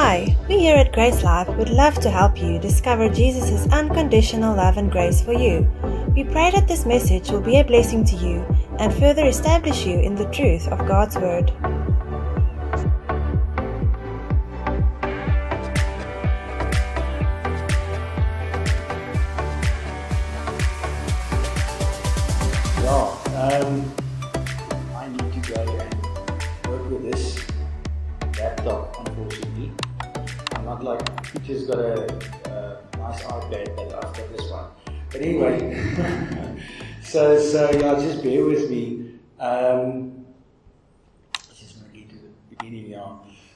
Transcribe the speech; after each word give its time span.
Hi, 0.00 0.36
we 0.48 0.60
here 0.60 0.76
at 0.76 0.92
Grace 0.92 1.24
Life 1.24 1.48
would 1.56 1.70
love 1.70 1.94
to 2.02 2.08
help 2.08 2.40
you 2.40 2.60
discover 2.60 3.08
Jesus' 3.08 3.66
unconditional 3.72 4.54
love 4.54 4.76
and 4.76 4.92
grace 4.92 5.20
for 5.20 5.32
you. 5.32 5.68
We 6.14 6.22
pray 6.22 6.52
that 6.52 6.68
this 6.68 6.86
message 6.86 7.30
will 7.30 7.40
be 7.40 7.58
a 7.58 7.64
blessing 7.64 8.04
to 8.04 8.16
you 8.16 8.46
and 8.78 8.94
further 8.94 9.26
establish 9.26 9.84
you 9.84 9.98
in 9.98 10.14
the 10.14 10.30
truth 10.30 10.68
of 10.68 10.86
God's 10.86 11.16
Word. 11.16 11.50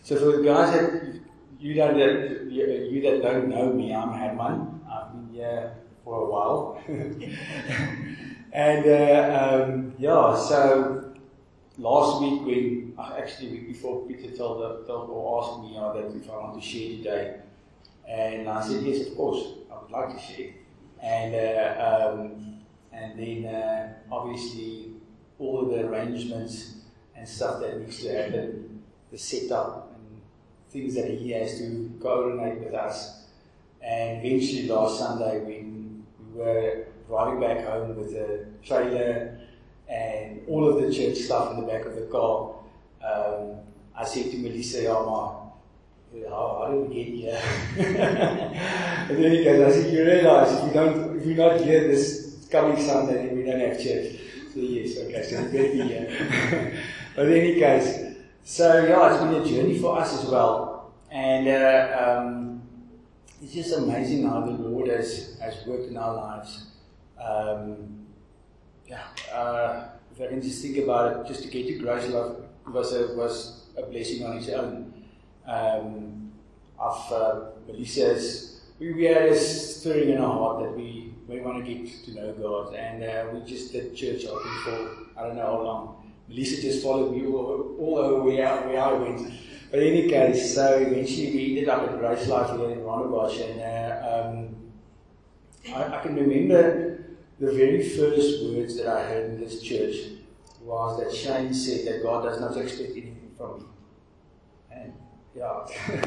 So 0.04 0.16
for 0.16 0.36
the 0.36 0.42
guys 0.42 0.72
that 0.72 1.20
you 1.60 1.74
don't, 1.74 1.96
that 1.96 2.50
you, 2.50 3.02
that 3.02 3.22
don't 3.22 3.48
know 3.48 3.72
me, 3.72 3.94
I'm 3.94 4.12
Herman. 4.12 4.80
I've 4.90 5.12
been 5.12 5.28
here 5.32 5.74
for 6.02 6.22
a 6.22 6.28
while. 6.28 6.82
and 8.52 8.84
uh, 8.84 9.62
um, 9.62 9.94
yeah, 9.98 10.36
so 10.36 11.14
last 11.78 12.20
week 12.20 12.44
when 12.44 12.94
uh, 12.98 13.14
actually 13.16 13.52
week 13.52 13.68
before 13.68 14.04
Peter 14.08 14.36
told, 14.36 14.84
told 14.88 15.08
or 15.08 15.44
asked 15.44 15.60
me 15.62 15.76
uh, 15.78 15.92
that 15.92 16.16
if 16.16 16.28
I 16.28 16.36
want 16.36 16.60
to 16.60 16.68
share 16.68 16.96
today, 16.96 17.36
and 18.08 18.48
I 18.48 18.60
said 18.60 18.82
yes, 18.82 19.06
of 19.06 19.16
course, 19.16 19.52
I 19.70 19.82
would 19.82 19.90
like 19.92 20.16
to 20.16 20.20
share. 20.20 20.50
And 21.00 21.32
uh, 21.32 22.10
um, 22.10 22.58
and 22.92 23.16
then 23.16 23.54
uh, 23.54 23.92
obviously 24.10 24.94
all 25.38 25.60
of 25.60 25.70
the 25.70 25.86
arrangements 25.86 26.74
and 27.14 27.28
stuff 27.28 27.60
that 27.60 27.78
needs 27.78 28.02
to 28.02 28.12
happen, 28.12 28.82
the 29.12 29.18
setup 29.18 29.91
things 30.72 30.94
that 30.94 31.10
he 31.10 31.30
has 31.32 31.58
to 31.58 31.90
coordinate 32.00 32.60
with 32.60 32.74
us. 32.74 33.24
And 33.82 34.24
eventually 34.24 34.68
last 34.68 34.98
Sunday 34.98 35.40
when 35.40 36.04
we 36.34 36.40
were 36.40 36.86
driving 37.06 37.40
back 37.40 37.64
home 37.66 37.96
with 37.96 38.14
a 38.14 38.46
trailer 38.64 39.38
and 39.88 40.40
all 40.48 40.68
of 40.68 40.82
the 40.82 40.92
church 40.92 41.18
stuff 41.18 41.52
in 41.52 41.60
the 41.60 41.66
back 41.66 41.84
of 41.84 41.94
the 41.94 42.06
car, 42.06 42.54
um, 43.04 43.58
I 43.94 44.04
said 44.04 44.30
to 44.30 44.38
Melissa, 44.38 44.82
yeah, 44.82 44.92
ma, 44.92 45.42
how, 46.28 46.64
how 46.64 46.70
do 46.70 46.80
we 46.82 46.94
get 46.94 47.14
here? 47.14 47.42
and 47.78 49.22
then 49.22 49.30
he 49.32 49.44
goes, 49.44 49.76
I 49.76 49.82
said, 49.82 49.92
you 49.92 50.04
realize 50.04 50.52
if 50.52 50.66
you 50.66 50.72
don't, 50.72 51.18
if 51.18 51.26
you're 51.26 51.36
not 51.36 51.60
here 51.60 51.88
this 51.88 52.46
coming 52.50 52.82
Sunday, 52.82 53.26
then 53.26 53.36
we 53.36 53.44
don't 53.44 53.60
have 53.60 53.76
church. 53.82 54.20
So 54.52 54.60
yes, 54.60 54.96
okay, 54.98 55.22
so 55.22 55.42
we 55.42 55.48
better 55.50 55.72
be 55.72 55.80
here. 55.82 56.82
but 57.16 57.24
then 57.24 57.44
he 57.44 57.60
goes, 57.60 58.01
so 58.44 58.84
yeah, 58.84 59.12
it's 59.12 59.22
been 59.22 59.34
a 59.34 59.44
journey 59.44 59.78
for 59.78 59.98
us 59.98 60.22
as 60.22 60.28
well. 60.28 60.92
And 61.10 61.46
uh, 61.46 62.18
um, 62.18 62.62
it's 63.42 63.52
just 63.52 63.76
amazing 63.76 64.26
how 64.26 64.40
the 64.40 64.52
Lord 64.52 64.88
has, 64.88 65.38
has 65.40 65.66
worked 65.66 65.88
in 65.88 65.96
our 65.96 66.14
lives. 66.14 66.66
Um, 67.22 68.06
yeah, 68.86 69.02
uh, 69.32 69.88
if 70.14 70.20
I 70.20 70.28
can 70.28 70.42
just 70.42 70.62
think 70.62 70.78
about 70.78 71.20
it, 71.20 71.28
just 71.28 71.42
to 71.42 71.48
get 71.48 71.66
to 71.66 71.78
Grace 71.78 72.08
Life 72.08 72.36
was 72.66 72.92
a, 72.94 73.14
was 73.14 73.66
a 73.76 73.82
blessing 73.82 74.24
on 74.24 74.36
its 74.38 74.48
own. 74.48 74.92
Um, 75.46 76.32
I've, 76.80 77.12
uh, 77.12 77.40
Melissa's, 77.66 78.62
we, 78.78 78.92
we 78.92 79.04
had 79.04 79.22
a 79.22 79.36
stirring 79.36 80.10
in 80.10 80.18
our 80.18 80.32
heart 80.32 80.64
that 80.64 80.76
we, 80.76 81.14
we 81.28 81.40
want 81.40 81.64
to 81.64 81.74
get 81.74 82.04
to 82.04 82.14
know 82.14 82.32
God, 82.32 82.74
and 82.74 83.04
uh, 83.04 83.26
we 83.32 83.48
just 83.48 83.72
did 83.72 83.94
church 83.94 84.24
hopping 84.26 84.52
for 84.64 85.02
I 85.16 85.26
don't 85.26 85.36
know 85.36 85.46
how 85.46 85.62
long. 85.62 86.01
Just 86.30 86.82
followed 86.82 87.14
me 87.14 87.26
all, 87.26 87.76
all 87.78 87.98
over 87.98 88.22
where, 88.22 88.46
I- 88.46 88.66
where 88.66 88.80
I 88.80 88.92
went. 88.94 89.32
But 89.70 89.80
in 89.80 89.94
any 89.94 90.08
case, 90.08 90.54
so 90.54 90.76
eventually 90.78 91.32
we 91.34 91.48
ended 91.50 91.68
up 91.68 91.82
at 91.90 91.98
Grace 91.98 92.26
Life 92.28 92.50
here 92.56 92.70
in 92.70 92.80
Rondebosch, 92.80 93.40
and 93.40 93.60
uh, 93.60 94.28
um, 94.28 95.74
I, 95.74 95.98
I 95.98 96.02
can 96.02 96.14
remember 96.14 96.98
the 97.40 97.52
very 97.52 97.88
first 97.88 98.44
words 98.44 98.76
that 98.76 98.86
I 98.86 99.02
heard 99.04 99.30
in 99.30 99.40
this 99.40 99.62
church 99.62 99.96
was 100.60 101.00
that 101.00 101.14
Shane 101.14 101.52
said 101.54 101.86
that 101.86 102.02
God 102.02 102.22
does 102.24 102.40
not 102.40 102.56
expect 102.56 102.92
anything 102.92 103.30
from 103.36 103.60
me. 103.60 103.64
And 104.70 104.92
yeah, 105.34 105.66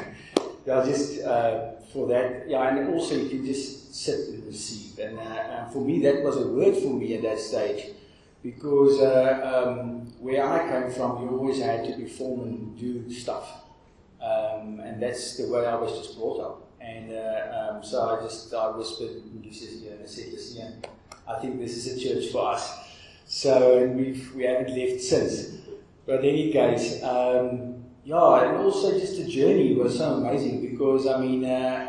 yeah, 0.66 0.86
just 0.86 1.24
uh, 1.24 1.72
for 1.92 2.08
that, 2.08 2.48
yeah, 2.48 2.68
and 2.78 2.94
also 2.94 3.16
you 3.16 3.30
can 3.30 3.46
just 3.46 3.96
sit 3.96 4.30
and 4.30 4.46
receive. 4.46 5.00
And, 5.00 5.18
uh, 5.18 5.22
and 5.22 5.74
for 5.74 5.80
me, 5.84 6.02
that 6.04 6.24
was 6.24 6.38
a 6.38 6.48
word 6.48 6.76
for 6.78 6.94
me 6.94 7.16
at 7.16 7.24
that 7.24 7.40
stage 7.40 7.88
because 8.44 9.00
uh, 9.02 9.66
um, 9.68 10.05
where 10.26 10.44
I 10.44 10.68
came 10.68 10.90
from, 10.90 11.22
you 11.22 11.38
always 11.38 11.62
had 11.62 11.86
to 11.86 11.94
perform 12.02 12.40
and 12.48 12.80
do 12.80 13.08
stuff. 13.12 13.48
Um, 14.20 14.80
and 14.80 15.00
that's 15.00 15.38
the 15.38 15.48
way 15.48 15.68
I 15.68 15.76
was 15.76 15.96
just 16.00 16.18
brought 16.18 16.40
up. 16.40 16.72
And 16.82 17.12
uh, 17.12 17.76
um, 17.76 17.84
so 17.84 18.10
I 18.10 18.24
just 18.24 18.52
I 18.52 18.72
whispered 18.72 19.18
in 19.18 19.44
Lisa's 19.44 19.84
ear 19.84 19.94
and 19.94 20.04
I 20.04 20.08
said, 20.08 20.34
listen, 20.34 20.84
I 21.28 21.38
think 21.40 21.60
this 21.60 21.78
is 21.78 21.96
a 21.96 22.00
church 22.04 22.32
for 22.32 22.54
us. 22.54 22.76
So 23.28 23.78
and 23.78 23.96
we've 23.96 24.34
we 24.34 24.46
haven't 24.46 24.76
left 24.76 25.04
since. 25.04 25.60
But 26.08 26.26
in 26.26 26.32
any 26.32 26.52
case, 26.52 27.04
um, 27.04 27.84
yeah, 28.04 28.46
and 28.46 28.58
also 28.58 29.00
just 29.00 29.18
the 29.18 29.28
journey 29.30 29.76
was 29.76 29.96
so 30.00 30.16
amazing 30.16 30.62
because 30.72 31.06
I 31.06 31.20
mean, 31.20 31.46
uh, 31.46 31.88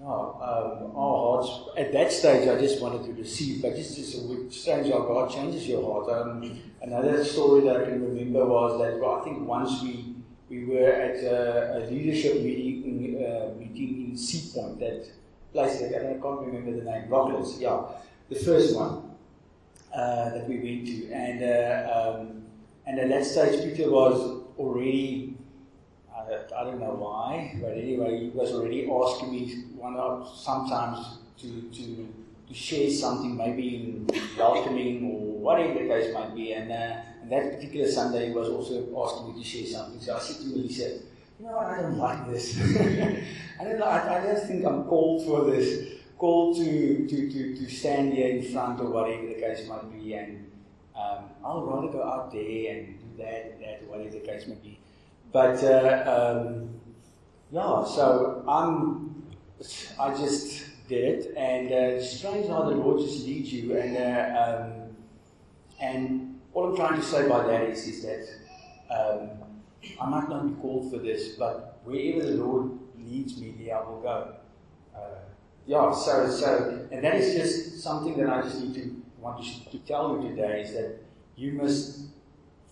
um, 0.00 0.10
um, 0.10 0.96
our 0.96 1.42
hearts 1.42 1.70
at 1.76 1.92
that 1.92 2.12
stage 2.12 2.48
I 2.48 2.60
just 2.60 2.80
wanted 2.80 3.04
to 3.06 3.12
receive, 3.14 3.62
but 3.62 3.72
a 4.14 4.28
bit 4.28 4.52
strange 4.52 4.92
how 4.92 5.00
God 5.00 5.30
changes 5.30 5.66
your 5.66 5.82
heart. 5.82 6.08
Um, 6.08 6.60
another 6.80 7.24
story 7.24 7.62
that 7.62 7.78
I 7.78 7.84
can 7.84 8.02
remember 8.02 8.46
was 8.46 8.80
that 8.80 9.00
well, 9.00 9.20
I 9.20 9.24
think 9.24 9.46
once 9.46 9.82
we 9.82 10.14
we 10.48 10.64
were 10.66 10.88
at 10.88 11.16
a, 11.24 11.78
a 11.78 11.90
leadership 11.90 12.42
meeting 12.42 13.24
uh, 13.24 13.58
meeting 13.58 14.10
in 14.10 14.16
Sea 14.16 14.52
Point, 14.54 14.78
that 14.78 15.10
place 15.52 15.82
I 15.82 15.88
can't 15.90 16.22
remember 16.22 16.72
the 16.72 16.84
name, 16.84 17.08
Rocklands, 17.08 17.60
yeah, 17.60 17.82
the 18.28 18.36
first 18.36 18.76
one 18.76 19.10
uh, 19.92 20.30
that 20.30 20.48
we 20.48 20.58
went 20.58 20.86
to, 20.86 21.10
and 21.10 21.42
uh, 21.42 22.18
um, 22.20 22.42
and 22.86 23.00
at 23.00 23.08
that 23.08 23.24
stage 23.24 23.62
Peter 23.64 23.90
was 23.90 24.44
already. 24.58 25.37
I, 26.28 26.64
don't 26.64 26.80
know 26.80 26.96
why, 26.98 27.56
but 27.60 27.72
anyway, 27.72 28.24
he 28.24 28.28
was 28.28 28.52
already 28.52 28.90
asking 28.90 29.32
me 29.32 29.54
one 29.76 29.96
of 29.96 30.28
sometimes 30.36 31.18
to, 31.38 31.62
to 31.72 32.08
to 32.48 32.54
share 32.54 32.90
something, 32.90 33.36
maybe 33.36 33.76
in 33.76 34.08
welcoming 34.38 35.04
or 35.04 35.38
whatever 35.38 35.74
the 35.74 35.88
case 35.88 36.14
might 36.14 36.34
be. 36.34 36.52
And, 36.52 36.72
uh, 36.72 36.96
and 37.22 37.30
that 37.30 37.54
particular 37.54 37.86
Sunday, 37.90 38.28
he 38.28 38.34
was 38.34 38.48
also 38.48 38.88
asking 39.04 39.34
me 39.34 39.42
to 39.42 39.48
share 39.48 39.66
something. 39.66 40.00
So 40.00 40.16
I 40.16 40.18
said 40.18 40.36
to 40.36 40.54
him, 40.54 40.62
he 40.62 40.72
said, 40.72 41.02
you 41.38 41.46
know 41.46 41.58
I 41.58 41.82
don't 41.82 41.98
like 41.98 42.26
this. 42.26 42.58
I 43.60 43.64
don't 43.64 43.78
like, 43.78 44.04
I 44.04 44.24
don't 44.24 44.46
think 44.46 44.64
I'm 44.64 44.84
called 44.84 45.26
for 45.26 45.44
this, 45.50 45.94
called 46.16 46.56
to, 46.56 47.06
to, 47.06 47.30
to, 47.30 47.56
to 47.56 47.70
stand 47.70 48.14
here 48.14 48.28
in 48.28 48.42
front 48.42 48.80
or 48.80 48.90
whatever 48.90 49.26
the 49.26 49.34
case 49.34 49.68
might 49.68 49.92
be. 49.92 50.14
And 50.14 50.50
um, 50.96 51.24
I'll 51.44 51.66
rather 51.66 51.92
go 51.92 52.02
out 52.02 52.32
there 52.32 52.74
and 52.74 52.98
do 52.98 53.22
that 53.22 53.60
that, 53.60 53.82
whatever 53.88 54.10
the 54.10 54.20
case 54.20 54.46
might 54.48 54.62
be. 54.62 54.80
But 55.32 55.62
uh, 55.62 56.40
um, 56.40 56.70
yeah, 57.50 57.84
so 57.84 58.44
I'm, 58.48 59.26
I 59.98 60.16
just 60.16 60.64
did 60.88 61.04
it, 61.04 61.34
and 61.36 61.72
uh, 61.72 62.02
strange 62.02 62.48
how 62.48 62.62
the 62.62 62.76
Lord 62.76 63.00
just 63.00 63.26
leads 63.26 63.52
you. 63.52 63.76
And 63.76 63.96
uh, 63.96 64.40
um, 64.42 64.96
and 65.80 66.40
all 66.54 66.70
I'm 66.70 66.76
trying 66.76 67.00
to 67.00 67.06
say 67.06 67.28
by 67.28 67.46
that 67.46 67.62
is, 67.64 67.86
is 67.86 68.02
that 68.02 68.26
um, 68.94 69.30
I 70.00 70.08
might 70.08 70.28
not 70.28 70.46
be 70.46 70.54
called 70.60 70.90
for 70.90 70.98
this, 70.98 71.36
but 71.36 71.80
wherever 71.84 72.24
the 72.24 72.42
Lord 72.42 72.78
leads 72.98 73.38
me, 73.38 73.54
there 73.58 73.78
I 73.78 73.88
will 73.88 74.00
go. 74.00 74.34
Uh, 74.96 75.00
yeah, 75.66 75.92
so 75.92 76.30
so, 76.30 76.88
and 76.90 77.04
that 77.04 77.16
is 77.16 77.34
just 77.34 77.82
something 77.82 78.16
that 78.16 78.30
I 78.30 78.42
just 78.42 78.62
need 78.62 78.74
to 78.74 79.02
want 79.20 79.44
to, 79.44 79.70
to 79.70 79.78
tell 79.80 80.20
you 80.22 80.30
today 80.30 80.62
is 80.62 80.72
that 80.72 81.00
you 81.36 81.52
must. 81.52 82.06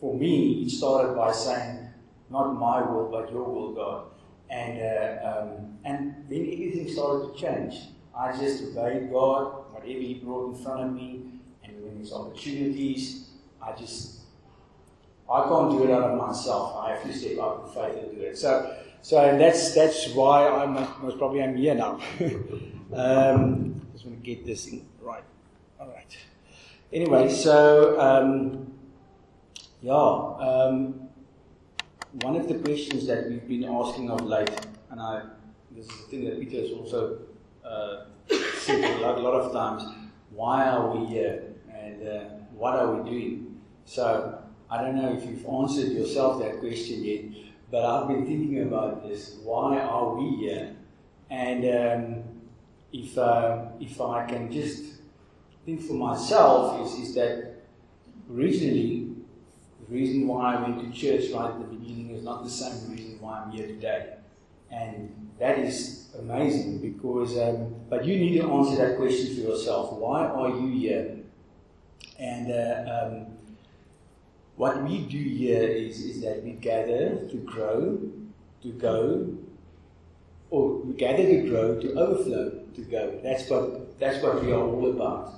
For 0.01 0.15
me, 0.15 0.65
it 0.65 0.71
started 0.71 1.15
by 1.15 1.33
saying, 1.33 1.89
"Not 2.31 2.55
my 2.55 2.83
will, 2.83 3.09
but 3.11 3.31
Your 3.31 3.45
will, 3.45 3.73
God." 3.73 4.05
And 4.49 4.81
uh, 4.81 5.41
um, 5.41 5.79
and 5.85 6.15
then 6.29 6.43
everything 6.53 6.89
started 6.89 7.33
to 7.33 7.41
change. 7.41 7.75
I 8.17 8.37
just 8.37 8.63
obeyed 8.65 9.11
God, 9.11 9.73
whatever 9.73 10.01
He 10.01 10.15
brought 10.15 10.55
in 10.55 10.63
front 10.63 10.83
of 10.83 10.93
me, 10.93 11.41
and 11.65 11.83
when 11.83 11.97
there's 11.97 12.13
opportunities, 12.13 13.31
I 13.61 13.73
just 13.73 14.17
I 15.31 15.43
can't 15.43 15.71
do 15.71 15.85
it 15.85 15.91
out 15.91 16.11
of 16.11 16.19
myself. 16.19 16.77
I 16.77 16.91
have 16.93 17.03
to 17.03 17.13
step 17.13 17.39
up 17.39 17.67
in 17.67 17.75
faith 17.75 18.03
and 18.03 18.17
do 18.17 18.23
it. 18.23 18.39
So, 18.39 18.77
so 19.03 19.17
that's 19.37 19.75
that's 19.75 20.13
why 20.15 20.49
I'm 20.49 20.75
most 21.03 21.19
probably 21.19 21.43
I'm 21.43 21.57
here 21.57 21.75
now. 21.75 22.01
um, 22.95 23.81
just 23.93 24.07
want 24.07 24.23
to 24.23 24.25
get 24.25 24.47
this 24.47 24.67
thing 24.67 24.87
right. 25.01 25.25
All 25.81 25.89
right. 25.89 26.17
Anyway, 26.93 27.29
so 27.29 28.01
um, 28.01 28.73
yeah, 29.83 29.93
um, 29.93 31.06
one 32.23 32.37
of 32.37 32.49
the 32.49 32.55
questions 32.55 33.07
that 33.07 33.29
we've 33.29 33.47
been 33.47 33.65
asking 33.65 34.11
of 34.11 34.23
late, 34.23 34.51
and 34.91 35.01
I, 35.01 35.23
this 35.71 35.87
is 35.87 35.97
the 35.97 36.05
thing 36.05 36.25
that 36.25 36.41
Peter 36.41 36.63
has 36.63 36.71
also 36.71 37.19
uh, 37.65 38.05
said 38.59 38.83
a 38.85 39.01
lot, 39.01 39.21
lot 39.21 39.35
of 39.35 39.53
times, 39.53 39.83
why 40.31 40.67
are 40.67 40.97
we 40.97 41.07
here 41.07 41.43
and 41.71 42.09
uh, 42.09 42.21
what 42.55 42.75
are 42.75 42.95
we 42.95 43.11
doing? 43.11 43.61
So 43.85 44.43
I 44.71 44.83
don't 44.83 44.97
know 44.97 45.13
if 45.13 45.27
you've 45.27 45.47
answered 45.47 45.93
yourself 45.93 46.43
that 46.43 46.59
question 46.61 47.05
yet, 47.05 47.25
but 47.71 47.85
I've 47.85 48.09
been 48.09 48.25
thinking 48.25 48.63
about 48.63 49.07
this. 49.07 49.37
Why 49.43 49.79
are 49.79 50.15
we 50.15 50.37
here? 50.37 50.75
And 51.29 51.65
um, 51.65 52.25
if 52.93 53.19
uh, 53.19 53.67
if 53.81 54.01
I 54.01 54.25
can 54.27 54.51
just 54.51 54.85
think 55.65 55.83
for 55.83 55.95
myself 55.95 56.87
is 56.87 57.09
is 57.09 57.15
that 57.17 57.57
originally 58.33 59.06
the 59.89 59.95
reason 59.95 60.27
why 60.27 60.55
I 60.55 60.63
went 60.63 60.81
to 60.81 60.99
church 60.99 61.31
right 61.33 61.51
at 61.51 61.59
the 61.59 61.77
beginning 61.77 62.11
is 62.11 62.25
not 62.25 62.45
the 62.45 62.51
same 62.51 62.91
reason 62.91 63.21
why 63.21 63.43
I'm 63.43 63.51
here 63.53 63.67
today, 63.67 64.15
and 64.71 65.31
that 65.39 65.59
is 65.59 66.09
amazing 66.19 66.79
because. 66.79 67.37
Um, 67.39 67.75
but 67.89 68.05
you 68.05 68.17
need 68.17 68.41
to 68.41 68.51
answer 68.51 68.77
that 68.77 68.97
question 68.97 69.35
for 69.35 69.43
yourself. 69.43 69.93
Why 69.93 70.27
are 70.27 70.49
you 70.49 70.69
here? 70.79 71.19
And 72.19 72.51
uh, 72.51 73.07
um, 73.07 73.27
what 74.57 74.83
we 74.83 75.01
do 75.01 75.19
here 75.19 75.63
is, 75.63 76.01
is 76.01 76.23
that 76.23 76.43
we 76.43 76.53
gather 76.53 77.17
to 77.29 77.37
grow, 77.45 77.99
to 78.63 78.73
go, 78.73 79.37
or 80.51 80.79
we 80.79 80.95
gather 80.95 81.25
to 81.25 81.49
grow, 81.49 81.79
to 81.81 81.93
overflow, 81.95 82.51
to 82.75 82.81
go. 82.83 83.21
That's 83.23 83.49
what 83.51 83.99
that's 83.99 84.23
what 84.23 84.43
we 84.43 84.53
are 84.53 84.61
all 84.61 84.91
about. 84.91 85.35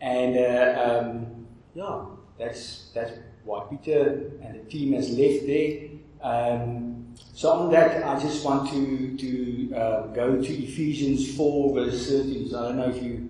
And 0.00 0.36
uh, 0.36 1.00
um, 1.00 1.46
yeah, 1.74 2.04
that's 2.38 2.90
that's 2.94 3.12
why 3.44 3.66
Peter 3.70 4.32
and 4.42 4.54
the 4.54 4.70
team 4.70 4.92
has 4.92 5.10
left 5.10 5.46
there. 5.46 5.88
Um, 6.22 7.14
so 7.32 7.52
on 7.52 7.70
that, 7.70 8.04
I 8.04 8.18
just 8.20 8.44
want 8.44 8.70
to 8.70 9.16
to 9.16 9.76
uh, 9.76 10.06
go 10.08 10.42
to 10.42 10.52
Ephesians 10.64 11.36
four 11.36 11.74
verse 11.74 12.08
thirteen. 12.08 12.48
So 12.48 12.58
I 12.58 12.62
don't 12.68 12.76
know 12.76 12.90
if 12.90 13.02
you 13.02 13.28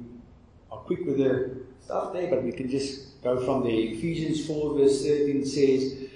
are 0.70 0.79
quick 0.79 1.05
with 1.06 1.19
the 1.19 1.67
stuff 1.87 2.12
there, 2.12 2.29
but 2.29 2.43
we 2.43 2.53
can 2.53 2.69
just 2.69 3.23
go 3.23 3.44
from 3.44 3.62
there. 3.62 3.73
Ephesians 3.73 4.47
4, 4.47 4.79
verse 4.79 5.05
13 5.05 5.44
says, 5.44 6.11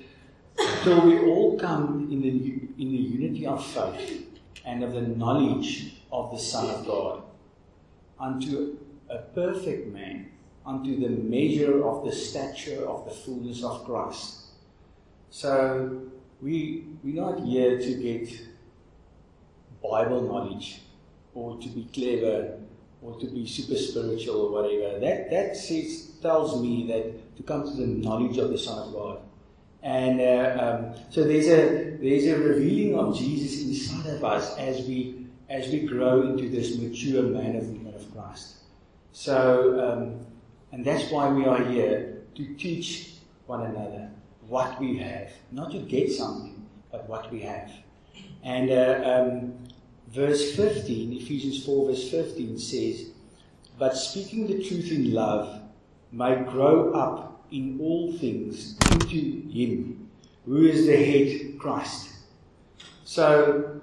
So 0.84 1.04
we 1.04 1.18
all 1.20 1.58
come 1.58 2.08
in 2.10 2.20
the, 2.20 2.28
in 2.28 2.90
the 2.90 3.02
unity 3.18 3.46
of 3.46 3.64
faith 3.64 4.26
and 4.64 4.82
of 4.82 4.92
the 4.92 5.02
knowledge 5.02 6.02
of 6.12 6.30
the 6.32 6.38
Son 6.38 6.68
of 6.70 6.86
God, 6.86 7.22
unto 8.18 8.76
a 9.08 9.18
perfect 9.18 9.92
man, 9.92 10.29
unto 10.66 10.98
the 11.00 11.08
measure 11.08 11.84
of 11.84 12.04
the 12.04 12.12
stature 12.12 12.86
of 12.86 13.04
the 13.04 13.10
fullness 13.10 13.64
of 13.64 13.84
Christ. 13.84 14.36
So 15.30 16.02
we, 16.40 16.86
we're 17.02 17.22
not 17.22 17.40
here 17.40 17.78
to 17.78 17.94
get 17.94 18.28
Bible 19.82 20.22
knowledge 20.22 20.82
or 21.34 21.58
to 21.58 21.68
be 21.68 21.88
clever 21.92 22.58
or 23.02 23.18
to 23.18 23.26
be 23.26 23.46
super 23.46 23.76
spiritual 23.76 24.42
or 24.42 24.52
whatever. 24.52 24.98
That 24.98 25.30
that 25.30 25.56
says, 25.56 26.12
tells 26.20 26.60
me 26.60 26.86
that 26.88 27.36
to 27.36 27.42
come 27.42 27.64
to 27.64 27.70
the 27.70 27.86
knowledge 27.86 28.36
of 28.38 28.50
the 28.50 28.58
Son 28.58 28.88
of 28.88 28.92
God. 28.92 29.18
And 29.82 30.20
uh, 30.20 30.62
um, 30.62 30.94
so 31.08 31.24
there's 31.24 31.46
a 31.46 31.96
there's 31.96 32.26
a 32.26 32.38
revealing 32.38 32.98
of 32.98 33.16
Jesus 33.16 33.62
inside 33.62 34.14
of 34.14 34.24
us 34.24 34.56
as 34.58 34.86
we 34.86 35.26
as 35.48 35.68
we 35.68 35.80
grow 35.80 36.22
into 36.22 36.48
this 36.48 36.76
mature 36.76 37.22
man 37.22 37.56
of 37.56 37.68
woman 37.68 37.94
of 37.94 38.12
Christ. 38.12 38.56
So 39.12 39.80
um, 39.80 40.26
and 40.72 40.84
that's 40.84 41.10
why 41.10 41.28
we 41.28 41.44
are 41.44 41.62
here 41.64 42.22
to 42.34 42.54
teach 42.54 43.14
one 43.46 43.66
another 43.66 44.10
what 44.46 44.80
we 44.80 44.98
have, 44.98 45.30
not 45.52 45.70
to 45.70 45.78
get 45.78 46.10
something, 46.10 46.66
but 46.90 47.08
what 47.08 47.30
we 47.32 47.40
have. 47.40 47.70
And 48.42 48.70
uh, 48.70 49.02
um, 49.04 49.58
verse 50.08 50.56
15, 50.56 51.12
Ephesians 51.12 51.64
4, 51.64 51.86
verse 51.86 52.10
15 52.10 52.58
says, 52.58 53.10
But 53.78 53.96
speaking 53.96 54.46
the 54.46 54.62
truth 54.62 54.90
in 54.90 55.14
love 55.14 55.62
may 56.12 56.36
grow 56.36 56.92
up 56.92 57.44
in 57.50 57.78
all 57.80 58.12
things 58.12 58.76
into 58.90 59.48
Him, 59.50 60.08
who 60.44 60.64
is 60.66 60.86
the 60.86 60.96
head, 60.96 61.58
Christ. 61.58 62.10
So, 63.04 63.80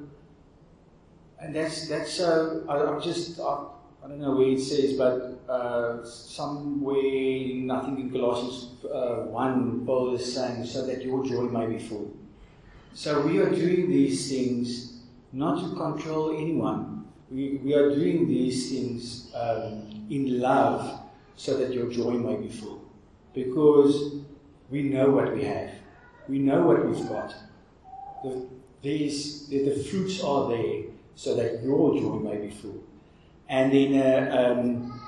and 1.39 1.56
that's 1.56 1.88
that's 1.88 2.13
so. 2.13 2.63
I, 2.68 2.78
I'm 2.78 3.01
just 3.01 3.39
I, 3.39 3.66
I 4.07 4.12
don't 4.12 4.21
know 4.21 4.38
where 4.38 4.48
it 4.48 4.62
says, 4.62 4.94
but 4.94 5.44
uh, 5.50 6.01
somewhere, 6.06 7.01
I 7.04 7.86
think 7.86 8.00
in 8.00 8.09
Colossians 8.09 8.81
uh, 8.86 9.25
one, 9.27 9.86
Paul 9.86 10.15
is 10.15 10.33
saying, 10.33 10.65
"So 10.65 10.88
that 10.88 11.04
your 11.04 11.25
joy 11.25 11.42
may 11.42 11.68
be 11.68 11.77
full." 11.77 12.15
So 12.94 13.27
we 13.27 13.39
are 13.39 13.50
doing 13.50 13.89
these 13.89 14.30
things 14.30 15.01
not 15.33 15.59
to 15.62 15.75
control 15.75 16.38
anyone. 16.38 17.06
We, 17.30 17.59
we 17.62 17.74
are 17.74 17.94
doing 17.94 18.30
these 18.30 18.71
things 18.71 19.30
um, 19.36 20.07
in 20.10 20.39
love 20.39 21.01
so 21.36 21.57
that 21.57 21.74
your 21.74 21.92
joy 21.92 22.12
may 22.12 22.38
be 22.38 22.48
full. 22.48 22.86
Because 23.33 24.21
we 24.69 24.83
know 24.83 25.10
what 25.10 25.36
we 25.36 25.44
have, 25.44 25.71
we 26.30 26.39
know 26.39 26.65
what 26.65 26.88
we've 26.88 27.10
got. 27.10 27.36
The, 28.24 28.48
these, 28.81 29.48
the, 29.50 29.68
the 29.68 29.83
fruits 29.83 30.24
are 30.24 30.48
there 30.48 30.83
so 31.15 31.36
that 31.36 31.62
your 31.62 32.00
joy 32.00 32.19
may 32.19 32.38
be 32.38 32.51
full. 32.51 32.87
And 33.50 33.74
in 33.74 34.02
uh, 34.02 34.56
um, 34.60 35.02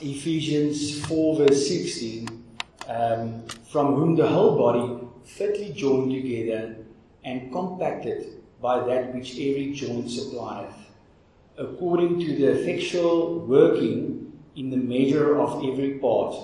Ephesians 0.00 1.04
4, 1.06 1.36
verse 1.36 1.68
16, 1.68 2.44
um, 2.88 3.46
from 3.70 3.94
whom 3.94 4.16
the 4.16 4.26
whole 4.26 4.56
body 4.56 5.06
fitly 5.24 5.72
joined 5.72 6.12
together 6.12 6.76
and 7.24 7.52
compacted 7.52 8.42
by 8.62 8.80
that 8.86 9.14
which 9.14 9.32
every 9.32 9.72
joint 9.74 10.10
supplieth, 10.10 10.74
according 11.58 12.20
to 12.20 12.36
the 12.36 12.52
effectual 12.52 13.40
working 13.40 14.32
in 14.54 14.70
the 14.70 14.76
measure 14.76 15.38
of 15.38 15.62
every 15.64 15.98
part, 15.98 16.34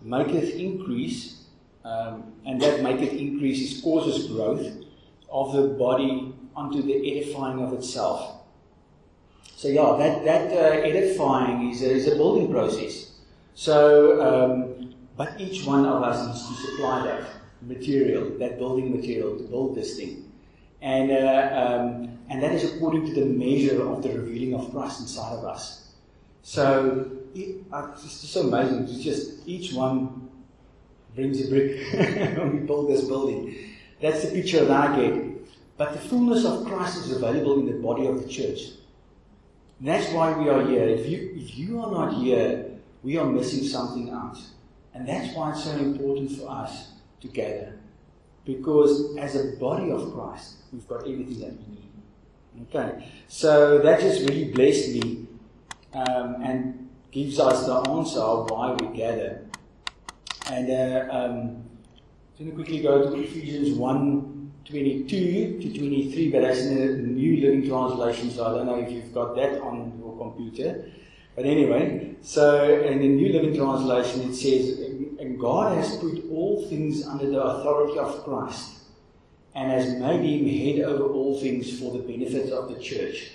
maketh 0.00 0.54
increase, 0.54 1.44
um, 1.84 2.32
and 2.46 2.60
that 2.62 2.82
maketh 2.82 3.12
increase 3.12 3.60
is 3.60 3.82
causes 3.82 4.26
growth 4.28 4.66
of 5.30 5.52
the 5.52 5.68
body 5.74 6.34
unto 6.56 6.80
the 6.80 7.20
edifying 7.20 7.62
of 7.62 7.74
itself. 7.74 8.35
So 9.54 9.68
yeah, 9.68 9.96
that 9.98 10.24
that 10.24 10.52
uh, 10.52 10.82
edifying 10.82 11.70
is 11.70 11.82
a, 11.82 11.90
is 11.90 12.06
a 12.08 12.16
building 12.16 12.50
process. 12.50 13.12
So, 13.54 14.20
um, 14.20 14.94
but 15.16 15.40
each 15.40 15.64
one 15.64 15.86
of 15.86 16.02
us 16.02 16.26
needs 16.26 16.46
to 16.46 16.66
supply 16.66 17.06
that 17.06 17.26
material, 17.62 18.38
that 18.38 18.58
building 18.58 18.94
material, 18.94 19.38
to 19.38 19.44
build 19.44 19.74
this 19.74 19.96
thing. 19.96 20.30
And, 20.82 21.10
uh, 21.10 21.50
um, 21.52 22.18
and 22.28 22.42
that 22.42 22.52
is 22.52 22.74
according 22.74 23.06
to 23.06 23.14
the 23.14 23.24
measure 23.24 23.82
of 23.88 24.02
the 24.02 24.10
revealing 24.10 24.54
of 24.54 24.70
Christ 24.70 25.00
inside 25.00 25.32
of 25.38 25.44
us. 25.44 25.88
So 26.42 27.10
it, 27.34 27.64
uh, 27.72 27.88
it's 27.94 28.02
just 28.02 28.32
so 28.32 28.42
amazing. 28.42 28.84
It's 28.84 29.02
just 29.02 29.48
each 29.48 29.72
one 29.72 30.28
brings 31.14 31.44
a 31.44 31.48
brick 31.48 31.80
when 32.36 32.52
we 32.52 32.58
build 32.66 32.90
this 32.90 33.04
building. 33.04 33.56
That's 34.02 34.22
the 34.22 34.30
picture 34.32 34.66
that 34.66 34.90
I 34.90 35.00
get. 35.00 35.78
But 35.78 35.92
the 35.92 35.98
fullness 35.98 36.44
of 36.44 36.66
Christ 36.66 36.98
is 36.98 37.12
available 37.12 37.58
in 37.60 37.66
the 37.66 37.80
body 37.82 38.06
of 38.06 38.22
the 38.22 38.28
church. 38.28 38.60
And 39.78 39.88
that's 39.88 40.10
why 40.12 40.36
we 40.36 40.48
are 40.48 40.66
here. 40.66 40.84
If 40.84 41.08
you, 41.08 41.32
if 41.36 41.56
you 41.56 41.80
are 41.80 41.90
not 41.90 42.14
here, 42.14 42.70
we 43.02 43.18
are 43.18 43.26
missing 43.26 43.64
something 43.64 44.10
out. 44.10 44.38
And 44.94 45.06
that's 45.06 45.34
why 45.34 45.52
it's 45.52 45.64
so 45.64 45.72
important 45.72 46.32
for 46.32 46.50
us 46.50 46.92
to 47.20 47.28
gather. 47.28 47.78
Because 48.44 49.16
as 49.18 49.36
a 49.36 49.56
body 49.58 49.90
of 49.90 50.14
Christ, 50.14 50.56
we've 50.72 50.86
got 50.88 51.00
everything 51.00 51.40
that 51.40 51.52
we 51.52 51.74
need. 51.74 51.86
Okay, 52.68 53.06
so 53.28 53.78
that 53.80 54.00
just 54.00 54.26
really 54.26 54.50
blessed 54.50 54.88
me 54.88 55.26
um, 55.92 56.36
and 56.42 56.88
gives 57.10 57.38
us 57.38 57.66
the 57.66 57.74
answer 57.90 58.20
of 58.20 58.50
why 58.50 58.72
we 58.72 58.96
gather. 58.96 59.44
And 60.50 60.70
uh, 60.70 61.14
um, 61.14 61.64
I'm 62.38 62.46
going 62.46 62.50
to 62.50 62.56
quickly 62.56 62.80
go 62.80 63.10
to 63.10 63.22
Ephesians 63.22 63.76
1 63.76 64.52
22 64.68 65.60
to 65.60 65.78
23, 65.78 66.30
but 66.30 66.42
that's 66.42 66.60
in 66.62 66.74
the 66.76 66.86
New 66.96 67.36
Living 67.40 67.68
Translation, 67.68 68.30
so 68.30 68.46
I 68.46 68.50
don't 68.50 68.66
know 68.66 68.80
if 68.80 68.90
you've 68.90 69.14
got 69.14 69.36
that 69.36 69.60
on 69.60 69.96
your 69.98 70.16
computer. 70.18 70.90
But 71.36 71.44
anyway, 71.44 72.16
so 72.20 72.64
in 72.80 72.98
the 72.98 73.08
New 73.08 73.32
Living 73.32 73.54
Translation 73.54 74.22
it 74.22 74.34
says, 74.34 74.80
And 75.20 75.38
God 75.38 75.76
has 75.76 75.96
put 75.98 76.24
all 76.32 76.66
things 76.68 77.06
under 77.06 77.30
the 77.30 77.40
authority 77.40 77.98
of 77.98 78.24
Christ 78.24 78.78
and 79.54 79.70
has 79.70 79.94
made 79.94 80.24
him 80.24 80.48
head 80.48 80.84
over 80.84 81.12
all 81.12 81.38
things 81.38 81.78
for 81.78 81.92
the 81.92 82.00
benefit 82.00 82.50
of 82.52 82.68
the 82.68 82.80
church. 82.80 83.32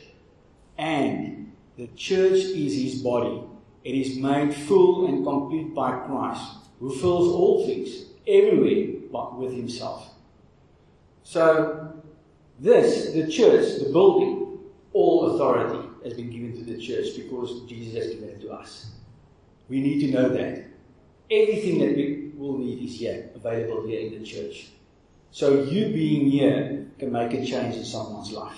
And 0.78 1.54
the 1.78 1.88
church 1.96 2.40
is 2.40 2.76
his 2.76 3.02
body. 3.02 3.42
It 3.86 3.96
is 3.96 4.18
made 4.18 4.54
full 4.54 5.08
and 5.08 5.24
complete 5.24 5.74
by 5.74 5.92
Christ, 6.06 6.44
who 6.80 6.94
fills 6.94 7.30
all 7.30 7.66
things 7.66 8.06
everywhere 8.28 9.00
but 9.12 9.38
with 9.38 9.54
himself. 9.54 10.11
So, 11.24 11.94
this, 12.60 13.14
the 13.14 13.28
church, 13.28 13.80
the 13.80 13.90
building, 13.92 14.60
all 14.94 15.36
authority 15.36 15.88
has 16.04 16.14
been 16.14 16.30
given 16.30 16.54
to 16.58 16.64
the 16.64 16.80
church 16.80 17.16
because 17.16 17.68
Jesus 17.68 18.04
has 18.04 18.14
given 18.14 18.30
it 18.30 18.42
to 18.42 18.52
us. 18.52 18.92
We 19.70 19.82
need 19.82 20.00
to 20.02 20.12
know 20.12 20.30
that. 20.30 20.66
Everything 21.30 21.80
that 21.80 21.96
we 21.96 22.32
will 22.36 22.58
need 22.58 22.84
is 22.84 23.00
here, 23.00 23.30
available 23.34 23.88
here 23.88 24.02
in 24.02 24.20
the 24.20 24.26
church. 24.26 24.68
So 25.32 25.64
you 25.64 25.94
being 25.94 26.30
here 26.30 26.88
can 27.00 27.12
make 27.12 27.34
a 27.34 27.46
change 27.46 27.76
in 27.78 27.86
someone's 27.86 28.32
life. 28.32 28.58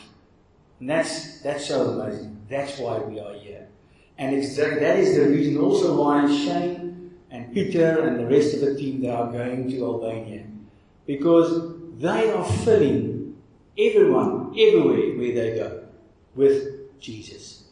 And 0.79 0.89
that's, 0.89 1.39
that's 1.41 1.67
so 1.67 1.91
amazing. 1.91 2.41
That's 2.49 2.79
why 2.79 2.97
we 2.97 3.19
are 3.19 3.35
here. 3.35 3.67
And 4.17 4.35
it's, 4.35 4.57
that 4.57 4.97
is 4.97 5.15
the 5.15 5.29
reason 5.29 5.57
also 5.57 6.01
why 6.01 6.25
Shane 6.27 7.13
and 7.29 7.53
Peter 7.53 8.05
and 8.07 8.19
the 8.19 8.25
rest 8.25 8.55
of 8.55 8.61
the 8.61 8.75
team 8.75 9.01
they 9.01 9.09
are 9.09 9.31
going 9.31 9.69
to 9.69 9.85
Albania. 9.85 10.45
Because 11.05 11.79
they 11.99 12.31
are 12.31 12.45
filling 12.45 13.35
everyone, 13.77 14.47
everywhere 14.57 15.17
where 15.17 15.33
they 15.33 15.55
go, 15.55 15.83
with 16.35 16.99
Jesus. 16.99 17.65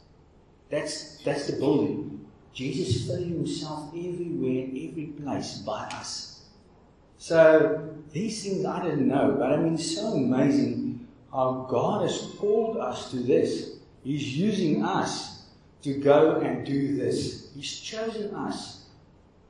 That's, 0.69 1.17
that's 1.23 1.47
the 1.47 1.57
building. 1.57 2.25
Jesus 2.53 3.07
filling 3.07 3.29
himself 3.29 3.89
everywhere, 3.89 4.65
every 4.67 5.13
place 5.21 5.57
by 5.59 5.83
us. 5.93 6.45
So 7.17 7.89
these 8.11 8.43
things 8.43 8.65
I 8.65 8.83
didn't 8.83 9.07
know, 9.07 9.35
but 9.37 9.53
I 9.53 9.57
mean, 9.57 9.77
so 9.77 10.13
amazing 10.13 11.07
how 11.31 11.67
God 11.69 12.03
has 12.03 12.27
called 12.37 12.77
us 12.77 13.11
to 13.11 13.17
this. 13.17 13.77
He's 14.03 14.37
using 14.37 14.83
us 14.83 15.43
to 15.83 15.93
go 15.93 16.37
and 16.41 16.65
do 16.65 16.95
this. 16.95 17.51
He's 17.55 17.79
chosen 17.79 18.33
us. 18.35 18.85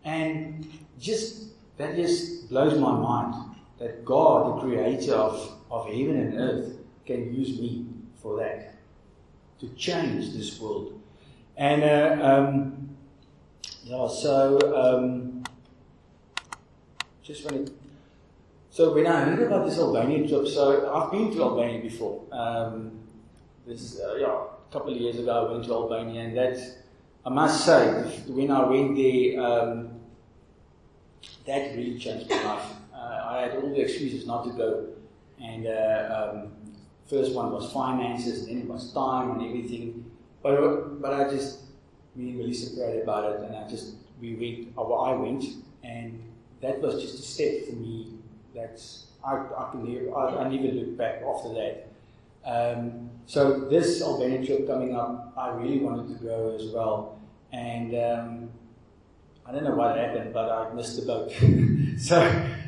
And 0.04 0.68
just, 1.00 1.46
that 1.78 1.96
just 1.96 2.50
blows 2.50 2.78
my 2.80 2.92
mind 2.92 3.51
that 3.82 4.06
God, 4.06 4.58
the 4.58 4.62
creator 4.62 5.16
of, 5.16 5.58
of 5.72 5.88
heaven 5.88 6.16
and 6.16 6.40
earth, 6.40 6.78
can 7.04 7.34
use 7.34 7.60
me 7.60 7.88
for 8.22 8.38
that. 8.38 8.76
To 9.60 9.70
change 9.70 10.34
this 10.34 10.60
world. 10.60 11.02
And, 11.58 11.84
uh, 11.84 12.24
um, 12.24 12.96
yeah, 13.84 14.08
so, 14.08 14.60
um, 14.76 15.44
just 17.24 17.44
when 17.46 17.64
it, 17.64 17.72
so 18.70 18.94
when 18.94 19.08
I 19.08 19.26
heard 19.26 19.40
about 19.48 19.66
this 19.66 19.80
Albania 19.80 20.28
trip, 20.28 20.48
so 20.48 20.94
I've 20.94 21.12
been 21.12 21.32
to 21.34 21.42
Albania 21.42 21.82
before. 21.82 22.24
Um, 22.32 23.00
this, 23.66 24.00
uh, 24.00 24.16
yeah, 24.16 24.28
a 24.28 24.72
couple 24.72 24.94
of 24.94 25.02
years 25.02 25.18
ago 25.18 25.48
I 25.48 25.52
went 25.52 25.66
to 25.66 25.74
Albania, 25.74 26.22
and 26.22 26.38
that, 26.38 26.58
I 27.26 27.30
must 27.30 27.66
say, 27.66 27.88
when 28.28 28.52
I 28.52 28.64
went 28.70 28.96
there, 28.96 29.42
um, 29.44 29.90
that 31.48 31.76
really 31.76 31.98
changed 31.98 32.30
my 32.30 32.44
life. 32.44 32.81
I 33.42 33.48
had 33.48 33.58
all 33.58 33.70
the 33.70 33.82
excuses 33.82 34.28
not 34.28 34.44
to 34.46 34.52
go, 34.52 34.88
and 35.42 35.66
uh, 35.66 36.32
um, 36.34 36.52
first 37.10 37.34
one 37.34 37.52
was 37.52 37.72
finances, 37.72 38.48
and 38.48 38.50
then 38.50 38.58
it 38.60 38.68
was 38.68 38.94
time 38.94 39.32
and 39.32 39.42
everything. 39.42 40.06
But 40.44 41.02
but 41.02 41.14
I 41.14 41.30
just 41.30 41.62
me 42.16 42.30
and 42.30 42.40
Melissa 42.40 42.76
prayed 42.78 43.02
about 43.02 43.34
it, 43.34 43.42
and 43.42 43.56
I 43.56 43.68
just 43.68 43.96
we 44.22 44.36
went. 44.36 44.76
Well, 44.76 45.02
I 45.02 45.14
went, 45.14 45.44
and 45.84 46.22
that 46.62 46.82
was 46.82 47.02
just 47.02 47.18
a 47.18 47.22
step 47.24 47.66
for 47.68 47.76
me. 47.76 48.20
That's 48.54 49.08
I, 49.26 49.38
I 49.58 49.70
can 49.72 49.88
hear. 49.88 50.16
I, 50.16 50.38
I 50.38 50.48
never 50.48 50.74
looked 50.74 50.98
back 50.98 51.24
after 51.24 51.50
that. 51.56 51.88
Um, 52.46 53.10
so 53.26 53.62
this 53.70 54.02
Albania 54.04 54.46
trip 54.46 54.68
coming 54.68 54.96
up, 54.96 55.34
I 55.36 55.50
really 55.50 55.80
wanted 55.80 56.16
to 56.16 56.24
go 56.24 56.56
as 56.56 56.72
well, 56.72 57.20
and 57.52 57.96
um, 57.96 58.50
I 59.48 59.52
don't 59.52 59.64
know 59.64 59.76
what 59.76 59.98
happened, 59.98 60.32
but 60.32 60.52
I 60.52 60.72
missed 60.74 61.00
the 61.00 61.06
boat. 61.08 61.32
so 62.00 62.20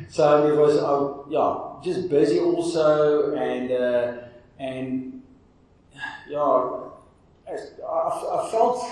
so 0.08 0.46
it 0.46 0.56
was 0.56 0.76
uh, 0.76 1.28
yeah, 1.30 1.82
just 1.82 2.08
busy 2.08 2.40
also, 2.40 3.34
and 3.34 3.70
uh, 3.70 4.12
and 4.58 5.22
yeah, 6.28 6.70
I, 7.48 7.52
I 7.52 8.48
felt 8.50 8.84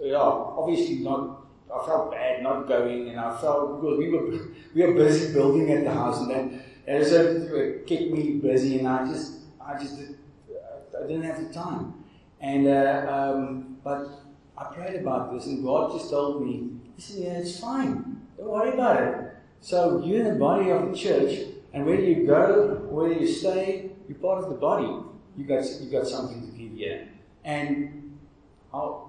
yeah, 0.00 0.16
obviously 0.18 0.96
not. 1.00 1.44
I 1.74 1.84
felt 1.84 2.10
bad 2.10 2.42
not 2.42 2.66
going, 2.66 3.10
and 3.10 3.20
I 3.20 3.36
felt 3.40 3.80
because 3.80 3.98
we 3.98 4.08
were 4.10 4.38
we 4.74 4.86
were 4.86 4.94
busy 4.94 5.32
building 5.32 5.70
at 5.70 5.84
the 5.84 5.92
house, 5.92 6.20
and 6.20 6.30
then 6.30 6.62
and 6.86 7.06
so 7.06 7.80
kept 7.86 8.10
me 8.10 8.38
busy, 8.38 8.78
and 8.78 8.88
I 8.88 9.06
just 9.06 9.40
I 9.60 9.78
just 9.78 10.00
I 10.96 11.06
didn't 11.06 11.22
have 11.22 11.46
the 11.46 11.52
time, 11.52 11.94
and 12.40 12.66
uh, 12.66 13.06
um, 13.08 13.76
but 13.84 14.08
I 14.56 14.64
prayed 14.74 15.00
about 15.00 15.32
this, 15.32 15.46
and 15.46 15.62
God 15.62 15.92
just 15.92 16.10
told 16.10 16.44
me, 16.44 16.70
"Listen, 16.96 17.22
yeah, 17.22 17.38
it's 17.38 17.60
fine. 17.60 18.22
Don't 18.36 18.48
worry 18.48 18.72
about 18.72 19.02
it." 19.02 19.37
So 19.60 20.02
you're 20.04 20.24
the 20.24 20.38
body 20.38 20.70
of 20.70 20.90
the 20.90 20.96
church, 20.96 21.40
and 21.72 21.84
whether 21.84 22.02
you 22.02 22.26
go, 22.26 22.86
whether 22.88 23.12
you 23.12 23.26
stay, 23.26 23.90
you're 24.08 24.18
part 24.18 24.42
of 24.42 24.50
the 24.50 24.56
body. 24.56 24.88
You 25.36 25.44
got 25.44 25.64
you 25.80 25.90
got 25.90 26.06
something 26.06 26.40
to 26.40 26.56
give 26.56 26.72
here, 26.72 27.08
and 27.44 28.16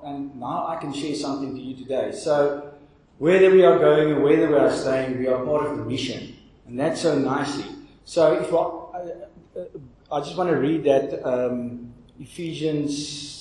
and 0.04 0.36
now 0.40 0.68
I 0.68 0.78
can 0.78 0.94
share 0.94 1.16
something 1.16 1.56
to 1.56 1.62
you 1.62 1.76
today. 1.76 2.12
So, 2.12 2.74
whether 3.18 3.52
we 3.52 3.64
are 3.64 3.78
going 3.80 4.14
or 4.14 4.22
whether 4.22 4.48
we 4.48 4.56
are 4.56 4.72
staying, 4.72 5.20
we 5.20 5.28
are 5.28 5.44
part 5.44 5.68
of 5.68 5.78
the 5.78 5.86
mission, 5.86 6.36
and 6.68 6.80
that's 6.80 7.02
so 7.02 7.18
nicely. 7.18 7.66
So, 8.06 8.34
if 8.34 8.54
I, 8.54 10.16
I, 10.16 10.18
I 10.18 10.22
just 10.22 10.38
want 10.38 10.50
to 10.50 10.58
read 10.58 10.84
that 10.86 11.24
um, 11.28 11.94
Ephesians 12.20 13.40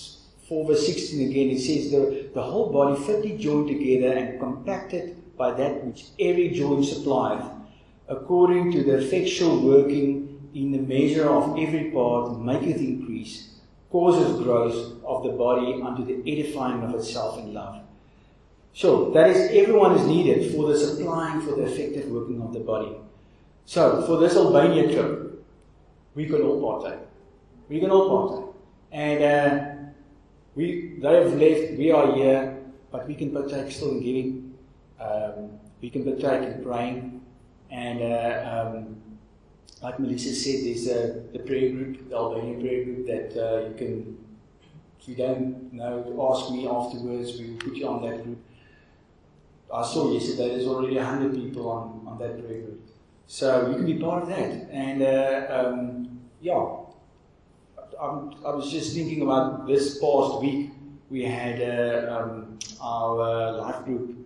4 0.49 0.67
verse 0.67 0.87
16 0.87 1.31
again. 1.31 1.51
It 1.51 1.61
says, 1.61 1.91
the, 1.91 2.31
the 2.33 2.43
whole 2.43 2.73
body 2.73 3.01
fitly 3.05 3.37
joined 3.37 3.69
together 3.69 4.17
and 4.17 4.41
compacted 4.41 5.18
by 5.39 5.53
that 5.53 5.85
which 5.85 6.07
every 6.19 6.51
joint 6.51 6.85
supplieth, 6.85 7.47
according 8.09 8.73
to 8.73 8.83
the 8.83 8.99
effectual 8.99 9.63
working 9.63 10.51
in 10.55 10.73
the 10.73 10.79
measure 10.79 11.29
of 11.29 11.57
every 11.59 11.91
part, 11.91 12.39
maketh 12.41 12.79
increase 12.79 13.49
causes 13.91 14.43
growth 14.43 15.03
of 15.05 15.23
the 15.23 15.31
body 15.31 15.81
unto 15.83 16.05
the 16.05 16.21
edifying 16.31 16.83
of 16.83 16.95
itself 16.95 17.39
in 17.39 17.55
love. 17.55 17.81
So, 18.75 19.11
that 19.11 19.31
is, 19.31 19.51
everyone 19.51 19.97
is 19.97 20.07
needed 20.07 20.55
for 20.55 20.69
the 20.69 20.79
supplying, 20.79 21.41
for 21.41 21.53
the 21.53 21.65
effective 21.65 22.11
working 22.11 22.41
of 22.43 22.53
the 22.53 22.61
body. 22.61 22.93
So, 23.65 24.03
for 24.03 24.19
this 24.19 24.37
Albania 24.37 24.93
trip, 24.93 25.45
we 26.15 26.27
can 26.27 26.43
all 26.43 26.61
partake. 26.61 27.01
We 27.69 27.81
can 27.81 27.91
all 27.91 28.29
partake. 28.29 28.55
And 28.93 29.25
uh, 29.25 29.91
we, 30.55 30.99
they 31.01 31.15
have 31.15 31.33
left, 31.35 31.79
we 31.79 31.91
are 31.91 32.15
here, 32.15 32.59
but 32.91 33.07
we 33.09 33.15
can 33.15 33.31
partake 33.33 33.73
still 33.73 33.93
in 33.93 34.03
giving. 34.03 34.48
Um, 35.01 35.59
we 35.81 35.91
can 35.91 36.05
partake 36.05 36.43
in 36.49 36.63
praying. 36.63 37.21
And 37.71 38.03
uh, 38.03 38.73
um, 38.75 38.97
like 39.83 39.99
Melissa 40.01 40.35
said, 40.35 40.65
there's 40.65 40.89
a, 40.89 41.23
the 41.33 41.41
prayer 41.41 41.71
group, 41.71 42.09
the 42.09 42.17
Albanian 42.17 42.61
prayer 42.61 42.85
group, 42.85 43.07
that 43.07 43.37
uh, 43.37 43.69
you 43.69 43.75
can, 43.77 44.19
if 45.01 45.09
you 45.09 45.15
don't 45.15 45.73
know, 45.73 46.33
ask 46.33 46.51
me 46.51 46.69
afterwards. 46.69 47.39
We 47.39 47.51
will 47.51 47.59
put 47.59 47.75
you 47.75 47.89
on 47.89 48.03
that 48.03 48.25
group. 48.25 48.39
I 49.73 49.83
saw 49.83 50.11
yesterday 50.11 50.49
there's 50.49 50.67
already 50.67 50.97
100 50.97 51.35
people 51.35 51.69
on, 51.69 52.07
on 52.07 52.19
that 52.19 52.39
prayer 52.39 52.63
group. 52.63 52.81
So 53.27 53.69
you 53.69 53.77
can 53.77 53.87
be 53.87 53.99
part 53.99 54.23
of 54.23 54.29
that. 54.31 54.71
And 54.71 55.03
uh, 55.03 55.47
um, 55.51 56.21
yeah, 56.41 56.65
I'm, 58.01 58.33
i 58.47 58.51
was 58.51 58.71
just 58.71 58.95
thinking 58.95 59.23
about 59.23 59.67
this 59.67 59.99
past 59.99 60.41
week. 60.41 60.71
We 61.11 61.25
had 61.25 61.61
uh, 61.61 62.13
um, 62.15 62.59
our 62.81 63.21
uh, 63.21 63.53
life 63.59 63.85
group 63.85 64.17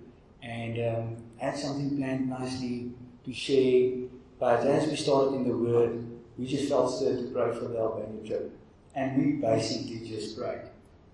and 0.42 0.78
um, 0.78 1.16
had 1.38 1.56
something 1.56 1.96
planned 1.96 2.28
nicely 2.28 2.92
to 3.24 3.32
share 3.32 4.08
but 4.42 4.66
as 4.66 4.88
we 4.88 4.96
started 4.96 5.36
in 5.36 5.46
the 5.46 5.56
Word, 5.56 6.04
we 6.36 6.48
just 6.48 6.68
felt 6.68 6.92
stirred 6.92 7.18
to 7.18 7.30
pray 7.32 7.54
for 7.54 7.66
the 7.66 7.78
Albania 7.78 8.26
trip. 8.26 8.58
And 8.92 9.16
we 9.16 9.32
basically 9.34 10.00
just 10.04 10.36
prayed. 10.36 10.62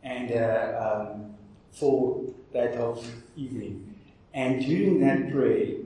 And 0.03 0.33
uh, 0.33 1.13
um, 1.13 1.35
for 1.71 2.25
that 2.55 2.77
whole 2.77 3.05
evening. 3.37 3.95
And 4.33 4.65
during 4.65 5.01
that 5.01 5.31
prayer, 5.31 5.77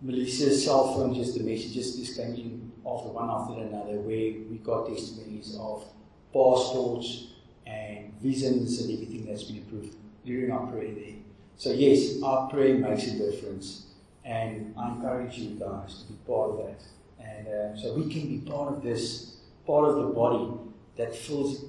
Melissa's 0.00 0.64
cell 0.64 0.94
phone, 0.94 1.12
just 1.14 1.36
the 1.36 1.44
messages 1.44 1.96
just 1.96 2.16
came 2.16 2.34
in 2.34 2.72
after 2.86 3.10
one 3.10 3.28
after 3.28 3.60
another, 3.60 4.00
where 4.00 4.32
we 4.48 4.60
got 4.64 4.88
testimonies 4.88 5.58
of 5.60 5.84
passports 6.32 7.34
and 7.66 8.14
visas 8.22 8.80
and 8.80 8.94
everything 8.94 9.26
that's 9.26 9.42
been 9.42 9.58
approved 9.58 9.94
during 10.24 10.50
our 10.50 10.66
prayer 10.68 10.94
there. 10.94 11.20
So, 11.60 11.72
yes, 11.72 12.22
our 12.22 12.48
prayer 12.48 12.78
makes 12.78 13.06
a 13.06 13.18
difference. 13.18 13.84
And 14.24 14.74
I 14.78 14.92
encourage 14.92 15.36
you 15.36 15.56
guys 15.56 16.04
to 16.04 16.12
be 16.12 16.18
part 16.26 16.52
of 16.52 16.56
that. 16.56 16.80
And 17.22 17.46
uh, 17.48 17.76
so 17.76 17.92
we 17.92 18.10
can 18.10 18.30
be 18.30 18.50
part 18.50 18.72
of 18.72 18.82
this, 18.82 19.36
part 19.66 19.90
of 19.90 19.96
the 19.96 20.06
body 20.06 20.52
that 20.96 21.14
fills, 21.14 21.66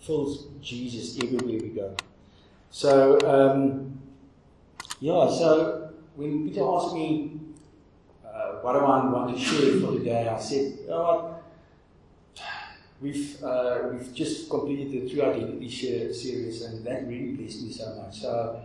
fills 0.00 0.46
Jesus 0.60 1.18
everywhere 1.20 1.58
we 1.60 1.70
go. 1.70 1.96
So, 2.70 3.18
um, 3.28 4.00
yeah, 5.00 5.28
so 5.28 5.90
when 6.14 6.48
Peter 6.48 6.62
asked 6.62 6.94
me, 6.94 7.40
uh, 8.24 8.60
what 8.60 8.74
do 8.74 8.78
I 8.78 9.10
want 9.10 9.36
to 9.36 9.42
share 9.42 9.80
for 9.80 9.98
today, 9.98 10.28
I 10.28 10.38
said, 10.38 10.78
oh, 10.88 11.34
we've, 13.00 13.42
uh, 13.42 13.88
we've 13.90 14.14
just 14.14 14.48
completed 14.48 14.92
the 14.92 15.12
True 15.12 15.24
Identity 15.24 15.68
series, 15.68 16.62
and 16.62 16.86
that 16.86 17.08
really 17.08 17.32
blessed 17.32 17.62
me 17.62 17.72
so 17.72 17.92
much. 17.96 18.20
So, 18.20 18.62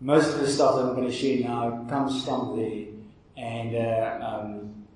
most 0.00 0.34
of 0.34 0.40
the 0.40 0.48
stuff 0.48 0.76
that 0.76 0.86
I'm 0.86 0.94
going 0.94 1.08
to 1.08 1.12
share 1.12 1.40
now 1.40 1.84
comes 1.88 2.24
from 2.24 2.56
there. 2.56 2.86
And 3.36 3.74
uh, 3.74 4.26
um, 4.26 4.86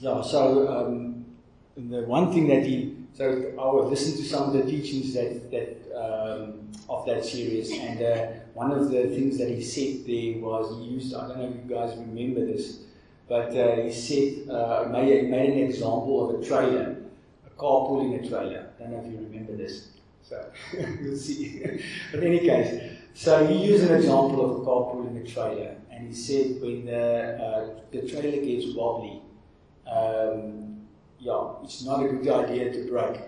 yeah, 0.00 0.22
so 0.22 0.68
um, 0.68 1.24
the 1.76 2.02
one 2.02 2.32
thing 2.32 2.48
that 2.48 2.64
he, 2.64 2.96
so 3.14 3.52
I 3.58 3.74
would 3.74 3.86
listen 3.86 4.16
to 4.16 4.28
some 4.28 4.44
of 4.44 4.52
the 4.52 4.70
teachings 4.70 5.14
that, 5.14 5.50
that 5.50 5.78
um, 5.96 6.70
of 6.88 7.04
that 7.06 7.24
series, 7.24 7.72
and 7.72 8.02
uh, 8.02 8.26
one 8.54 8.70
of 8.70 8.90
the 8.90 9.08
things 9.08 9.38
that 9.38 9.48
he 9.48 9.62
said 9.62 10.06
there 10.06 10.38
was 10.40 10.78
he 10.78 10.94
used, 10.94 11.14
I 11.14 11.28
don't 11.28 11.38
know 11.38 11.44
if 11.48 11.54
you 11.54 11.76
guys 11.76 11.96
remember 11.96 12.46
this, 12.46 12.80
but 13.28 13.54
uh, 13.56 13.82
he 13.82 13.92
said, 13.92 14.48
uh, 14.48 14.88
made, 14.90 15.28
made 15.28 15.50
an 15.50 15.58
example 15.58 16.30
of 16.30 16.40
a 16.40 16.46
trailer, 16.46 16.96
a 17.46 17.50
car 17.50 17.86
pulling 17.86 18.14
a 18.14 18.28
trailer. 18.28 18.70
I 18.78 18.82
don't 18.82 18.92
know 18.92 19.00
if 19.00 19.12
you 19.12 19.18
remember 19.18 19.56
this. 19.56 19.88
So 20.22 20.50
we'll 21.02 21.16
see. 21.16 21.62
but 22.12 22.22
in 22.22 22.26
any 22.26 22.40
case, 22.40 22.97
so 23.14 23.46
he 23.46 23.66
used 23.66 23.84
an 23.84 23.96
example 23.96 24.44
of 24.44 24.60
a 24.60 24.64
car 24.64 24.92
pulling 24.92 25.16
a 25.16 25.26
trailer, 25.26 25.76
and 25.90 26.08
he 26.08 26.14
said 26.14 26.60
when 26.60 26.86
the, 26.86 27.42
uh, 27.42 27.80
the 27.90 28.08
trailer 28.08 28.44
gets 28.44 28.74
wobbly, 28.74 29.22
um, 29.90 30.86
yeah, 31.18 31.54
it's 31.64 31.84
not 31.84 32.04
a 32.04 32.08
good 32.08 32.28
idea 32.28 32.72
to 32.72 32.90
brake. 32.90 33.20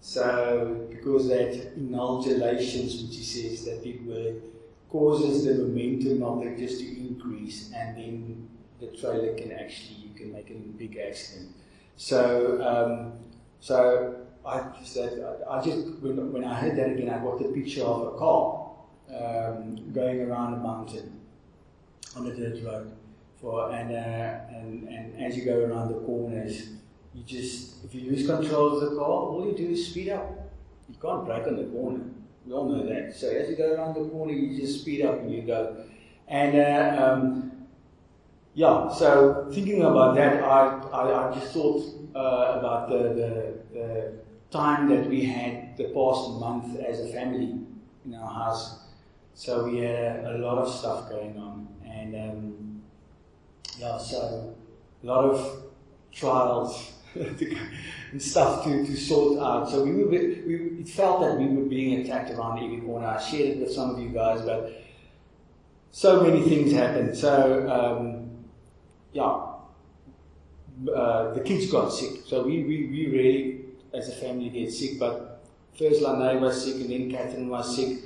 So 0.00 0.86
because 0.90 1.28
that 1.28 1.74
inhalations, 1.76 3.02
which 3.02 3.16
he 3.16 3.22
says 3.22 3.64
that 3.64 3.82
big 3.82 4.06
word, 4.06 4.42
causes 4.88 5.44
the 5.44 5.54
momentum 5.54 6.22
of 6.22 6.44
it 6.44 6.58
just 6.58 6.80
to 6.80 6.86
increase, 6.86 7.72
and 7.74 7.96
then 7.96 8.48
the 8.80 8.88
trailer 8.88 9.34
can 9.34 9.52
actually 9.52 9.96
you 10.08 10.14
can 10.14 10.32
make 10.32 10.50
a 10.50 10.54
big 10.54 10.98
accident. 10.98 11.54
So 11.96 12.60
um, 12.62 13.12
so 13.60 14.16
I 14.44 14.60
just 14.80 14.98
I 14.98 15.62
just 15.64 15.86
when, 16.00 16.32
when 16.32 16.44
I 16.44 16.54
heard 16.54 16.76
that 16.76 16.90
again, 16.90 17.08
I 17.08 17.18
got 17.22 17.38
the 17.38 17.48
picture 17.48 17.84
of 17.84 18.14
a 18.14 18.18
car 18.18 18.61
um, 19.14 19.92
going 19.92 20.20
around 20.22 20.54
a 20.54 20.56
mountain 20.56 21.20
on 22.16 22.26
a 22.26 22.34
dirt 22.34 22.64
road. 22.64 22.92
For 23.40 23.72
and 23.72 23.90
uh, 23.90 24.56
and 24.56 24.88
and 24.88 25.22
as 25.22 25.36
you 25.36 25.44
go 25.44 25.64
around 25.64 25.88
the 25.88 26.00
corners, 26.00 26.68
you 27.12 27.22
just 27.24 27.84
if 27.84 27.94
you 27.94 28.10
lose 28.10 28.26
control 28.26 28.78
of 28.78 28.80
the 28.80 28.96
car, 28.96 29.08
all 29.08 29.44
you 29.46 29.56
do 29.56 29.72
is 29.72 29.88
speed 29.88 30.10
up. 30.10 30.30
You 30.88 30.94
can't 31.00 31.24
brake 31.24 31.46
on 31.46 31.56
the 31.56 31.64
corner. 31.64 32.04
We 32.46 32.52
all 32.52 32.68
know 32.68 32.86
that. 32.86 33.16
So 33.16 33.28
as 33.28 33.48
you 33.48 33.56
go 33.56 33.74
around 33.74 33.94
the 33.94 34.08
corner, 34.08 34.32
you 34.32 34.60
just 34.60 34.82
speed 34.82 35.04
up 35.04 35.20
and 35.20 35.32
you 35.32 35.42
go. 35.42 35.76
And 36.28 36.56
uh, 36.56 37.02
um, 37.02 37.52
yeah, 38.54 38.92
so 38.92 39.48
thinking 39.52 39.82
about 39.82 40.14
that, 40.16 40.42
I, 40.42 40.78
I, 40.92 41.30
I 41.30 41.34
just 41.34 41.52
thought 41.52 41.82
uh, 42.14 42.58
about 42.58 42.88
the, 42.90 42.98
the, 42.98 43.54
the, 43.72 44.12
time 44.50 44.86
that 44.90 45.08
we 45.08 45.24
had 45.24 45.74
the 45.78 45.84
past 45.84 46.32
month 46.38 46.78
as 46.80 47.00
a 47.00 47.08
family 47.08 47.58
in 48.04 48.14
our 48.14 48.28
house. 48.30 48.80
So 49.34 49.64
we 49.64 49.78
had 49.78 50.24
a, 50.24 50.36
a 50.36 50.38
lot 50.38 50.58
of 50.58 50.72
stuff 50.72 51.08
going 51.08 51.36
on. 51.38 51.68
And 51.84 52.14
um, 52.14 52.82
yeah, 53.78 53.98
so 53.98 54.54
a 55.02 55.06
lot 55.06 55.24
of 55.24 55.62
trials 56.12 56.92
and 57.14 58.20
stuff 58.20 58.64
to, 58.64 58.84
to 58.84 58.96
sort 58.96 59.42
out. 59.42 59.68
So 59.70 59.84
we, 59.84 59.92
were, 59.92 60.08
we 60.10 60.78
it 60.80 60.88
felt 60.88 61.20
that 61.20 61.38
we 61.38 61.46
were 61.46 61.64
being 61.64 62.00
attacked 62.00 62.30
around 62.30 62.62
every 62.62 62.80
corner. 62.80 63.06
I 63.06 63.20
shared 63.20 63.56
it 63.56 63.60
with 63.60 63.72
some 63.72 63.90
of 63.90 64.00
you 64.00 64.10
guys, 64.10 64.42
but 64.42 64.72
so 65.90 66.22
many 66.22 66.42
things 66.42 66.72
happened. 66.72 67.16
So 67.16 67.68
um, 67.70 68.30
yeah, 69.12 69.52
uh, 70.94 71.34
the 71.34 71.40
kids 71.40 71.70
got 71.70 71.90
sick. 71.90 72.20
So 72.26 72.44
we, 72.44 72.62
we, 72.64 72.86
we 72.86 73.06
really, 73.06 73.60
as 73.92 74.08
a 74.08 74.12
family, 74.12 74.48
get 74.48 74.72
sick. 74.72 74.98
But 74.98 75.44
first 75.78 76.02
Lanae 76.02 76.40
was 76.40 76.64
sick, 76.64 76.76
and 76.76 76.90
then 76.90 77.10
Catherine 77.10 77.48
was 77.48 77.76
sick. 77.76 77.98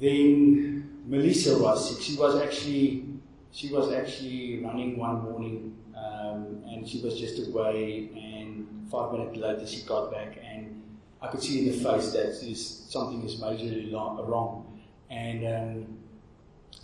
Then 0.00 1.02
Melissa 1.06 1.58
was 1.58 1.90
sick. 1.90 2.02
She 2.02 2.16
was 2.16 2.40
actually 2.40 3.12
she 3.52 3.68
was 3.70 3.92
actually 3.92 4.64
running 4.64 4.98
one 4.98 5.22
morning, 5.22 5.76
um, 5.94 6.62
and 6.66 6.88
she 6.88 7.00
was 7.00 7.20
just 7.20 7.46
away. 7.48 8.10
And 8.16 8.88
five 8.90 9.12
minutes 9.12 9.36
later, 9.36 9.66
she 9.66 9.82
got 9.82 10.10
back, 10.10 10.38
and 10.42 10.82
I 11.20 11.28
could 11.28 11.42
see 11.42 11.60
in 11.60 11.72
the 11.72 11.84
face 11.84 12.12
that 12.12 12.34
something 12.34 13.22
is 13.22 13.40
majorly 13.40 13.92
wrong. 13.92 14.80
And 15.10 15.46
um, 15.46 15.98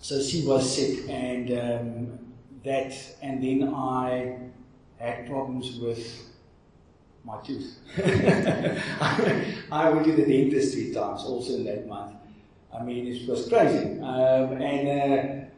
so 0.01 0.23
she 0.23 0.47
was 0.47 0.77
sick, 0.77 1.09
and 1.09 1.51
um, 1.53 2.19
that, 2.65 2.95
and 3.23 3.43
then 3.43 3.73
I 3.75 4.39
had 4.99 5.27
problems 5.27 5.79
with 5.79 6.29
my 7.25 7.41
tooth. 7.43 7.79
I 9.73 9.91
went 9.91 10.05
to 10.07 10.13
the 10.13 10.27
dentist 10.27 10.75
three 10.75 10.93
times, 10.93 11.25
also 11.25 11.55
in 11.55 11.65
that 11.65 11.87
month. 11.87 12.18
I 12.73 12.83
mean, 12.83 13.07
it 13.07 13.29
was 13.29 13.49
crazy. 13.49 14.01
Um, 14.01 14.61
and 14.61 15.49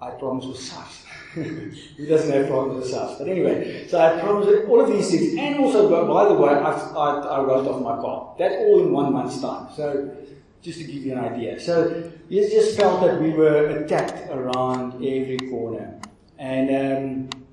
uh, 0.00 0.04
I 0.04 0.10
promised 0.12 0.48
with 0.48 0.58
SARS. 0.58 1.04
Who 1.34 2.06
doesn't 2.06 2.32
have 2.32 2.48
problems 2.48 2.82
with 2.82 2.90
SARS? 2.90 3.18
But 3.18 3.28
anyway, 3.28 3.86
so 3.88 4.00
I 4.00 4.20
promised 4.20 4.68
all 4.68 4.80
of 4.80 4.88
these 4.90 5.10
things. 5.10 5.36
And 5.38 5.60
also, 5.60 5.88
by 6.06 6.28
the 6.28 6.34
way, 6.34 6.50
I, 6.50 6.72
I, 6.72 7.20
I 7.20 7.40
wrote 7.42 7.66
off 7.66 7.82
my 7.82 7.96
car. 7.96 8.34
That 8.38 8.52
all 8.60 8.82
in 8.82 8.92
one 8.92 9.12
month's 9.12 9.40
time. 9.40 9.68
So 9.74 10.16
just 10.62 10.78
to 10.78 10.84
give 10.84 11.02
you 11.04 11.12
an 11.12 11.18
idea. 11.18 11.58
So 11.58 12.10
it 12.28 12.50
just 12.50 12.76
felt 12.78 13.00
that 13.02 13.20
we 13.20 13.30
were 13.30 13.66
attacked 13.68 14.30
around 14.30 14.94
every 14.96 15.38
corner. 15.48 16.00
And 16.38 17.30
um, 17.34 17.44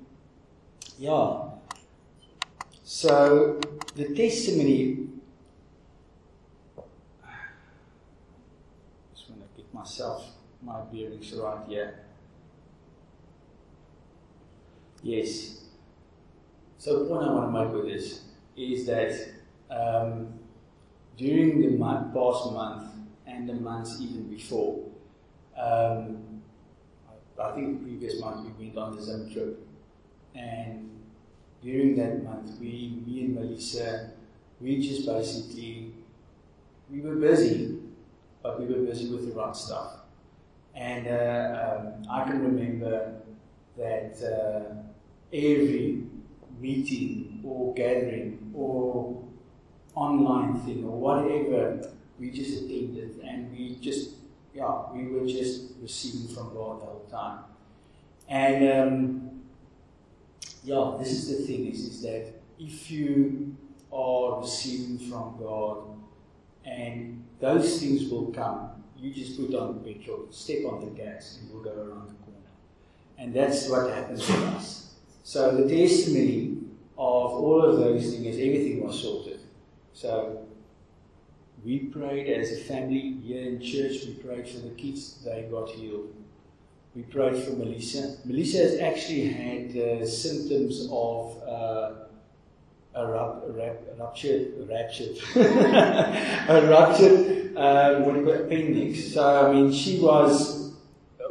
yeah, 0.98 1.48
so 2.84 3.60
the 3.94 4.14
testimony. 4.14 5.08
Just 9.14 9.30
want 9.30 9.42
to 9.42 9.62
get 9.62 9.67
myself 9.78 10.24
my 10.62 10.80
bearings 10.92 11.32
right 11.34 11.66
here. 11.68 12.00
Yes. 15.02 15.64
So 16.78 17.00
the 17.00 17.04
point 17.06 17.28
I 17.28 17.32
want 17.32 17.52
to 17.52 17.64
make 17.64 17.72
with 17.72 17.92
this 17.92 18.22
is 18.56 18.86
that 18.86 19.12
um, 19.70 20.34
during 21.16 21.60
the 21.60 21.70
month, 21.76 22.14
past 22.14 22.52
month 22.52 22.92
and 23.26 23.48
the 23.48 23.54
months 23.54 24.00
even 24.00 24.28
before, 24.28 24.84
um, 25.56 26.42
I 27.40 27.52
think 27.52 27.78
the 27.78 27.84
previous 27.84 28.20
month 28.20 28.48
we 28.58 28.66
went 28.66 28.78
on 28.78 28.96
the 28.96 29.02
Zim 29.02 29.30
trip. 29.32 29.64
And 30.34 30.90
during 31.62 31.96
that 31.96 32.24
month, 32.24 32.58
we, 32.60 33.00
me 33.06 33.24
and 33.24 33.34
Melissa, 33.34 34.10
we 34.60 34.80
just 34.80 35.06
basically, 35.06 35.92
we 36.90 37.00
were 37.00 37.14
busy, 37.14 37.78
but 38.42 38.60
we 38.60 38.66
were 38.66 38.84
busy 38.84 39.10
with 39.10 39.28
the 39.28 39.38
right 39.38 39.54
stuff. 39.54 39.94
And 40.74 41.06
uh, 41.06 41.80
um, 41.80 42.02
I 42.10 42.24
can 42.24 42.42
remember 42.42 43.14
that 43.76 44.22
uh, 44.22 44.74
every 45.32 46.04
meeting 46.60 47.40
or 47.44 47.74
gathering 47.74 48.52
or 48.54 49.24
online 49.94 50.60
thing 50.60 50.84
or 50.84 50.98
whatever, 50.98 51.90
we 52.18 52.30
just 52.30 52.62
attended 52.62 53.20
and 53.24 53.50
we 53.52 53.76
just 53.80 54.10
yeah, 54.54 54.90
we 54.92 55.06
were 55.06 55.26
just 55.26 55.72
receiving 55.80 56.34
from 56.34 56.52
God 56.54 56.80
the 56.80 56.86
whole 56.86 57.06
time. 57.10 57.44
And 58.28 58.68
um, 58.72 59.40
yeah, 60.64 60.96
this 60.98 61.12
is 61.12 61.28
the 61.28 61.46
thing 61.46 61.66
is, 61.66 61.80
is 61.80 62.02
that 62.02 62.32
if 62.58 62.90
you 62.90 63.56
are 63.92 64.40
receiving 64.40 64.98
from 64.98 65.36
God 65.38 65.84
and 66.64 67.24
those 67.40 67.80
things 67.80 68.10
will 68.10 68.32
come, 68.32 68.70
you 68.96 69.12
just 69.12 69.36
put 69.36 69.54
on 69.54 69.74
the 69.74 69.92
petrol, 69.92 70.26
step 70.30 70.64
on 70.64 70.80
the 70.80 70.90
gas, 70.90 71.38
and 71.40 71.52
we'll 71.52 71.62
go 71.62 71.70
around 71.70 72.08
the 72.08 72.14
corner. 72.24 72.48
And 73.16 73.32
that's 73.32 73.68
what 73.68 73.92
happens 73.92 74.26
with 74.26 74.42
us. 74.44 74.94
So 75.22 75.56
the 75.56 75.68
testimony 75.68 76.56
of 76.96 77.30
all 77.32 77.64
of 77.64 77.78
those 77.78 78.10
things 78.10 78.26
is 78.26 78.36
everything 78.36 78.84
was 78.84 79.00
sorted. 79.00 79.40
So 79.92 80.46
we 81.64 81.80
prayed 81.80 82.28
as 82.28 82.52
a 82.52 82.56
family 82.56 83.18
here 83.22 83.42
in 83.42 83.60
church. 83.60 84.04
We 84.06 84.14
prayed 84.14 84.48
for 84.48 84.60
the 84.60 84.70
kids. 84.70 85.22
They 85.24 85.48
got 85.50 85.68
healed. 85.68 86.14
We 86.94 87.02
prayed 87.02 87.42
for 87.44 87.50
Melissa. 87.52 88.16
Melissa 88.24 88.58
has 88.58 88.78
actually 88.80 89.28
had 89.28 89.76
uh, 89.76 90.06
symptoms 90.06 90.88
of 90.90 91.42
uh, 91.42 91.90
a, 92.98 93.06
rap, 93.06 93.42
a, 93.48 93.52
rap, 93.52 93.76
a 93.92 94.00
ruptured, 94.00 94.54
a 94.58 94.64
ruptured, 94.64 95.18
a 95.36 96.66
ruptured, 96.68 97.56
uh, 97.56 98.00
what 98.00 98.14
do 98.14 98.20
you 98.20 98.26
call 98.26 98.34
it, 98.34 98.40
appendix. 98.42 99.14
So, 99.14 99.48
I 99.48 99.52
mean, 99.52 99.72
she 99.72 100.00
was, 100.00 100.72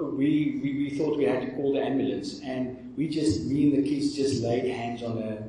we, 0.02 0.60
we, 0.64 0.74
we 0.78 0.98
thought 0.98 1.18
we 1.18 1.26
had 1.26 1.42
to 1.42 1.52
call 1.52 1.74
the 1.74 1.82
ambulance. 1.82 2.42
And 2.42 2.94
we 2.98 3.10
just, 3.10 3.46
me 3.46 3.76
and 3.76 3.84
the 3.84 3.90
kids 3.90 4.14
just 4.14 4.44
laid 4.44 4.66
hands 4.66 5.04
on 5.04 5.22
her. 5.22 5.44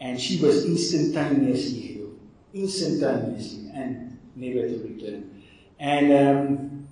And 0.00 0.20
she 0.20 0.40
was 0.40 0.64
instantaneously 0.64 1.80
healed. 1.80 2.18
Instantaneously. 2.54 3.70
And 3.74 4.18
never 4.34 4.66
to 4.66 4.78
return. 4.82 5.42
And 5.78 6.12
um, 6.12 6.88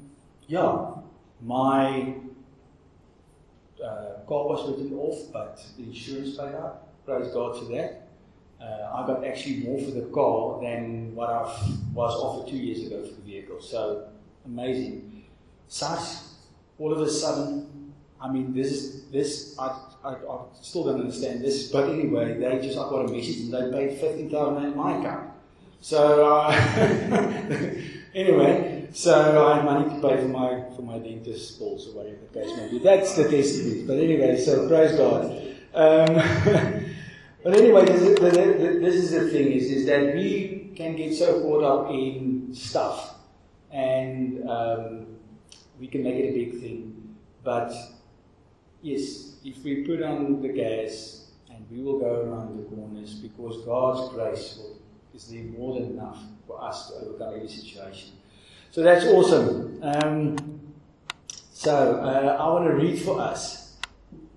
yeah, 0.46 0.92
my 1.42 2.14
uh, 3.82 4.20
car 4.26 4.48
was 4.48 4.68
written 4.68 4.94
off, 4.94 5.32
but 5.32 5.64
the 5.76 5.84
insurance 5.84 6.36
paid 6.36 6.54
out. 6.54 7.04
Praise 7.04 7.32
God 7.32 7.58
for 7.58 7.64
that. 7.72 8.07
Uh, 8.60 8.90
I 8.92 9.06
got 9.06 9.24
actually 9.24 9.58
more 9.58 9.80
for 9.80 9.92
the 9.92 10.06
car 10.12 10.60
than 10.60 11.14
what 11.14 11.30
I 11.30 11.42
was 11.94 12.14
offered 12.14 12.50
two 12.50 12.56
years 12.56 12.86
ago 12.86 13.04
for 13.04 13.14
the 13.14 13.22
vehicle. 13.22 13.60
So 13.60 14.08
amazing. 14.44 15.24
SARS, 15.68 16.34
all 16.78 16.92
of 16.92 17.00
a 17.00 17.10
sudden, 17.10 17.92
I 18.20 18.32
mean, 18.32 18.52
this, 18.54 19.02
this, 19.12 19.54
I, 19.58 19.78
I, 20.02 20.14
I 20.14 20.38
still 20.60 20.84
don't 20.84 21.00
understand 21.00 21.42
this, 21.42 21.70
but 21.70 21.88
anyway, 21.90 22.38
they 22.38 22.66
just, 22.66 22.78
I 22.78 22.88
got 22.88 23.08
a 23.08 23.12
message 23.12 23.40
and 23.40 23.52
they 23.52 23.70
paid 23.70 24.00
15,000 24.00 24.64
in 24.64 24.76
my 24.76 24.98
account. 24.98 25.30
So 25.80 26.26
uh, 26.26 26.50
anyway, 28.14 28.88
so 28.92 29.46
I 29.46 29.56
had 29.56 29.64
money 29.64 29.84
to 29.84 30.08
pay 30.08 30.16
for 30.16 30.28
my 30.28 30.64
for 30.74 30.82
my 30.82 30.98
dentist 30.98 31.58
bills 31.58 31.88
or 31.88 31.98
whatever 31.98 32.16
the 32.32 32.40
case 32.40 32.56
may 32.56 32.68
be. 32.70 32.78
That's 32.80 33.14
the 33.14 33.28
testimony. 33.28 33.84
But 33.86 33.98
anyway, 33.98 34.40
so 34.40 34.68
praise 34.68 34.96
God. 34.96 35.24
Um, 35.74 36.16
but 37.48 37.56
anyway, 37.56 37.86
this 37.86 38.02
is, 38.02 39.10
the, 39.10 39.30
thing 39.30 39.52
is, 39.52 39.70
is 39.70 39.86
that 39.86 40.14
we 40.14 40.70
can 40.76 40.94
get 40.96 41.14
so 41.14 41.40
caught 41.40 41.64
up 41.64 41.90
in 41.90 42.50
stuff 42.52 43.14
and 43.70 44.46
um, 44.46 45.06
we 45.80 45.86
can 45.86 46.02
make 46.02 46.16
it 46.16 46.28
a 46.28 46.32
big 46.34 46.60
thing. 46.60 47.16
But 47.42 47.72
yes, 48.82 49.36
if 49.46 49.64
we 49.64 49.76
put 49.76 50.02
on 50.02 50.42
the 50.42 50.48
gas 50.48 51.30
and 51.48 51.64
we 51.70 51.80
will 51.80 51.98
go 51.98 52.20
around 52.20 52.58
the 52.58 52.64
corners 52.64 53.14
because 53.14 53.64
God's 53.64 54.12
grace 54.12 54.58
will, 54.58 54.82
is 55.14 55.28
there 55.28 55.44
more 55.44 55.80
than 55.80 55.92
enough 55.92 56.22
for 56.46 56.62
us 56.62 56.90
to 56.90 56.96
overcome 56.96 57.40
any 57.40 57.48
situation. 57.48 58.10
So 58.72 58.82
that's 58.82 59.06
awesome. 59.06 59.80
Um, 59.82 60.36
so 61.50 61.94
uh, 61.94 62.36
I 62.38 62.46
want 62.50 62.66
to 62.66 62.74
read 62.74 63.00
for 63.00 63.18
us 63.18 63.78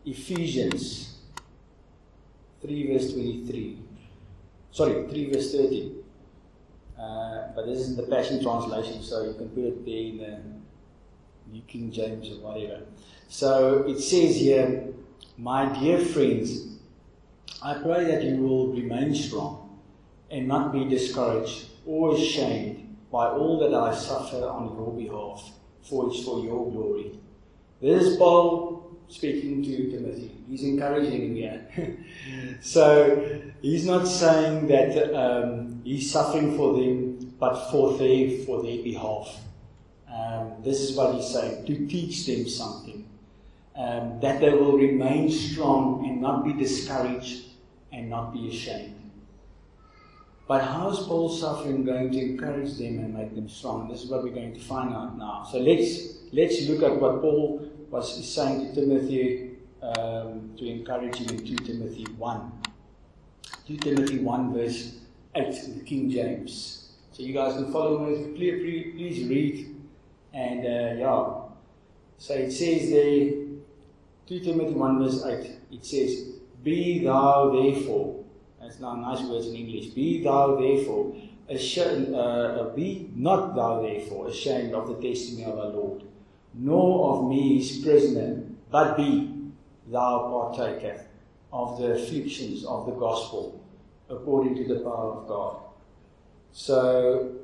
Ephesians 0.05 1.10
3 2.61 2.93
verse 2.93 3.13
23. 3.13 3.77
Sorry, 4.71 5.07
3 5.07 5.31
verse 5.31 5.51
30. 5.53 5.95
Uh, 6.99 7.47
but 7.55 7.65
this 7.65 7.79
is 7.79 7.89
in 7.89 7.95
the 7.97 8.03
Passion 8.03 8.41
Translation, 8.41 9.01
so 9.01 9.23
you 9.23 9.33
can 9.33 9.49
put 9.49 9.63
it 9.63 9.85
there 9.85 9.95
in 9.95 10.17
the 10.17 11.51
New 11.51 11.61
King 11.63 11.91
James 11.91 12.29
or 12.29 12.35
whatever. 12.41 12.81
So 13.27 13.83
it 13.87 13.99
says 13.99 14.35
here, 14.35 14.93
My 15.37 15.65
dear 15.79 15.97
friends, 15.97 16.77
I 17.63 17.75
pray 17.75 18.05
that 18.05 18.23
you 18.23 18.37
will 18.37 18.67
remain 18.73 19.15
strong 19.15 19.79
and 20.29 20.47
not 20.47 20.71
be 20.71 20.85
discouraged 20.85 21.65
or 21.85 22.15
ashamed 22.15 22.97
by 23.11 23.27
all 23.27 23.59
that 23.59 23.73
I 23.73 23.93
suffer 23.95 24.45
on 24.47 24.75
your 24.75 24.93
behalf, 24.93 25.51
for 25.81 26.07
it's 26.07 26.23
for 26.23 26.43
your 26.43 26.71
glory. 26.71 27.19
This 27.81 28.03
is 28.03 28.17
Paul 28.17 28.90
speaking 29.11 29.61
to 29.63 29.91
Timothy. 29.91 30.31
He's 30.49 30.63
encouraging 30.63 31.21
him 31.21 31.35
here. 31.35 32.57
so 32.61 33.41
he's 33.61 33.85
not 33.85 34.07
saying 34.07 34.67
that 34.67 35.13
um, 35.13 35.81
he's 35.83 36.11
suffering 36.11 36.55
for 36.55 36.73
them, 36.73 37.35
but 37.39 37.69
for 37.69 37.97
their 37.97 38.45
for 38.45 38.63
their 38.63 38.81
behalf. 38.81 39.37
Um, 40.11 40.53
this 40.63 40.81
is 40.81 40.95
what 40.95 41.15
he's 41.15 41.27
saying 41.27 41.65
to 41.65 41.87
teach 41.87 42.25
them 42.25 42.47
something, 42.47 43.07
um, 43.75 44.19
that 44.19 44.41
they 44.41 44.49
will 44.49 44.77
remain 44.77 45.29
strong 45.29 46.05
and 46.07 46.21
not 46.21 46.43
be 46.43 46.53
discouraged 46.53 47.45
and 47.91 48.09
not 48.09 48.33
be 48.33 48.49
ashamed. 48.49 48.97
But 50.47 50.63
how 50.63 50.89
is 50.89 50.99
Paul's 50.99 51.39
suffering 51.39 51.85
going 51.85 52.11
to 52.11 52.19
encourage 52.19 52.77
them 52.77 52.99
and 52.99 53.13
make 53.13 53.35
them 53.35 53.47
strong? 53.47 53.89
This 53.89 54.03
is 54.03 54.09
what 54.09 54.23
we're 54.23 54.33
going 54.33 54.53
to 54.53 54.59
find 54.59 54.93
out 54.93 55.17
now. 55.17 55.47
So 55.49 55.59
let's 55.59 56.17
let's 56.33 56.67
look 56.67 56.83
at 56.83 56.99
what 56.99 57.21
Paul 57.21 57.70
was 57.91 58.27
saying 58.27 58.73
to 58.73 58.81
Timothy 58.81 59.51
um, 59.83 60.51
to 60.57 60.65
encourage 60.65 61.17
him 61.17 61.37
in 61.37 61.45
2 61.45 61.55
Timothy 61.57 62.05
1. 62.17 62.51
2 63.67 63.77
Timothy 63.77 64.19
1 64.19 64.53
verse 64.53 64.99
8 65.35 65.45
in 65.65 65.77
the 65.79 65.83
King 65.83 66.09
James. 66.09 66.93
So 67.11 67.23
you 67.23 67.33
guys 67.33 67.53
can 67.53 67.71
follow 67.71 67.99
me. 67.99 68.33
Please, 68.35 68.93
please 68.95 69.27
read. 69.27 69.75
And 70.33 70.65
uh, 70.65 70.99
yeah. 70.99 71.33
So 72.17 72.33
it 72.33 72.51
says 72.51 72.89
there, 72.89 73.31
2 74.27 74.39
Timothy 74.39 74.73
1 74.73 74.99
verse 75.03 75.23
8. 75.25 75.51
It 75.71 75.85
says, 75.85 76.29
Be 76.63 77.03
thou 77.03 77.51
therefore 77.51 78.21
that's 78.61 78.79
now 78.79 78.95
nice 78.95 79.21
words 79.23 79.47
in 79.47 79.55
English. 79.55 79.87
Be 79.87 80.23
thou 80.23 80.55
therefore 80.55 81.15
ashamed, 81.49 82.13
uh, 82.13 82.69
be 82.75 83.09
not 83.15 83.55
thou 83.55 83.81
therefore 83.81 84.27
ashamed 84.27 84.73
of 84.73 84.87
the 84.87 85.07
testimony 85.07 85.51
of 85.51 85.57
our 85.57 85.67
Lord, 85.67 86.03
nor 86.53 87.17
of 87.17 87.29
me 87.29 87.57
his 87.57 87.77
prisoner, 87.77 88.43
but 88.69 88.97
be 88.97 89.51
thou 89.87 90.29
partaker 90.29 91.05
of 91.51 91.79
the 91.79 91.93
afflictions 91.93 92.65
of 92.65 92.85
the 92.85 92.93
gospel 92.93 93.63
according 94.09 94.55
to 94.55 94.73
the 94.73 94.79
power 94.81 95.13
of 95.13 95.27
God. 95.27 95.57
So, 96.51 97.35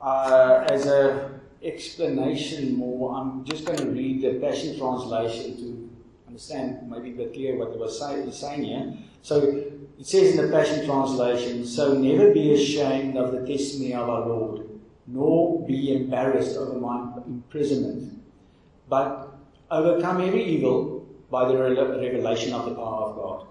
uh, 0.00 0.66
as 0.68 0.86
an 0.86 1.40
explanation 1.62 2.76
more, 2.76 3.14
I'm 3.16 3.44
just 3.44 3.64
going 3.64 3.78
to 3.78 3.86
read 3.86 4.22
the 4.22 4.40
Passion 4.40 4.76
Translation 4.78 5.56
to 5.56 5.90
understand 6.26 6.90
maybe 6.90 7.10
a 7.10 7.12
bit 7.12 7.32
clear 7.32 7.56
what 7.56 7.68
it 7.68 7.78
was 7.78 7.98
say, 7.98 8.28
saying 8.30 8.64
here. 8.64 8.92
So 9.22 9.40
it 9.98 10.06
says 10.06 10.36
in 10.36 10.44
the 10.44 10.52
Passion 10.52 10.84
Translation, 10.84 11.64
So 11.64 11.94
never 11.94 12.32
be 12.32 12.52
ashamed 12.54 13.16
of 13.16 13.32
the 13.32 13.46
testimony 13.46 13.94
of 13.94 14.08
our 14.08 14.26
Lord, 14.26 14.68
nor 15.06 15.64
be 15.66 15.94
embarrassed 15.94 16.56
over 16.56 16.78
my 16.78 17.12
imprisonment, 17.26 18.20
but 18.88 19.34
overcome 19.70 20.20
every 20.20 20.44
evil 20.44 21.06
by 21.30 21.48
the 21.48 21.56
revelation 21.56 22.52
of 22.52 22.64
the 22.66 22.74
power 22.74 23.04
of 23.04 23.16
God. 23.16 23.46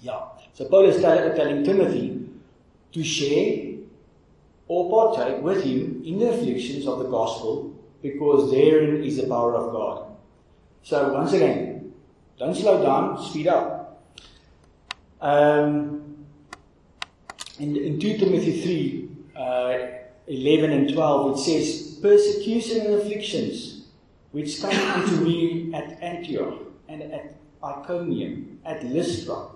Yeah. 0.00 0.20
So 0.54 0.64
Paul 0.66 0.86
is 0.86 1.00
telling 1.00 1.64
Timothy 1.64 2.28
to 2.92 3.04
share 3.04 3.74
or 4.66 4.90
partake 4.90 5.42
with 5.42 5.64
him 5.64 6.02
in 6.04 6.18
the 6.18 6.30
afflictions 6.30 6.86
of 6.86 6.98
the 6.98 7.08
gospel 7.08 7.74
because 8.02 8.50
therein 8.50 9.02
is 9.02 9.16
the 9.16 9.26
power 9.26 9.54
of 9.54 9.72
God. 9.72 10.16
So 10.82 11.12
once 11.12 11.32
again, 11.32 11.92
don't 12.38 12.54
slow 12.54 12.82
down, 12.82 13.22
speed 13.22 13.48
up. 13.48 14.04
Um, 15.20 16.24
in, 17.58 17.76
in 17.76 17.98
2 17.98 18.18
Timothy 18.18 18.62
3 18.62 19.08
uh, 19.36 19.78
11 20.28 20.70
and 20.70 20.92
12, 20.92 21.38
it 21.38 21.40
says, 21.40 21.87
Persecution 22.00 22.86
and 22.86 22.94
afflictions 22.94 23.78
which 24.32 24.60
came 24.60 24.80
unto 24.90 25.16
me 25.24 25.72
at 25.74 26.02
Antioch 26.02 26.62
and 26.88 27.02
at 27.02 27.34
Iconium, 27.64 28.60
at 28.64 28.84
Lystra. 28.84 29.48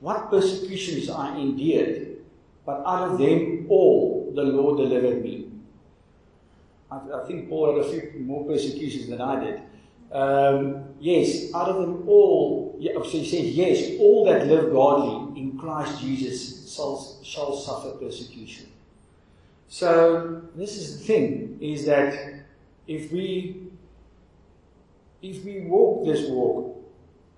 What 0.00 0.30
persecutions 0.30 1.10
I 1.10 1.36
endured, 1.36 2.18
but 2.64 2.82
out 2.86 3.10
of 3.10 3.18
them 3.18 3.66
all 3.68 4.32
the 4.34 4.42
Lord 4.42 4.78
delivered 4.78 5.22
me. 5.22 5.50
I, 6.90 6.96
I 6.96 7.26
think 7.26 7.48
Paul 7.48 7.76
had 7.76 7.86
a 7.86 7.88
few 7.88 8.20
more 8.20 8.44
persecutions 8.44 9.08
than 9.08 9.20
I 9.20 9.44
did. 9.44 9.60
Um, 10.12 10.84
yes, 10.98 11.54
out 11.54 11.68
of 11.68 11.76
them 11.76 12.08
all, 12.08 12.76
yeah, 12.78 12.94
so 12.94 13.10
he 13.10 13.24
says, 13.24 13.54
yes, 13.54 13.98
all 14.00 14.24
that 14.24 14.46
live 14.46 14.72
godly 14.72 15.40
in 15.40 15.56
Christ 15.58 16.00
Jesus 16.00 16.74
shall, 16.74 17.18
shall 17.22 17.56
suffer 17.56 17.90
persecution. 17.92 18.66
So 19.70 20.42
this 20.56 20.76
is 20.76 20.98
the 20.98 21.04
thing, 21.04 21.58
is 21.60 21.86
that 21.86 22.42
if 22.88 23.12
we 23.12 23.68
if 25.22 25.44
we 25.44 25.60
walk 25.60 26.04
this 26.04 26.28
walk 26.28 26.76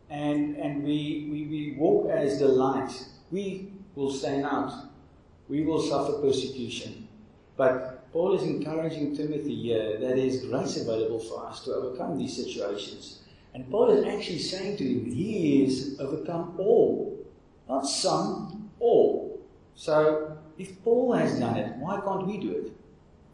and 0.09 0.57
and 0.57 0.83
we, 0.83 1.29
we, 1.31 1.47
we 1.47 1.77
walk 1.79 2.09
as 2.11 2.38
the 2.38 2.49
light, 2.49 2.90
we 3.31 3.73
will 3.95 4.11
stand 4.11 4.47
out. 4.47 4.73
We 5.51 5.62
will 5.66 5.83
suffer 5.83 6.14
persecution. 6.23 7.07
But 7.59 8.11
Paul 8.12 8.35
is 8.35 8.45
encouraging 8.45 9.14
Timothy 9.14 9.55
here 9.55 9.99
that 9.99 10.01
there 10.01 10.16
is 10.16 10.47
grace 10.47 10.81
available 10.81 11.21
for 11.21 11.47
us 11.47 11.62
to 11.64 11.75
overcome 11.75 12.16
these 12.16 12.35
situations. 12.35 13.21
And 13.53 13.71
Paul 13.71 13.90
is 13.90 14.07
actually 14.07 14.38
saying 14.38 14.79
to 14.79 14.85
him, 14.85 15.05
he 15.05 15.64
is 15.64 16.01
overcome 16.01 16.55
all. 16.57 17.27
Not 17.68 17.87
some, 17.87 18.71
all. 18.81 19.38
So 19.75 20.38
if 20.59 20.83
Paul 20.85 21.12
has 21.15 21.38
done 21.38 21.57
it, 21.57 21.77
why 21.77 22.01
can't 22.01 22.27
we 22.27 22.38
do 22.38 22.53
it? 22.53 22.73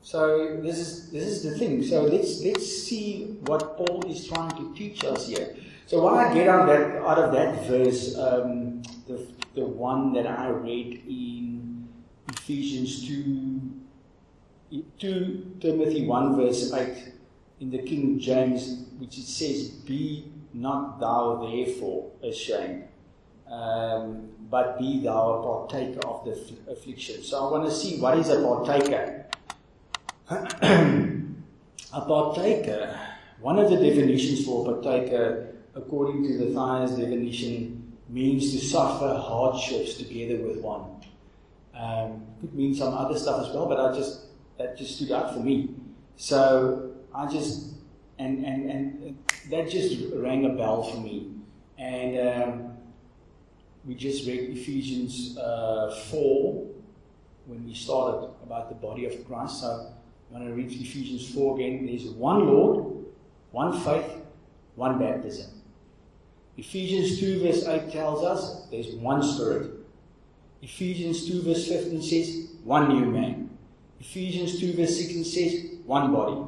So 0.02 0.60
this 0.62 0.78
is 0.78 1.10
this 1.10 1.24
is 1.24 1.42
the 1.42 1.58
thing. 1.58 1.82
So 1.82 2.02
let's 2.02 2.42
let's 2.42 2.66
see 2.66 3.38
what 3.46 3.76
Paul 3.76 4.04
is 4.08 4.26
trying 4.28 4.50
to 4.50 4.74
teach 4.74 5.04
us 5.04 5.28
here. 5.28 5.56
So 5.86 6.02
what 6.02 6.14
I 6.14 6.32
get 6.34 6.48
out 6.48 6.60
of 6.60 6.66
that 6.68 7.02
out 7.02 7.18
of 7.18 7.32
that 7.32 7.66
verse, 7.66 8.16
um, 8.16 8.82
the 9.06 9.26
the 9.54 9.64
one 9.64 10.12
that 10.12 10.26
I 10.26 10.48
read 10.48 11.02
in 11.08 11.88
Ephesians 12.28 13.06
two 13.06 13.78
2 14.70 15.56
Timothy 15.60 16.06
1 16.06 16.36
verse 16.36 16.72
8 16.72 17.12
in 17.60 17.70
the 17.70 17.78
King 17.78 18.18
James, 18.18 18.84
which 18.98 19.16
it 19.18 19.24
says, 19.24 19.68
Be 19.68 20.30
not 20.52 21.00
thou 21.00 21.48
therefore 21.50 22.10
ashamed, 22.22 22.84
um, 23.50 24.28
but 24.50 24.78
be 24.78 25.02
thou 25.02 25.32
a 25.32 25.42
partaker 25.42 26.06
of 26.06 26.24
the 26.24 26.72
affliction. 26.72 27.22
So 27.22 27.46
I 27.46 27.50
want 27.50 27.64
to 27.68 27.74
see 27.74 28.00
what 28.00 28.18
is 28.18 28.28
a 28.30 28.40
partaker. 28.42 29.26
a 30.30 32.00
partaker, 32.00 32.98
one 33.40 33.58
of 33.58 33.70
the 33.70 33.76
definitions 33.76 34.44
for 34.44 34.70
a 34.70 34.74
partaker, 34.74 35.54
according 35.74 36.24
to 36.24 36.38
the 36.38 36.46
Thayer's 36.54 36.90
definition, 36.90 37.92
means 38.08 38.52
to 38.52 38.58
suffer 38.58 39.18
hardships 39.18 39.94
together 39.94 40.42
with 40.42 40.60
one. 40.60 40.84
Um, 41.74 42.22
could 42.40 42.54
mean 42.54 42.74
some 42.74 42.94
other 42.94 43.18
stuff 43.18 43.46
as 43.46 43.54
well, 43.54 43.66
but 43.66 43.78
I 43.78 43.94
just 43.94 44.22
that 44.58 44.76
just 44.76 44.96
stood 44.96 45.12
out 45.12 45.32
for 45.32 45.40
me. 45.40 45.70
So 46.16 46.92
I 47.14 47.26
just 47.26 47.74
and 48.18 48.44
and 48.44 48.70
and 48.70 49.18
that 49.50 49.70
just 49.70 50.12
rang 50.14 50.46
a 50.46 50.50
bell 50.50 50.82
for 50.82 50.98
me. 50.98 51.32
And 51.78 52.18
um, 52.18 52.67
we 53.84 53.94
just 53.94 54.26
read 54.26 54.50
Ephesians 54.50 55.36
uh, 55.38 55.94
four 56.10 56.66
when 57.46 57.64
we 57.66 57.74
started 57.74 58.30
about 58.42 58.68
the 58.68 58.74
body 58.74 59.06
of 59.06 59.26
Christ. 59.26 59.60
So 59.60 59.92
I'm 60.30 60.40
going 60.40 60.48
to 60.48 60.54
read 60.54 60.70
Ephesians 60.70 61.32
4 61.34 61.56
again. 61.56 61.86
There's 61.86 62.04
one 62.04 62.46
Lord, 62.46 63.06
one 63.50 63.80
faith, 63.80 64.12
one 64.74 64.98
baptism. 64.98 65.50
Ephesians 66.58 67.18
2 67.20 67.42
verse 67.42 67.66
8 67.66 67.90
tells 67.90 68.24
us 68.24 68.66
there's 68.70 68.88
one 68.94 69.22
Spirit. 69.22 69.70
Ephesians 70.60 71.26
2 71.26 71.42
verse 71.42 71.68
15 71.68 72.02
says 72.02 72.48
one 72.64 72.88
new 72.88 73.06
man. 73.06 73.48
Ephesians 74.00 74.60
2 74.60 74.74
verse 74.74 74.96
16 74.96 75.24
says 75.24 75.70
one 75.86 76.12
body. 76.12 76.42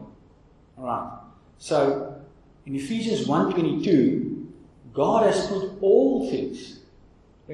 Alright. 0.79 1.21
So 1.59 2.21
in 2.67 2.77
Ephesians 2.77 3.27
1.22, 3.27 4.47
God 4.93 5.27
has 5.27 5.47
put 5.47 5.73
all 5.81 6.31
things, 6.31 6.80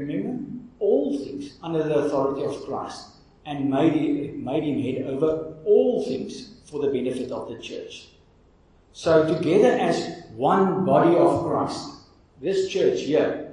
remember? 0.00 0.44
All 0.78 1.18
things 1.18 1.58
under 1.62 1.82
the 1.82 1.94
authority 1.94 2.44
of 2.44 2.64
Christ 2.64 3.08
and 3.44 3.70
made 3.70 3.92
him, 3.92 4.44
made 4.44 4.64
him 4.64 4.82
head 4.82 5.10
over 5.10 5.54
all 5.64 6.04
things 6.04 6.60
for 6.70 6.80
the 6.80 6.88
benefit 6.88 7.30
of 7.30 7.48
the 7.48 7.58
church. 7.58 8.08
So 8.92 9.26
together 9.32 9.72
as 9.72 10.24
one 10.34 10.84
body 10.84 11.16
of 11.16 11.44
Christ, 11.44 11.88
this 12.40 12.68
church 12.68 13.00
here, 13.02 13.52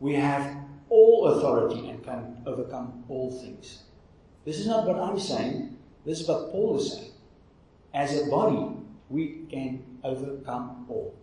we 0.00 0.14
have 0.14 0.56
all 0.88 1.26
authority 1.28 1.88
and 1.88 2.02
can 2.02 2.42
overcome 2.46 3.04
all 3.08 3.30
things. 3.30 3.84
This 4.44 4.58
is 4.58 4.66
not 4.66 4.86
what 4.86 4.96
I'm 4.96 5.18
saying, 5.18 5.76
this 6.04 6.20
is 6.20 6.28
what 6.28 6.50
Paul 6.50 6.78
is 6.78 6.92
saying. 6.92 7.10
As 7.92 8.20
a 8.20 8.26
body, 8.28 8.76
we 9.08 9.46
can 9.50 9.82
overcome 10.02 10.86
all. 10.88 11.14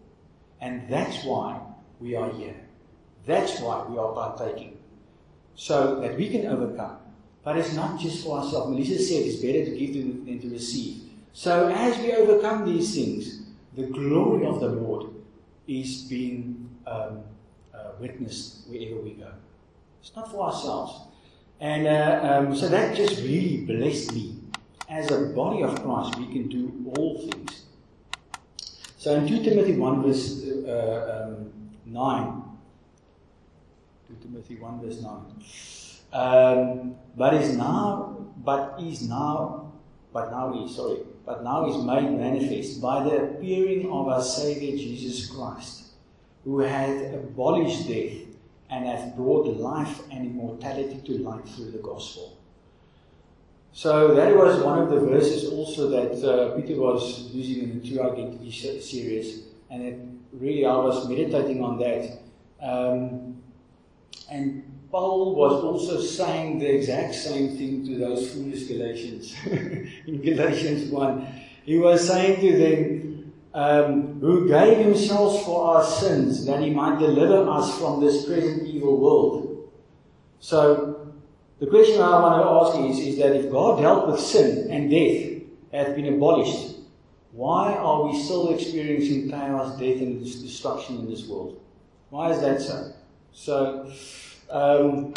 And 0.60 0.90
that's 0.90 1.24
why 1.24 1.60
we 2.00 2.16
are 2.16 2.32
here. 2.32 2.56
That's 3.26 3.60
why 3.60 3.86
we 3.88 3.98
are 3.98 4.14
partaking. 4.14 4.78
So 5.56 6.00
that 6.02 6.18
we 6.18 6.30
can 6.30 6.46
overcome. 6.48 6.98
But 7.44 7.58
it's 7.58 7.74
not 7.74 8.00
just 8.00 8.24
for 8.24 8.40
ourselves. 8.40 8.70
Melissa 8.72 9.02
said 9.02 9.26
it's 9.26 9.38
better 9.38 9.66
to 9.66 9.78
give 9.78 9.94
than 10.26 10.40
to 10.40 10.50
receive. 10.50 11.04
So 11.34 11.70
as 11.70 11.98
we 11.98 12.14
overcome 12.14 12.66
these 12.66 12.94
things, 12.94 13.44
the 13.76 13.84
glory 13.84 14.46
of 14.46 14.60
the 14.60 14.68
Lord 14.68 15.08
is 15.68 16.04
being 16.04 16.70
um, 16.86 17.24
uh, 17.74 17.92
witnessed 18.00 18.68
wherever 18.68 19.02
we 19.02 19.12
go. 19.12 19.32
It's 20.02 20.16
not 20.16 20.32
for 20.32 20.46
ourselves. 20.46 21.08
And 21.60 21.88
uh, 21.88 22.20
um, 22.24 22.56
so 22.56 22.68
that 22.70 22.96
just 22.96 23.22
really 23.22 23.66
blessed 23.66 24.14
me. 24.14 24.40
As 24.90 25.10
a 25.10 25.28
body 25.28 25.64
of 25.64 25.82
Christ, 25.84 26.18
we 26.18 26.28
can 26.28 26.50
do 26.50 26.92
all 26.98 27.30
things. 27.30 27.64
So 28.98 29.16
in 29.16 29.28
2 29.28 29.44
Timothy 29.44 29.78
1 29.78 30.04
verse 30.04 30.44
uh, 30.68 31.30
um, 31.30 31.52
9, 31.86 32.44
2 34.12 34.28
Timothy 34.28 34.56
1 34.56 34.82
verse 34.82 35.02
9, 35.02 35.14
um, 36.14 36.96
but 37.16 37.34
is 37.36 37.56
now, 37.56 38.28
but 38.38 38.76
is 38.80 39.08
now, 39.08 39.72
but 40.14 40.32
now 40.32 40.64
is, 40.64 40.76
sorry, 40.76 41.00
but 41.26 41.44
now 41.44 41.70
is 41.70 41.78
made 41.84 42.12
manifest 42.12 42.82
by 42.82 43.04
the 43.04 43.16
appearing 43.18 43.86
of 43.90 44.08
our 44.10 44.22
Savior 44.22 44.76
Jesus 44.76 45.30
Christ, 45.30 45.92
who 46.44 46.60
hath 46.60 47.14
abolished 47.14 47.88
death 47.88 48.18
and 48.70 48.86
hath 48.86 49.16
brought 49.16 49.46
life 49.58 50.02
and 50.12 50.26
immortality 50.26 51.02
to 51.06 51.20
light 51.20 51.48
through 51.48 51.72
the 51.72 51.78
gospel. 51.78 52.38
So 53.74 54.14
that 54.16 54.36
was 54.36 54.62
one 54.62 54.80
of 54.80 54.90
the 54.90 55.00
verses 55.00 55.50
also 55.50 55.90
that 55.90 56.28
uh, 56.28 56.56
Peter 56.56 56.80
was 56.80 57.30
using 57.32 57.64
in 57.64 57.80
the 57.80 57.88
True 57.88 58.02
Identity 58.02 58.52
series, 58.52 59.44
and 59.70 59.84
it, 59.84 60.00
really 60.34 60.66
I 60.66 60.76
was 60.76 61.08
meditating 61.08 61.64
on 61.64 61.80
that. 61.80 62.20
Um, 62.62 63.42
and 64.32 64.64
Paul 64.90 65.36
was 65.36 65.64
also 65.64 66.02
saying 66.02 66.60
the 66.60 66.76
exact 66.76 67.16
same 67.16 67.58
thing 67.58 67.86
to 67.86 67.98
those 67.98 68.34
foolish 68.34 68.64
Galatians 68.64 69.36
in 69.46 70.22
Galatians 70.22 70.90
1. 70.90 71.28
He 71.66 71.78
was 71.78 72.08
saying 72.08 72.40
to 72.40 72.58
them, 72.58 73.34
um, 73.54 74.20
who 74.22 74.48
gave 74.48 74.78
himself 74.78 75.44
for 75.44 75.76
our 75.76 75.84
sins 75.84 76.46
that 76.46 76.62
he 76.62 76.70
might 76.70 77.00
deliver 77.00 77.50
us 77.50 77.78
from 77.78 78.00
this 78.00 78.26
present 78.26 78.66
evil 78.66 78.98
world. 78.98 79.70
So, 80.40 81.14
the 81.60 81.68
question 81.68 82.02
I 82.02 82.20
want 82.22 82.42
to 82.42 82.82
ask 82.82 82.90
is, 82.90 83.06
is 83.06 83.18
that 83.20 83.36
if 83.36 83.52
God 83.52 83.82
dealt 83.82 84.08
with 84.08 84.20
sin 84.20 84.72
and 84.72 84.90
death 84.90 85.42
hath 85.74 85.96
been 85.96 86.14
abolished, 86.14 86.78
why 87.34 87.74
are 87.74 88.08
we 88.08 88.18
still 88.24 88.54
experiencing 88.54 89.30
chaos, 89.30 89.78
death, 89.78 90.02
and 90.02 90.24
destruction 90.24 91.00
in 91.00 91.10
this 91.10 91.28
world? 91.28 91.62
Why 92.10 92.32
is 92.32 92.42
that 92.42 92.62
so? 92.62 92.94
So, 93.34 93.92
um, 94.50 95.14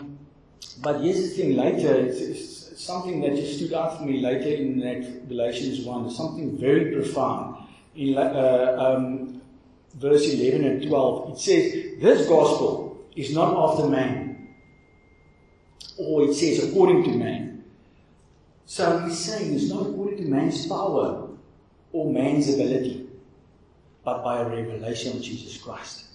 but 0.83 1.00
here's 1.00 1.22
the 1.22 1.29
thing 1.29 1.57
later, 1.57 1.94
it's, 1.94 2.20
it's, 2.20 2.55
something 2.74 3.20
that 3.22 3.35
just 3.35 3.57
stood 3.57 3.72
out 3.72 3.96
for 3.96 4.05
me 4.05 4.20
later 4.20 4.48
in 4.48 4.79
that 4.81 5.29
Galatians 5.29 5.87
1, 5.87 6.11
something 6.11 6.59
very 6.59 6.92
profound. 6.92 7.66
In 7.94 8.18
uh, 8.18 8.77
um, 8.79 9.40
verse 9.94 10.29
11 10.29 10.64
and 10.64 10.88
12, 10.88 11.31
it 11.31 11.38
says, 11.38 11.72
This 12.03 12.29
gospel 12.29 13.07
is 13.16 13.33
not 13.33 13.55
of 13.55 13.79
the 13.79 13.88
man, 13.88 14.55
or 15.96 16.24
it 16.24 16.35
says 16.35 16.68
according 16.68 17.05
to 17.05 17.11
man. 17.11 17.64
So 18.66 18.98
he's 19.00 19.18
saying 19.18 19.55
it's 19.55 19.70
not 19.70 19.87
according 19.87 20.18
to 20.18 20.24
man's 20.24 20.66
power 20.66 21.29
or 21.92 22.12
man's 22.12 22.53
ability, 22.53 23.07
but 24.05 24.24
by 24.24 24.40
a 24.40 24.44
revelation 24.48 25.16
of 25.16 25.22
Jesus 25.22 25.57
Christ. 25.59 26.07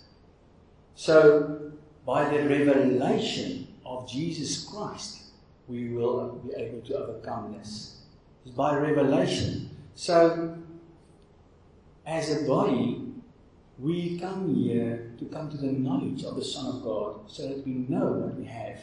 So 0.95 1.71
by 2.09 2.27
the 2.27 2.41
revelation 2.49 3.67
of 3.85 4.09
Jesus 4.09 4.65
Christ, 4.65 5.25
we 5.67 5.89
will 5.89 6.41
be 6.43 6.59
able 6.59 6.81
to 6.87 6.97
overcome 6.97 7.53
this. 7.53 7.99
It's 8.43 8.55
by 8.55 8.77
revelation. 8.77 9.69
So, 9.93 10.57
as 12.07 12.35
a 12.35 12.47
body, 12.47 13.13
we 13.77 14.17
come 14.17 14.55
here 14.55 15.11
to 15.19 15.25
come 15.25 15.51
to 15.51 15.57
the 15.57 15.67
knowledge 15.67 16.23
of 16.23 16.35
the 16.35 16.43
Son 16.43 16.65
of 16.65 16.83
God 16.83 17.29
so 17.29 17.47
that 17.47 17.63
we 17.63 17.73
know 17.73 18.07
what 18.07 18.33
we 18.33 18.45
have 18.45 18.79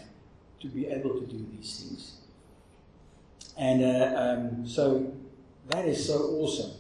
to 0.61 0.69
be 0.69 0.87
able 0.87 1.19
to 1.19 1.27
do 1.27 1.45
these 1.51 1.81
things. 1.81 2.19
And 3.59 3.83
uh, 3.83 4.21
um, 4.23 4.69
so 4.69 5.13
that 5.71 5.85
is 5.85 6.07
so 6.07 6.19
awesome. 6.39 6.75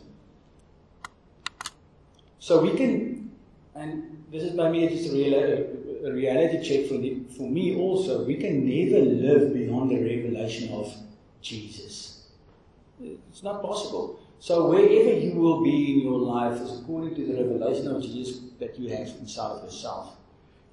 So 2.39 2.63
we 2.63 2.77
can, 2.77 3.33
and 3.75 4.23
this 4.31 4.45
is 4.45 4.55
maybe 4.55 4.87
just 4.95 5.11
a 5.11 5.13
real, 5.13 5.77
a 6.07 6.13
reality 6.13 6.63
check 6.63 6.89
for, 6.89 6.99
the, 6.99 7.21
for 7.37 7.51
me 7.51 7.77
also. 7.77 8.25
We 8.25 8.37
can 8.37 8.65
never 8.65 9.05
live 9.05 9.53
beyond 9.53 9.91
the 9.91 10.01
revelation 10.01 10.73
of 10.73 10.95
Jesus. 11.43 12.29
It's 13.03 13.43
not 13.43 13.61
possible. 13.61 14.21
So 14.39 14.69
wherever 14.69 15.19
you 15.19 15.35
will 15.35 15.65
be 15.65 15.95
in 15.95 16.01
your 16.01 16.19
life 16.19 16.61
is 16.61 16.81
according 16.81 17.17
to 17.17 17.27
the 17.27 17.43
revelation 17.43 17.89
of 17.89 18.03
Jesus 18.03 18.41
that 18.61 18.79
you 18.79 18.89
have 18.91 19.09
inside 19.21 19.51
of 19.51 19.65
yourself. 19.65 20.17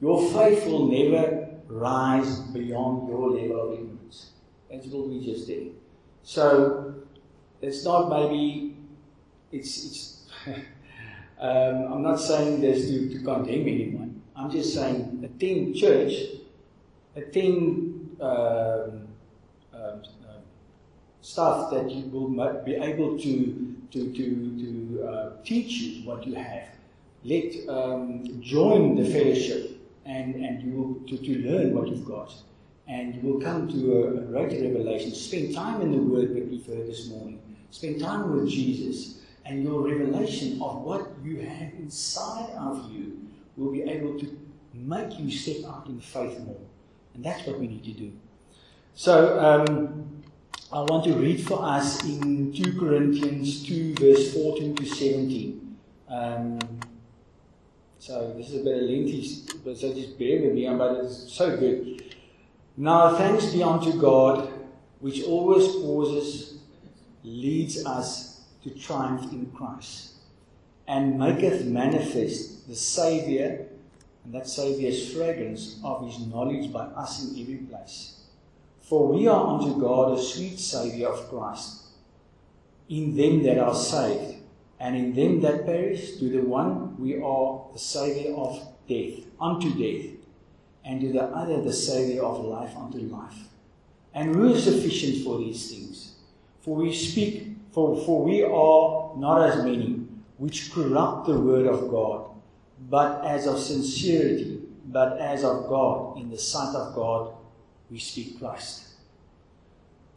Your 0.01 0.21
faith 0.31 0.65
will 0.67 0.87
never 0.87 1.49
rise 1.67 2.39
beyond 2.39 3.07
your 3.07 3.31
level 3.31 3.73
of 3.73 3.79
ignorance. 3.79 4.31
It 4.69 4.91
will 4.91 5.07
be 5.07 5.25
just 5.25 5.47
there. 5.47 5.71
So 6.23 6.95
it's 7.61 7.83
not 7.85 8.09
maybe 8.09 8.77
it's 9.51 9.85
it's 9.85 10.25
um, 11.39 11.93
I'm 11.93 12.01
not 12.01 12.19
saying 12.19 12.61
this 12.61 12.87
to, 12.89 13.09
to 13.09 13.23
condemn 13.23 13.61
anyone. 13.61 14.22
I'm 14.35 14.49
just 14.49 14.73
saying, 14.73 15.19
a 15.21 15.25
attend 15.25 15.75
church, 15.75 16.13
attend 17.15 18.17
um, 18.19 19.07
um, 19.73 20.01
uh, 20.23 20.41
stuff 21.21 21.71
that 21.71 21.89
you 21.91 22.05
will 22.07 22.29
be 22.63 22.75
able 22.75 23.17
to 23.19 23.75
to 23.91 24.11
to 24.11 24.23
to 24.61 25.07
uh, 25.07 25.29
teach 25.43 25.71
you 25.73 26.07
what 26.07 26.25
you 26.25 26.35
have. 26.35 26.67
Let 27.23 27.69
um, 27.69 28.41
join 28.41 28.95
the 28.95 29.05
fellowship, 29.05 29.79
and 30.05 30.35
and 30.35 30.63
you 30.63 30.71
will 30.71 30.93
to, 31.07 31.17
to 31.17 31.47
learn 31.47 31.75
what 31.75 31.87
you've 31.87 32.05
got, 32.05 32.33
and 32.87 33.13
you 33.15 33.21
will 33.21 33.39
come 33.39 33.67
to 33.67 33.93
a, 33.93 34.17
a 34.17 34.21
greater 34.21 34.63
revelation. 34.63 35.13
Spend 35.13 35.53
time 35.53 35.81
in 35.81 35.91
the 35.91 36.01
Word 36.01 36.35
that 36.35 36.49
we've 36.49 36.65
heard 36.65 36.87
this 36.87 37.07
morning. 37.09 37.39
Spend 37.69 38.01
time 38.01 38.35
with 38.35 38.49
Jesus, 38.49 39.19
and 39.45 39.63
your 39.63 39.87
revelation 39.87 40.59
of 40.59 40.81
what 40.81 41.11
you 41.23 41.39
have 41.41 41.71
inside 41.77 42.49
of 42.57 42.91
you 42.91 43.22
will 43.57 43.71
be 43.71 43.83
able 43.83 44.19
to 44.19 44.37
make 44.73 45.19
you 45.19 45.29
step 45.31 45.69
out 45.71 45.87
in 45.87 45.99
faith 45.99 46.39
more. 46.39 46.59
And 47.13 47.23
that's 47.23 47.45
what 47.45 47.59
we 47.59 47.67
need 47.67 47.83
to 47.83 47.91
do. 47.91 48.11
So, 48.95 49.39
um, 49.39 50.23
I 50.71 50.81
want 50.81 51.03
to 51.05 51.13
read 51.13 51.45
for 51.45 51.63
us 51.63 52.03
in 52.03 52.51
2 52.51 52.79
Corinthians 52.79 53.65
2, 53.67 53.95
verse 53.95 54.33
14 54.33 54.75
to 54.75 54.85
17. 54.85 55.77
Um, 56.09 56.59
so, 57.99 58.33
this 58.35 58.49
is 58.49 58.61
a 58.61 58.63
bit 58.63 58.83
of 58.83 58.89
lengthy, 58.89 59.43
but 59.63 59.77
so 59.77 59.93
just 59.93 60.17
bear 60.17 60.41
with 60.41 60.53
me, 60.53 60.67
but 60.75 61.05
it's 61.05 61.31
so 61.31 61.55
good. 61.55 62.15
Now, 62.75 63.15
thanks 63.15 63.45
be 63.47 63.61
unto 63.61 63.99
God, 63.99 64.51
which 64.99 65.23
always 65.23 65.67
causes, 65.73 66.57
leads 67.23 67.85
us 67.85 68.41
to 68.63 68.71
triumph 68.71 69.31
in 69.31 69.51
Christ 69.51 70.12
and 70.87 71.17
maketh 71.17 71.65
manifest 71.65 72.67
the 72.67 72.75
Saviour, 72.75 73.67
and 74.23 74.33
that 74.33 74.47
Saviour's 74.47 75.13
fragrance 75.13 75.79
of 75.83 76.05
his 76.05 76.25
knowledge 76.27 76.71
by 76.71 76.85
us 76.85 77.23
in 77.23 77.41
every 77.41 77.57
place. 77.57 78.21
For 78.81 79.07
we 79.07 79.27
are 79.27 79.47
unto 79.47 79.79
God 79.79 80.17
a 80.17 80.21
sweet 80.21 80.59
Saviour 80.59 81.13
of 81.13 81.29
Christ, 81.29 81.83
in 82.89 83.15
them 83.15 83.43
that 83.43 83.57
are 83.57 83.75
saved, 83.75 84.35
and 84.79 84.95
in 84.95 85.13
them 85.13 85.41
that 85.41 85.65
perish, 85.65 86.17
to 86.17 86.29
the 86.29 86.41
one 86.41 86.99
we 86.99 87.21
are 87.21 87.65
the 87.71 87.79
Saviour 87.79 88.37
of 88.37 88.61
death, 88.87 89.25
unto 89.39 89.69
death, 89.69 90.11
and 90.83 90.99
to 90.99 91.13
the 91.13 91.23
other 91.23 91.61
the 91.61 91.71
Saviour 91.71 92.25
of 92.25 92.43
life 92.43 92.75
unto 92.75 92.99
life. 92.99 93.47
And 94.13 94.35
who 94.35 94.53
is 94.53 94.65
sufficient 94.65 95.23
for 95.23 95.39
these 95.39 95.71
things? 95.71 96.15
For 96.61 96.75
we 96.75 96.93
speak, 96.93 97.55
for, 97.71 97.97
for 98.05 98.23
we 98.23 98.43
are 98.43 99.17
not 99.17 99.49
as 99.49 99.63
many 99.63 100.02
which 100.37 100.71
corrupt 100.71 101.27
the 101.27 101.39
word 101.39 101.67
of 101.67 101.89
God, 101.89 102.29
but 102.89 103.23
as 103.25 103.47
of 103.47 103.59
sincerity, 103.59 104.61
but 104.85 105.19
as 105.19 105.43
of 105.43 105.67
God, 105.67 106.17
in 106.17 106.29
the 106.29 106.37
sight 106.37 106.75
of 106.75 106.93
God, 106.93 107.33
we 107.89 107.99
speak 107.99 108.39
Christ. 108.39 108.87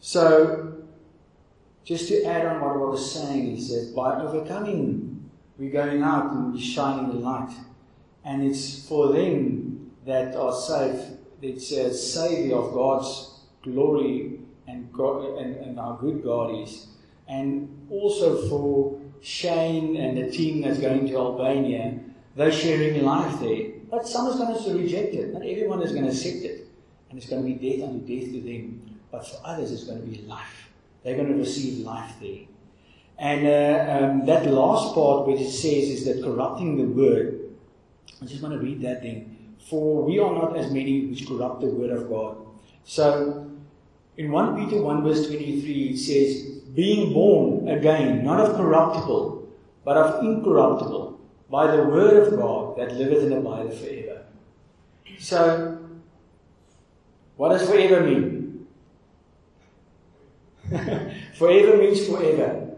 So, 0.00 0.84
just 1.84 2.08
to 2.08 2.24
add 2.24 2.46
on 2.46 2.60
what 2.60 2.72
I 2.72 2.90
was 2.90 3.12
saying 3.12 3.56
is 3.56 3.68
that 3.68 3.94
by 3.94 4.20
overcoming, 4.20 5.30
we're 5.58 5.70
going 5.70 6.02
out 6.02 6.32
and 6.32 6.52
we're 6.52 6.60
shining 6.60 7.08
the 7.08 7.14
light. 7.14 7.54
And 8.24 8.42
it's 8.42 8.86
for 8.88 9.12
them 9.12 9.92
that 10.04 10.34
are 10.34 10.52
saved, 10.52 11.18
it's 11.40 11.70
a 11.72 11.94
savior 11.94 12.56
of 12.56 12.74
God's 12.74 13.40
glory 13.62 14.40
and, 14.66 14.92
God, 14.92 15.38
and, 15.38 15.56
and 15.56 15.78
our 15.78 15.96
good 15.96 16.22
God 16.24 16.62
is. 16.62 16.88
And 17.28 17.86
also 17.90 18.48
for 18.48 19.00
Shane 19.22 19.96
and 19.96 20.16
the 20.16 20.30
team 20.30 20.62
that's 20.62 20.78
going 20.78 21.06
to 21.08 21.16
Albania, 21.16 21.98
they're 22.34 22.52
sharing 22.52 23.02
life 23.04 23.40
there. 23.40 23.70
But 23.90 24.06
some 24.06 24.28
is 24.28 24.36
going 24.36 24.62
to 24.62 24.78
reject 24.78 25.14
it. 25.14 25.32
Not 25.32 25.42
everyone 25.42 25.82
is 25.82 25.92
going 25.92 26.04
to 26.04 26.10
accept 26.10 26.44
it. 26.44 26.66
And 27.08 27.18
it's 27.18 27.28
going 27.28 27.42
to 27.42 27.48
be 27.48 27.54
death 27.54 27.88
unto 27.88 28.00
death 28.00 28.32
to 28.32 28.40
them. 28.40 28.98
But 29.10 29.26
for 29.26 29.38
others, 29.44 29.72
it's 29.72 29.84
going 29.84 30.00
to 30.00 30.06
be 30.06 30.22
life. 30.22 30.68
They're 31.02 31.16
going 31.16 31.28
to 31.28 31.38
receive 31.38 31.84
life 31.84 32.12
there. 32.20 32.40
And 33.18 33.46
uh, 33.46 34.06
um, 34.06 34.26
that 34.26 34.46
last 34.46 34.94
part, 34.94 35.26
which 35.26 35.40
it 35.40 35.50
says, 35.50 35.88
is 35.88 36.04
that 36.04 36.22
corrupting 36.22 36.76
the 36.76 36.84
word. 36.84 37.54
I 38.20 38.26
just 38.26 38.42
want 38.42 38.54
to 38.54 38.60
read 38.60 38.82
that 38.82 39.02
thing. 39.02 39.54
For 39.70 40.04
we 40.04 40.18
are 40.18 40.32
not 40.32 40.56
as 40.56 40.70
many 40.70 41.06
which 41.06 41.26
corrupt 41.26 41.60
the 41.60 41.68
word 41.68 41.90
of 41.90 42.08
God. 42.08 42.36
So, 42.84 43.50
in 44.16 44.30
1 44.30 44.64
Peter 44.64 44.82
1 44.82 45.02
verse 45.02 45.26
23, 45.26 45.88
it 45.88 45.98
says, 45.98 46.62
being 46.76 47.14
born 47.14 47.68
again, 47.68 48.22
not 48.22 48.38
of 48.38 48.54
corruptible, 48.54 49.48
but 49.82 49.96
of 49.96 50.22
incorruptible, 50.22 51.18
by 51.50 51.74
the 51.74 51.82
word 51.82 52.26
of 52.26 52.38
God 52.38 52.76
that 52.76 52.94
liveth 52.94 53.24
and 53.24 53.32
abideth 53.32 53.80
forever. 53.80 54.26
So, 55.18 55.78
what 57.36 57.48
does 57.48 57.68
forever 57.68 58.02
mean? 58.02 58.66
forever 61.38 61.78
means 61.78 62.06
forever. 62.06 62.76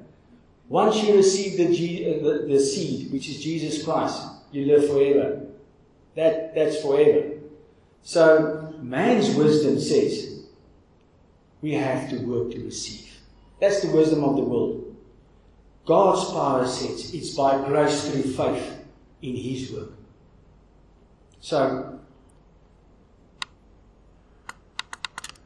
Once 0.68 1.02
you 1.02 1.16
receive 1.16 1.56
the, 1.56 1.64
uh, 1.66 2.22
the, 2.22 2.46
the 2.46 2.60
seed, 2.60 3.10
which 3.10 3.28
is 3.28 3.42
Jesus 3.42 3.82
Christ, 3.82 4.22
you 4.52 4.66
live 4.66 4.86
forever. 4.88 5.46
That, 6.14 6.54
that's 6.54 6.80
forever. 6.82 7.30
So, 8.02 8.74
man's 8.80 9.34
wisdom 9.34 9.80
says 9.80 10.44
we 11.62 11.72
have 11.72 12.08
to 12.10 12.18
work 12.18 12.52
to 12.52 12.64
receive. 12.64 13.07
That's 13.60 13.82
the 13.82 13.90
wisdom 13.90 14.24
of 14.24 14.36
the 14.36 14.42
world. 14.42 14.96
God's 15.84 16.30
power 16.30 16.66
says 16.66 17.14
it's 17.14 17.34
by 17.34 17.64
grace 17.64 18.08
through 18.08 18.22
faith 18.22 18.78
in 19.22 19.34
His 19.34 19.72
work. 19.72 19.90
So, 21.40 21.98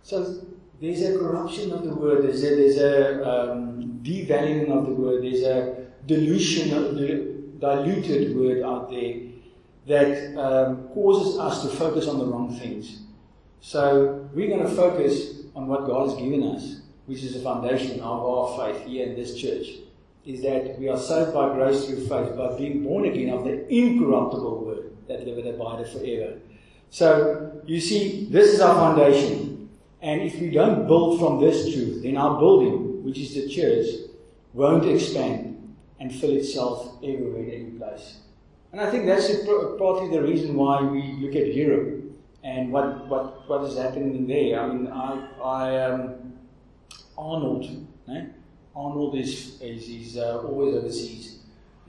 so 0.03 0.45
there's 0.81 1.03
a 1.03 1.19
corruption 1.19 1.73
of 1.73 1.85
the 1.85 1.95
word. 1.95 2.25
There's 2.25 2.43
a, 2.43 2.57
there's 2.57 2.79
a 2.79 3.53
um, 3.53 4.01
devaluing 4.03 4.71
of 4.71 4.87
the 4.87 4.93
word. 4.93 5.23
There's 5.23 5.43
a 5.43 5.87
dilution, 6.07 6.77
of 6.77 6.97
the 6.97 7.41
diluted 7.59 8.37
word 8.37 8.63
out 8.63 8.91
there 8.91 9.21
that 9.87 10.37
um, 10.37 10.89
causes 10.89 11.39
us 11.39 11.63
to 11.63 11.69
focus 11.69 12.09
on 12.09 12.19
the 12.19 12.27
wrong 12.27 12.57
things. 12.59 13.03
So 13.61 14.29
we're 14.35 14.49
going 14.49 14.69
to 14.69 14.75
focus 14.75 15.45
on 15.55 15.69
what 15.69 15.87
God 15.87 16.11
has 16.11 16.19
given 16.19 16.43
us 16.43 16.82
which 17.07 17.23
is 17.23 17.35
the 17.35 17.41
foundation 17.41 18.01
of 18.01 18.25
our 18.25 18.57
faith 18.59 18.87
here 18.87 19.07
in 19.07 19.15
this 19.15 19.37
church, 19.37 19.67
is 20.25 20.43
that 20.43 20.79
we 20.79 20.89
are 20.89 20.99
saved 20.99 21.35
by 21.35 21.53
grace 21.55 21.85
through 21.85 22.07
faith, 22.07 22.37
by 22.37 22.57
being 22.57 22.85
born 22.85 23.07
again 23.07 23.31
of 23.31 23.45
the 23.45 23.67
incorruptible 23.75 24.65
word 24.65 24.97
that 25.09 25.27
liveth 25.27 25.47
and 25.47 25.55
abideth 25.61 25.93
forever. 25.93 26.39
So, 26.91 27.63
you 27.67 27.81
see, 27.81 28.27
this 28.31 28.53
is 28.53 28.61
our 28.61 28.75
foundation. 28.75 29.69
And 30.01 30.21
if 30.23 30.41
we 30.41 30.51
don't 30.51 30.87
build 30.87 31.19
from 31.19 31.41
this 31.41 31.73
truth, 31.73 32.03
then 32.03 32.17
our 32.17 32.39
building, 32.39 33.03
which 33.05 33.19
is 33.19 33.35
the 33.35 33.49
church, 33.49 33.87
won't 34.53 34.85
expand 34.85 35.75
and 35.99 36.13
fill 36.15 36.37
itself 36.37 36.99
everywhere 37.03 37.45
in 37.45 37.51
any 37.51 37.71
place. 37.79 38.19
And 38.73 38.81
I 38.81 38.91
think 38.91 39.07
that's 39.07 39.29
partly 39.79 40.11
the 40.11 40.23
reason 40.23 40.57
why 40.57 40.83
we 40.83 41.03
look 41.21 41.37
at 41.37 41.55
Europe 41.55 42.03
and 42.43 42.73
what, 42.73 43.07
what, 43.07 43.49
what 43.49 43.63
is 43.65 43.77
happening 43.77 44.27
there. 44.27 44.61
I 44.61 44.67
mean, 44.67 44.89
I, 44.89 45.29
I 45.43 45.85
um, 45.85 46.15
Arnold. 47.23 47.87
Eh? 48.09 48.25
Arnold 48.75 49.15
is, 49.17 49.61
is, 49.61 49.89
is 49.89 50.17
uh, 50.17 50.41
always 50.41 50.75
overseas 50.75 51.39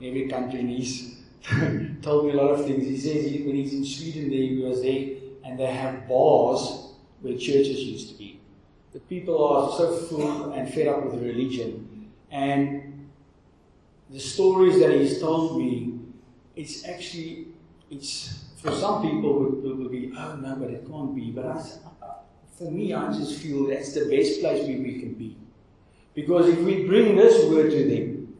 every 0.02 0.28
country, 0.28 0.60
and 0.60 0.70
he's 0.70 1.22
told 2.02 2.26
me 2.26 2.32
a 2.32 2.36
lot 2.36 2.50
of 2.50 2.64
things. 2.64 2.84
He 2.84 2.96
says 2.96 3.30
he, 3.30 3.42
when 3.42 3.56
he's 3.56 3.72
in 3.72 3.84
Sweden, 3.84 4.30
there, 4.30 4.38
he 4.38 4.62
was 4.62 4.82
there, 4.82 5.08
and 5.44 5.58
they 5.58 5.66
have 5.66 6.08
bars 6.08 6.92
where 7.20 7.34
churches 7.34 7.80
used 7.80 8.10
to 8.10 8.18
be. 8.18 8.40
The 8.92 9.00
people 9.00 9.44
are 9.44 9.76
so 9.76 9.96
full 9.96 10.52
and 10.52 10.72
fed 10.72 10.88
up 10.88 11.04
with 11.04 11.22
religion, 11.22 12.10
and 12.30 13.08
the 14.10 14.20
stories 14.20 14.78
that 14.78 14.92
he's 14.92 15.20
told 15.20 15.58
me, 15.58 15.98
it's 16.54 16.86
actually, 16.86 17.48
it's 17.90 18.44
for 18.62 18.70
some 18.70 19.02
people 19.02 19.40
would, 19.40 19.78
will 19.78 19.88
be, 19.88 20.12
oh 20.16 20.36
no, 20.36 20.54
but 20.56 20.70
it 20.70 20.86
can't 20.88 21.14
be. 21.14 21.30
But 21.32 21.46
I, 21.46 21.62
for 22.58 22.70
me, 22.70 22.92
I 22.94 23.12
just 23.12 23.40
feel 23.40 23.66
that's 23.66 23.92
the 23.94 24.06
best 24.06 24.40
place 24.40 24.66
where 24.66 24.78
we 24.78 25.00
can 25.00 25.14
be. 25.14 25.36
Because 26.14 26.48
if 26.48 26.58
we 26.60 26.84
bring 26.84 27.16
this 27.16 27.44
word 27.50 27.70
to 27.70 27.88
them, 27.88 28.36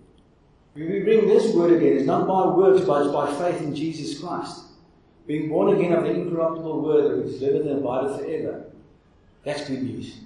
if 0.76 0.88
we 0.88 1.00
bring 1.00 1.26
this 1.26 1.52
word 1.54 1.72
again, 1.72 1.96
it's 1.96 2.06
not 2.06 2.26
by 2.26 2.46
works, 2.46 2.84
but 2.84 3.02
it's 3.02 3.12
by 3.12 3.32
faith 3.34 3.60
in 3.62 3.74
Jesus 3.74 4.20
Christ. 4.20 4.62
Being 5.26 5.48
born 5.48 5.76
again 5.76 5.92
of 5.92 6.04
the 6.04 6.10
incorruptible 6.10 6.82
word 6.82 7.24
which 7.24 7.40
liveth 7.40 7.66
and 7.66 7.78
abideth 7.78 8.20
forever. 8.20 8.66
That's 9.44 9.68
good 9.68 9.82
news. 9.82 10.18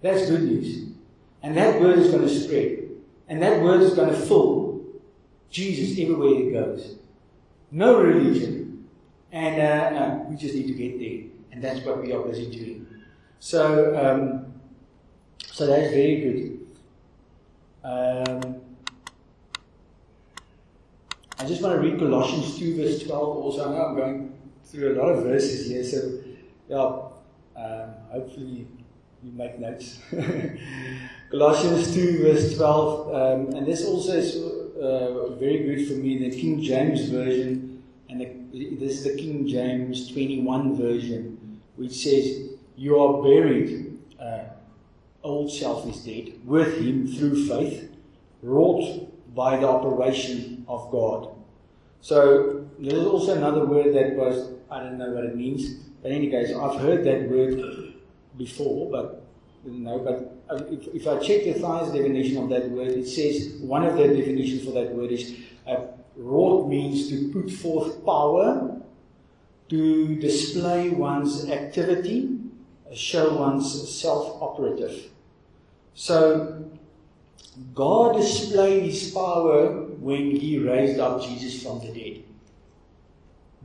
That's 0.00 0.28
good 0.30 0.42
news. 0.42 0.90
And 1.42 1.56
that 1.56 1.80
word 1.80 1.98
is 1.98 2.10
going 2.10 2.22
to 2.22 2.28
spread. 2.28 2.88
And 3.28 3.42
that 3.42 3.62
word 3.62 3.80
is 3.80 3.94
going 3.94 4.10
to 4.10 4.16
fill 4.16 4.80
Jesus 5.50 5.98
everywhere 5.98 6.40
it 6.40 6.52
goes. 6.52 6.96
No 7.70 8.00
religion. 8.00 8.88
And 9.32 9.60
uh, 9.60 9.98
uh, 9.98 10.24
we 10.28 10.36
just 10.36 10.54
need 10.54 10.66
to 10.68 10.74
get 10.74 10.98
there. 10.98 11.30
And 11.52 11.62
that's 11.62 11.84
what 11.84 12.02
we 12.02 12.12
are 12.12 12.22
busy 12.22 12.50
doing. 12.50 12.77
So, 13.40 13.96
um, 13.96 14.52
so 15.46 15.66
that 15.66 15.80
is 15.80 15.90
very 15.92 16.20
good. 16.20 16.66
Um, 17.84 18.60
I 21.38 21.46
just 21.46 21.62
want 21.62 21.76
to 21.76 21.80
read 21.80 21.98
Colossians 21.98 22.58
2, 22.58 22.76
verse 22.76 23.02
12 23.04 23.36
also. 23.36 23.68
I 23.68 23.76
know 23.76 23.86
I'm 23.86 23.96
going 23.96 24.38
through 24.64 24.92
a 24.92 24.96
lot 25.00 25.08
of 25.10 25.22
verses 25.22 25.68
here, 25.68 25.84
so 25.84 26.18
yeah, 26.68 27.62
um, 27.62 27.94
hopefully 28.10 28.66
you 29.22 29.32
make 29.32 29.58
notes. 29.58 30.00
Colossians 31.30 31.94
2, 31.94 32.22
verse 32.22 32.56
12, 32.56 33.14
um, 33.14 33.54
and 33.54 33.66
this 33.66 33.86
also 33.86 34.12
is 34.12 34.36
uh, 34.36 35.36
very 35.38 35.58
good 35.64 35.86
for 35.86 35.94
me, 35.94 36.28
the 36.28 36.36
King 36.36 36.60
James 36.60 37.08
Version, 37.08 37.82
and 38.08 38.20
the, 38.20 38.76
this 38.76 38.98
is 38.98 39.04
the 39.04 39.16
King 39.16 39.46
James 39.46 40.10
21 40.10 40.76
version, 40.76 41.60
which 41.76 41.92
says, 41.92 42.57
you 42.78 42.96
are 43.00 43.22
buried, 43.22 43.98
uh, 44.20 44.44
old 45.24 45.52
self 45.52 45.84
is 45.88 46.04
dead, 46.04 46.32
with 46.44 46.78
him 46.78 47.08
through 47.08 47.46
faith, 47.48 47.90
wrought 48.40 49.34
by 49.34 49.56
the 49.56 49.66
operation 49.66 50.64
of 50.68 50.88
God. 50.92 51.28
So 52.00 52.68
there's 52.78 53.04
also 53.04 53.36
another 53.36 53.66
word 53.66 53.92
that 53.94 54.14
was, 54.14 54.52
I 54.70 54.78
don't 54.78 54.96
know 54.96 55.10
what 55.10 55.24
it 55.24 55.36
means, 55.36 55.74
but 56.02 56.12
in 56.12 56.18
any 56.18 56.30
case, 56.30 56.54
I've 56.54 56.80
heard 56.80 57.04
that 57.04 57.28
word 57.28 57.94
before, 58.36 58.90
but 58.92 59.24
no, 59.64 59.98
but 59.98 60.38
uh, 60.48 60.62
if, 60.70 60.86
if 60.94 61.08
I 61.08 61.18
check 61.18 61.42
the 61.44 61.54
Thayer's 61.54 61.92
definition 61.92 62.38
of 62.38 62.48
that 62.50 62.70
word, 62.70 62.88
it 62.88 63.08
says 63.08 63.58
one 63.60 63.84
of 63.84 63.96
the 63.96 64.06
definitions 64.06 64.64
for 64.64 64.70
that 64.70 64.94
word 64.94 65.10
is 65.10 65.34
uh, 65.66 65.86
wrought 66.16 66.68
means 66.68 67.08
to 67.08 67.32
put 67.32 67.50
forth 67.50 68.04
power, 68.04 68.80
to 69.68 70.16
display 70.20 70.90
one's 70.90 71.50
activity, 71.50 72.37
show 72.94 73.36
one's 73.36 73.90
self 74.00 74.40
operative. 74.42 75.10
So, 75.94 76.70
God 77.74 78.16
displayed 78.16 78.84
his 78.84 79.10
power 79.10 79.82
when 79.98 80.30
he 80.30 80.58
raised 80.58 81.00
up 81.00 81.22
Jesus 81.22 81.62
from 81.62 81.80
the 81.80 81.92
dead. 81.92 82.24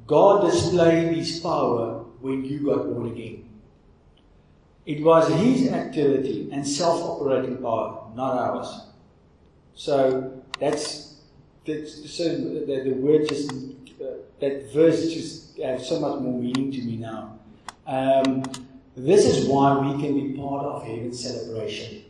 God 0.08 0.50
displayed 0.50 1.16
his 1.16 1.40
power 1.40 2.04
when 2.20 2.44
you 2.44 2.66
got 2.66 2.86
born 2.86 3.12
again. 3.12 3.50
It 4.86 5.02
was 5.04 5.30
his 5.40 5.72
activity 5.72 6.50
and 6.52 6.68
self 6.68 7.02
operating 7.02 7.58
power, 7.58 8.10
not 8.16 8.38
ours. 8.38 8.88
So 9.76 10.44
that's, 10.60 11.16
that's 11.66 12.12
so 12.12 12.24
the, 12.24 12.82
the 12.84 12.94
word 12.94 13.30
just 13.30 13.52
uh, 14.02 14.06
that 14.42 14.74
verse 14.74 15.14
just 15.14 15.58
has 15.58 15.88
so 15.88 16.00
much 16.00 16.20
more 16.20 16.40
meaning 16.40 16.72
to 16.72 16.82
me 16.82 16.98
now. 16.98 17.40
Um, 17.88 18.44
this 18.96 19.26
is 19.26 19.48
why 19.48 19.78
we 19.80 20.02
can 20.02 20.14
be 20.14 20.38
part 20.38 20.66
of 20.66 20.84
heaven's 20.84 21.24
celebration 21.24 22.04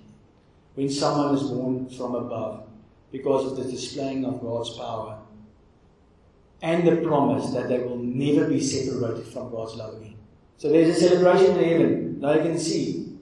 when 0.76 0.90
someone 0.90 1.36
is 1.36 1.44
born 1.44 1.90
from 1.90 2.16
above, 2.16 2.66
because 3.12 3.52
of 3.52 3.58
the 3.58 3.72
displaying 3.72 4.26
of 4.26 4.42
God's 4.42 4.72
power 4.72 5.20
and 6.62 6.88
the 6.88 6.96
promise 6.98 7.52
that 7.52 7.70
they 7.70 7.80
will 7.80 7.98
never 7.98 8.48
be 8.48 8.60
separated 8.60 9.26
from 9.28 9.52
God's 9.52 9.76
love 9.76 9.96
again. 9.98 10.16
So 10.58 10.70
there's 10.70 10.98
a 10.98 11.10
celebration 11.10 11.58
in 11.58 11.70
heaven. 11.70 12.20
Now 12.20 12.34
you 12.34 12.42
can 12.42 12.58
see. 12.58 13.18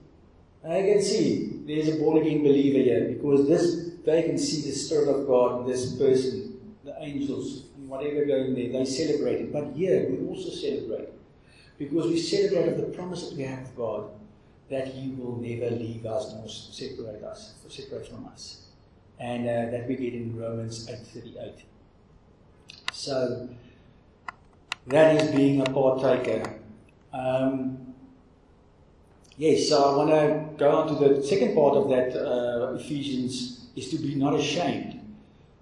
Now 0.63 0.77
you 0.77 0.93
can 0.93 1.01
see 1.01 1.59
there's 1.65 1.89
a 1.89 1.99
born 1.99 2.21
again 2.21 2.43
believer 2.43 2.79
here 2.79 3.09
because 3.09 3.47
this 3.47 3.89
they 4.05 4.23
can 4.23 4.37
see 4.37 4.69
the 4.69 4.75
Spirit 4.75 5.09
of 5.09 5.27
God 5.27 5.61
in 5.61 5.71
this 5.71 5.93
person, 5.95 6.59
the 6.83 6.95
angels, 6.99 7.65
and 7.77 7.87
whatever 7.87 8.25
going 8.25 8.55
there, 8.55 8.71
they 8.71 8.85
celebrate 8.85 9.41
it. 9.41 9.53
But 9.53 9.73
here 9.75 10.07
we 10.09 10.27
also 10.27 10.49
celebrate 10.49 11.09
because 11.81 12.11
we 12.11 12.19
celebrate 12.19 12.67
of 12.67 12.77
the 12.77 12.95
promise 12.95 13.27
that 13.27 13.35
we 13.35 13.41
have 13.41 13.63
of 13.63 13.75
God 13.75 14.09
that 14.69 14.87
He 14.87 15.09
will 15.17 15.37
never 15.37 15.75
leave 15.75 16.05
us 16.05 16.31
nor 16.35 16.47
separate 16.47 17.23
us, 17.23 17.55
separate 17.69 18.07
from 18.07 18.27
us, 18.27 18.67
and 19.19 19.47
uh, 19.47 19.71
that 19.71 19.87
we 19.87 19.95
get 19.95 20.13
in 20.13 20.39
Romans 20.39 20.87
eight 20.89 21.07
thirty 21.07 21.35
eight. 21.39 21.65
So 22.93 23.49
that 24.87 25.15
is 25.15 25.31
being 25.31 25.61
a 25.61 25.65
partaker. 25.65 26.59
Um, 27.13 27.95
yes, 29.37 29.67
so 29.69 29.83
I 29.83 29.97
want 29.97 30.09
to 30.11 30.63
go 30.63 30.69
on 30.71 30.87
to 30.89 30.95
the 31.03 31.23
second 31.23 31.55
part 31.55 31.75
of 31.77 31.89
that 31.89 32.15
uh, 32.15 32.75
Ephesians 32.75 33.69
is 33.75 33.89
to 33.89 33.97
be 33.97 34.13
not 34.13 34.35
ashamed. 34.35 34.99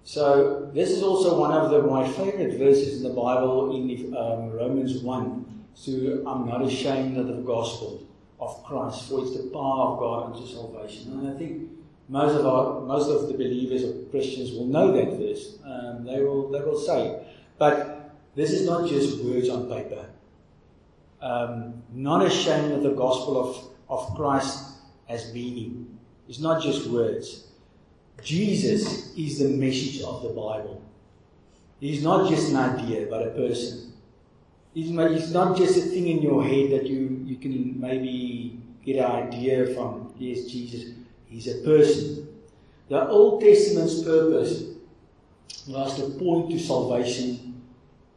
So 0.04 0.70
this 0.74 0.90
is 0.90 1.02
also 1.02 1.40
one 1.40 1.52
of 1.52 1.70
the, 1.70 1.82
my 1.82 2.06
favorite 2.06 2.58
verses 2.58 2.98
in 2.98 3.08
the 3.08 3.14
Bible 3.14 3.74
in 3.74 4.14
um, 4.14 4.50
Romans 4.50 4.98
1. 4.98 5.49
So 5.74 5.92
I'm 6.26 6.46
not 6.46 6.62
ashamed 6.62 7.16
of 7.16 7.26
the 7.28 7.42
gospel 7.42 8.06
of 8.38 8.62
Christ, 8.64 9.08
for 9.08 9.20
it's 9.22 9.36
the 9.36 9.50
power 9.50 9.92
of 9.92 9.98
God 9.98 10.32
unto 10.32 10.46
salvation. 10.46 11.12
And 11.12 11.34
I 11.34 11.38
think 11.38 11.70
most 12.08 12.34
of 12.34 12.46
our 12.46 12.80
most 12.80 13.08
of 13.08 13.28
the 13.28 13.34
believers 13.34 13.84
or 13.84 13.92
Christians 14.10 14.52
will 14.52 14.66
know 14.66 14.92
that 14.92 15.16
verse. 15.16 15.58
Um, 15.64 16.04
they 16.04 16.20
will 16.22 16.50
they 16.50 16.60
will 16.60 16.78
say, 16.78 17.22
but 17.58 18.16
this 18.34 18.50
is 18.50 18.66
not 18.66 18.88
just 18.88 19.22
words 19.24 19.48
on 19.48 19.68
paper. 19.68 20.06
Um, 21.20 21.82
not 21.92 22.24
ashamed 22.24 22.72
of 22.72 22.82
the 22.82 22.92
gospel 22.92 23.38
of, 23.38 23.64
of 23.88 24.16
Christ 24.16 24.78
as 25.08 25.32
meaning. 25.34 25.98
It's 26.28 26.38
not 26.38 26.62
just 26.62 26.86
words. 26.88 27.48
Jesus 28.22 29.14
is 29.16 29.38
the 29.38 29.48
message 29.48 30.00
of 30.02 30.22
the 30.22 30.28
Bible. 30.28 30.82
He's 31.80 32.02
not 32.02 32.28
just 32.28 32.50
an 32.50 32.56
idea, 32.56 33.06
but 33.08 33.26
a 33.26 33.30
person. 33.30 33.89
He's 34.74 34.90
not 34.90 35.56
just 35.56 35.76
a 35.76 35.80
thing 35.80 36.06
in 36.06 36.22
your 36.22 36.44
head 36.44 36.70
that 36.70 36.86
you, 36.86 37.22
you 37.24 37.36
can 37.36 37.80
maybe 37.80 38.60
get 38.84 38.96
an 38.96 39.10
idea 39.10 39.74
from. 39.74 40.14
Yes, 40.18 40.44
Jesus. 40.44 40.92
He's 41.26 41.48
a 41.48 41.62
person. 41.64 42.28
The 42.88 43.08
Old 43.08 43.40
Testament's 43.40 44.02
purpose 44.02 44.64
was 45.68 45.96
to 45.96 46.18
point 46.18 46.50
to 46.50 46.58
salvation 46.58 47.62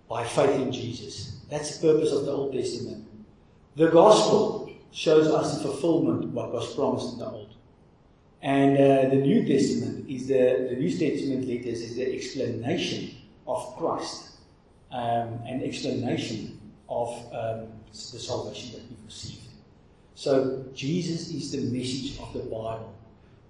by 0.07 0.23
faith 0.23 0.59
in 0.59 0.71
Jesus. 0.71 1.39
That's 1.49 1.77
the 1.77 1.93
purpose 1.93 2.11
of 2.11 2.25
the 2.25 2.31
Old 2.31 2.53
Testament. 2.53 3.07
The 3.75 3.89
Gospel 3.89 4.71
shows 4.91 5.27
us 5.27 5.57
the 5.57 5.63
fulfillment 5.63 6.25
of 6.25 6.33
what 6.33 6.51
was 6.51 6.73
promised 6.75 7.13
in 7.13 7.19
the 7.19 7.25
Old. 7.25 7.53
And 8.41 8.77
uh, 8.77 9.09
the 9.09 9.21
New 9.21 9.45
Testament 9.47 10.09
is 10.09 10.27
the, 10.27 10.67
the 10.69 10.75
New 10.75 10.91
Testament 10.91 11.47
letters 11.47 11.81
is 11.81 11.95
the 11.95 12.13
explanation 12.13 13.15
of 13.47 13.75
Christ, 13.77 14.32
um, 14.93 15.39
an 15.45 15.61
explanation 15.63 16.59
of 16.87 17.09
um, 17.33 17.67
the 17.91 18.19
salvation 18.19 18.73
that 18.73 18.89
we've 18.89 19.05
received. 19.05 19.47
So 20.15 20.65
Jesus 20.73 21.31
is 21.31 21.51
the 21.51 21.61
message 21.77 22.19
of 22.19 22.31
the 22.33 22.39
Bible. 22.39 22.93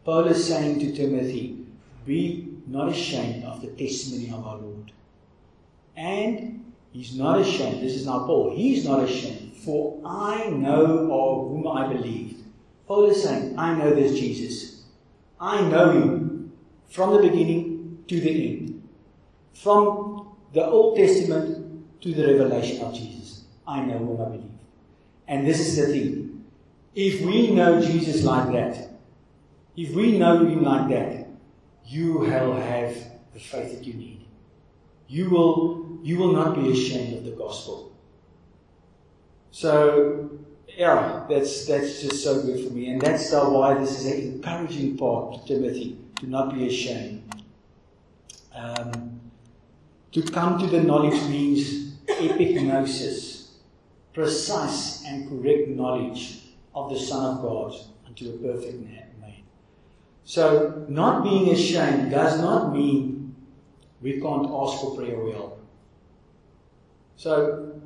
Paul 0.05 0.25
is 0.27 0.47
saying 0.47 0.79
to 0.79 0.95
Timothy, 0.95 1.65
be 2.05 2.53
not 2.65 2.89
ashamed 2.89 3.43
of 3.43 3.61
the 3.61 3.67
testimony 3.67 4.29
of 4.31 4.45
our 4.45 4.57
Lord. 4.57 4.91
And 5.95 6.73
he's 6.91 7.15
not 7.15 7.39
ashamed. 7.39 7.81
This 7.81 7.93
is 7.93 8.05
now 8.05 8.25
Paul. 8.25 8.55
He's 8.55 8.85
not 8.85 9.03
ashamed, 9.03 9.53
for 9.57 10.01
I 10.05 10.49
know 10.49 11.11
of 11.11 11.49
whom 11.49 11.67
I 11.67 11.91
believed. 11.91 12.43
Paul 12.87 13.09
is 13.09 13.23
saying, 13.23 13.57
I 13.57 13.75
know 13.75 13.93
this 13.93 14.17
Jesus. 14.17 14.83
I 15.39 15.61
know 15.69 15.91
him 15.91 16.51
from 16.89 17.13
the 17.13 17.21
beginning 17.21 18.03
to 18.07 18.19
the 18.19 18.49
end. 18.49 18.89
From 19.53 20.12
the 20.54 20.66
Old 20.66 20.95
Testament 20.95 22.01
to 22.01 22.14
the 22.14 22.38
revelation 22.38 22.82
of 22.86 22.93
Jesus. 22.93 23.45
I 23.68 23.82
know 23.82 23.97
whom 23.97 24.22
I 24.22 24.26
believe. 24.26 24.51
And 25.28 25.47
this 25.47 25.60
is 25.60 25.78
the 25.78 25.88
thing. 25.88 26.45
If 26.95 27.22
we 27.22 27.51
know 27.51 27.82
Jesus 27.82 28.24
like 28.24 28.51
that, 28.51 28.89
if 29.76 29.95
we 29.95 30.18
know 30.18 30.45
him 30.45 30.64
like 30.64 30.89
that, 30.89 31.28
you 31.86 32.14
will 32.14 32.62
have 32.62 32.95
the 33.34 33.39
faith 33.39 33.78
that 33.78 33.84
you 33.86 33.95
need. 33.95 34.28
You 35.08 35.30
will, 35.30 35.99
you 36.04 36.18
will 36.18 36.34
not 36.34 36.56
be 36.56 36.72
ashamed 36.72 37.18
of 37.18 37.26
the 37.26 37.32
gospel. 37.32 37.95
So, 39.51 40.30
yeah, 40.78 41.26
that's, 41.30 41.66
that's 41.66 42.01
just 42.01 42.24
so 42.24 42.41
good 42.43 42.68
for 42.68 42.74
me. 42.74 42.91
And 42.91 43.01
that's 43.01 43.32
why 43.32 43.74
this 43.76 43.99
is 43.99 44.06
an 44.06 44.34
encouraging 44.34 44.97
part 44.97 45.45
to 45.47 45.56
Timothy, 45.56 45.97
to 46.20 46.28
not 46.28 46.54
be 46.54 46.68
ashamed. 46.68 47.24
Um, 48.54 49.20
to 50.14 50.22
come 50.22 50.59
to 50.59 50.68
the 50.68 50.82
knowledge 50.82 51.22
means 51.30 51.93
epignosis, 52.07 53.49
precise 54.14 55.03
and 55.05 55.28
correct 55.28 55.68
knowledge 55.70 56.39
of 56.74 56.91
the 56.91 56.99
Son 56.99 57.36
of 57.36 57.41
God 57.41 57.76
unto 58.05 58.30
a 58.30 58.38
perfect 58.38 58.82
man. 58.82 59.03
So, 60.26 60.86
not 60.88 61.24
being 61.24 61.49
ashamed 61.49 62.11
does 62.11 62.39
not 62.39 62.74
mean 62.74 63.36
we 64.01 64.22
can't 64.22 64.49
ask 64.49 64.80
for 64.80 64.95
prayer 64.95 65.18
or 65.18 65.34
help. 65.34 65.66
So, 67.18 67.82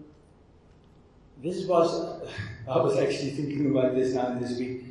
this 1.41 1.65
was, 1.65 2.21
I 2.67 2.77
was 2.77 2.97
actually 2.97 3.31
thinking 3.31 3.71
about 3.71 3.95
this 3.95 4.13
now 4.13 4.37
this 4.39 4.57
week. 4.59 4.83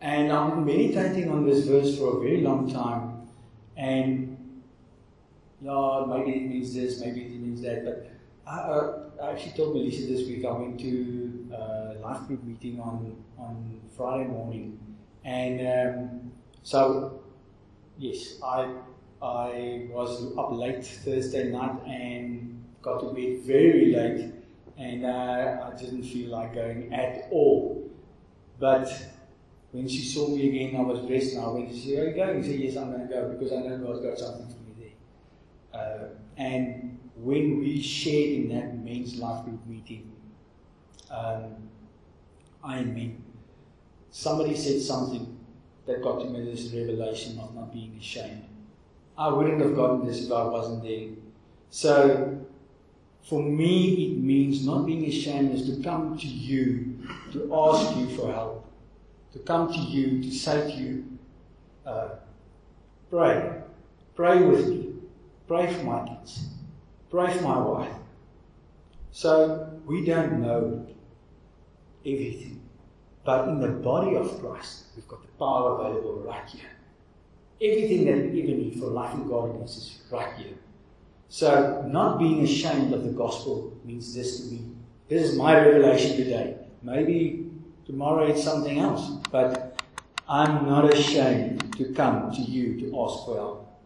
And 0.00 0.32
I'm 0.32 0.64
meditating 0.64 1.30
on 1.30 1.44
this 1.44 1.66
verse 1.66 1.98
for 1.98 2.18
a 2.18 2.20
very 2.20 2.42
long 2.42 2.72
time. 2.72 3.28
And, 3.76 4.27
yeah, 5.60 6.04
maybe 6.06 6.30
it 6.32 6.48
means 6.48 6.74
this, 6.74 7.00
maybe 7.00 7.22
it 7.22 7.40
means 7.40 7.62
that. 7.62 7.84
But 7.84 8.10
I, 8.46 8.58
uh, 8.58 9.10
I 9.22 9.32
actually 9.32 9.52
told 9.52 9.74
Melissa 9.74 10.06
this 10.06 10.26
week 10.26 10.44
I 10.44 10.52
went 10.52 10.78
to 10.80 11.48
a 11.52 11.94
life 12.00 12.26
group 12.26 12.44
meeting 12.44 12.80
on, 12.80 13.16
on 13.38 13.80
Friday 13.96 14.28
morning. 14.28 14.78
And 15.24 15.60
um, 15.60 16.32
so, 16.62 17.22
yes, 17.98 18.40
I 18.42 18.74
I 19.20 19.88
was 19.90 20.36
up 20.38 20.52
late 20.52 20.86
Thursday 20.86 21.50
night 21.50 21.82
and 21.86 22.64
got 22.82 23.00
to 23.00 23.12
bed 23.12 23.42
very 23.42 23.92
late, 23.92 24.32
and 24.76 25.04
uh, 25.04 25.70
I 25.72 25.76
didn't 25.76 26.04
feel 26.04 26.30
like 26.30 26.54
going 26.54 26.92
at 26.94 27.26
all. 27.32 27.90
But 28.60 28.88
when 29.72 29.88
she 29.88 30.04
saw 30.04 30.28
me 30.28 30.48
again, 30.48 30.80
I 30.80 30.82
was 30.84 31.06
dressed 31.06 31.36
I 31.36 31.48
went, 31.48 31.74
she 31.74 31.90
said, 31.90 31.98
Are 31.98 32.08
you 32.08 32.14
going? 32.14 32.38
I 32.38 32.42
said, 32.42 32.60
Yes, 32.60 32.76
I'm 32.76 32.92
going 32.92 33.08
to 33.08 33.12
go 33.12 33.28
because 33.30 33.52
I 33.52 33.56
know 33.56 33.78
God's 33.78 34.00
got 34.00 34.18
something. 34.18 34.54
Uh, 35.72 36.08
and 36.36 36.98
when 37.16 37.58
we 37.58 37.82
shared 37.82 38.30
in 38.30 38.48
that 38.50 38.78
men's 38.78 39.16
life 39.16 39.44
group 39.44 39.66
meeting, 39.66 40.10
um, 41.10 41.56
I 42.62 42.82
mean, 42.82 43.22
somebody 44.10 44.56
said 44.56 44.80
something 44.80 45.38
that 45.86 46.02
got 46.02 46.20
to 46.20 46.26
me 46.26 46.44
this 46.44 46.72
revelation 46.72 47.38
of 47.38 47.54
not 47.54 47.72
being 47.72 47.96
ashamed. 47.98 48.44
I 49.16 49.28
wouldn't 49.28 49.60
have 49.60 49.74
gotten 49.74 50.06
this 50.06 50.24
if 50.24 50.32
I 50.32 50.44
wasn't 50.44 50.82
there. 50.82 51.08
So, 51.70 52.46
for 53.22 53.42
me, 53.42 54.12
it 54.12 54.18
means 54.18 54.64
not 54.64 54.86
being 54.86 55.04
ashamed 55.06 55.54
is 55.54 55.66
to 55.74 55.82
come 55.82 56.16
to 56.18 56.26
you, 56.26 56.98
to 57.32 57.52
ask 57.54 57.96
you 57.96 58.16
for 58.16 58.32
help, 58.32 58.70
to 59.32 59.38
come 59.40 59.72
to 59.72 59.78
you, 59.78 60.22
to 60.22 60.30
say 60.30 60.70
to 60.70 60.76
you, 60.76 61.18
uh, 61.84 62.08
pray, 63.10 63.60
pray 64.14 64.42
with 64.42 64.68
me, 64.68 64.87
pray 65.48 65.72
for 65.72 65.82
my 65.84 66.06
kids, 66.06 66.48
pray 67.10 67.32
for 67.34 67.42
my 67.42 67.58
wife. 67.58 67.92
So, 69.10 69.80
we 69.86 70.04
don't 70.04 70.42
know 70.42 70.86
everything. 72.04 72.60
But 73.24 73.48
in 73.48 73.60
the 73.60 73.68
body 73.68 74.14
of 74.16 74.40
Christ, 74.40 74.84
we've 74.94 75.08
got 75.08 75.22
the 75.22 75.32
power 75.38 75.80
available 75.80 76.22
right 76.24 76.48
here. 76.48 76.70
Everything 77.60 78.04
that 78.06 78.32
we 78.32 78.42
ever 78.42 78.52
need 78.52 78.78
for 78.78 78.86
life 78.86 79.14
and 79.14 79.28
godliness 79.28 79.76
is 79.76 80.12
right 80.12 80.32
here. 80.36 80.54
So, 81.28 81.82
not 81.88 82.18
being 82.18 82.44
ashamed 82.44 82.92
of 82.92 83.04
the 83.04 83.10
gospel 83.10 83.76
means 83.84 84.14
this 84.14 84.40
to 84.40 84.52
me. 84.52 84.62
This 85.08 85.30
is 85.30 85.36
my 85.36 85.58
revelation 85.58 86.16
today. 86.16 86.56
Maybe 86.82 87.50
tomorrow 87.86 88.26
it's 88.26 88.44
something 88.44 88.78
else, 88.78 89.10
but 89.32 89.82
I'm 90.28 90.66
not 90.66 90.92
ashamed 90.92 91.76
to 91.78 91.92
come 91.94 92.30
to 92.32 92.40
you 92.40 92.78
to 92.80 93.00
ask 93.02 93.24
for 93.24 93.36
help. 93.36 93.80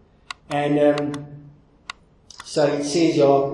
And 0.50 0.78
um, 0.78 1.31
so 2.52 2.66
it 2.66 2.84
says, 2.84 3.18
uh, 3.18 3.46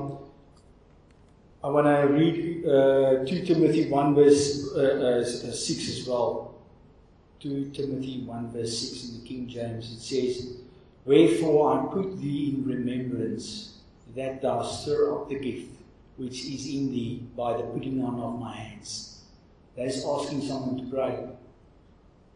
I 1.63 1.69
want 1.69 1.87
to 1.87 2.13
read 2.13 2.67
uh, 2.67 3.25
2 3.25 3.47
Timothy 3.47 3.89
1 3.89 4.15
verse 4.17 4.73
uh, 4.75 5.21
uh, 5.23 5.25
6 5.25 5.89
as 5.89 6.09
well. 6.09 6.57
2 7.39 7.71
Timothy 7.71 8.25
1 8.27 8.51
verse 8.51 8.77
6 8.77 9.05
in 9.05 9.21
the 9.21 9.29
King 9.29 9.47
James. 9.47 9.93
It 9.93 10.01
says, 10.01 10.57
Wherefore 11.05 11.79
I 11.79 11.95
put 11.95 12.21
thee 12.21 12.57
in 12.57 12.65
remembrance 12.67 13.79
that 14.17 14.43
thou 14.43 14.65
stir 14.65 15.15
up 15.15 15.29
the 15.29 15.39
gift 15.39 15.71
which 16.17 16.45
is 16.47 16.67
in 16.67 16.91
thee 16.91 17.23
by 17.37 17.57
the 17.57 17.63
putting 17.63 18.03
on 18.03 18.19
of 18.19 18.41
my 18.41 18.53
hands. 18.53 19.23
That 19.77 19.87
is 19.87 20.05
asking 20.05 20.43
someone 20.43 20.77
to 20.77 20.91
pray. 20.93 21.25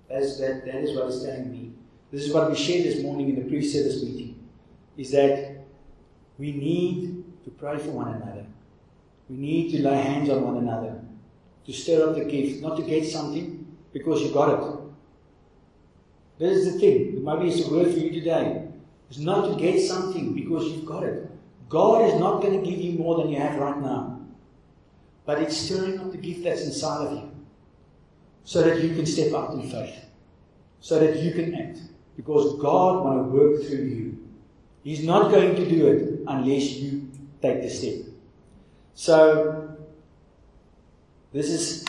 That's, 0.09 0.39
that, 0.39 0.65
that 0.67 0.77
is 0.77 0.97
what 0.97 1.09
is 1.09 1.25
telling 1.25 1.51
me. 1.51 1.73
This 2.13 2.23
is 2.23 2.33
what 2.33 2.49
we 2.49 2.57
shared 2.57 2.85
this 2.85 3.03
morning 3.03 3.31
in 3.31 3.43
the 3.43 3.51
pre-service 3.51 4.01
meeting. 4.05 4.39
Is 4.97 5.11
that 5.11 5.52
we 6.39 6.53
need 6.53 7.25
to 7.45 7.51
pray 7.51 7.79
for 7.79 7.91
one 7.91 8.15
another. 8.15 8.47
We 9.29 9.37
need 9.37 9.73
to 9.73 9.83
lay 9.83 10.01
hands 10.03 10.29
on 10.31 10.43
one 10.43 10.57
another. 10.59 11.01
To 11.67 11.73
stir 11.73 12.09
up 12.09 12.17
the 12.17 12.25
gift. 12.25 12.63
Not 12.63 12.77
to 12.77 12.83
get 12.83 13.07
something 13.07 13.67
because 13.93 14.23
you 14.23 14.33
got 14.33 14.51
it. 14.51 14.79
This 16.39 16.59
is 16.59 16.73
the 16.73 16.81
thing. 16.81 17.25
Maybe 17.25 17.49
it's 17.51 17.67
a 17.67 17.71
word 17.71 17.93
for 17.93 17.99
you 17.99 18.11
today. 18.11 18.67
It's 19.09 19.19
not 19.19 19.49
to 19.49 19.61
get 19.61 19.81
something 19.81 20.35
because 20.35 20.65
you've 20.67 20.87
got 20.87 21.05
it. 21.05 21.31
God 21.69 22.09
is 22.09 22.19
not 22.19 22.43
going 22.43 22.63
to 22.63 22.69
give 22.69 22.81
you 22.81 22.99
more 22.99 23.19
than 23.19 23.31
you 23.31 23.39
have 23.39 23.59
right 23.59 23.81
now. 23.81 24.21
But 25.25 25.41
it's 25.41 25.57
stirring 25.57 26.01
up 26.01 26.11
the 26.11 26.19
gift 26.19 26.45
that's 26.45 26.65
inside 26.65 27.07
of 27.07 27.13
you. 27.13 27.31
So 28.45 28.63
that 28.63 28.83
you 28.83 28.95
can 28.95 29.07
step 29.07 29.33
up 29.35 29.53
in 29.53 29.71
faith. 29.71 29.95
So 30.81 30.99
that 30.99 31.19
you 31.19 31.33
can 31.33 31.55
act. 31.55 31.79
Because 32.17 32.61
God 32.61 33.05
want 33.05 33.19
to 33.19 33.25
work 33.31 33.63
through 33.63 33.85
you. 33.85 34.19
He's 34.83 35.05
not 35.05 35.31
going 35.31 35.55
to 35.57 35.69
do 35.69 35.87
it 35.87 36.21
unless 36.27 36.73
you 36.73 37.09
take 37.41 37.63
the 37.63 37.71
step. 37.71 38.07
So, 38.95 39.77
this 41.33 41.49
is, 41.49 41.87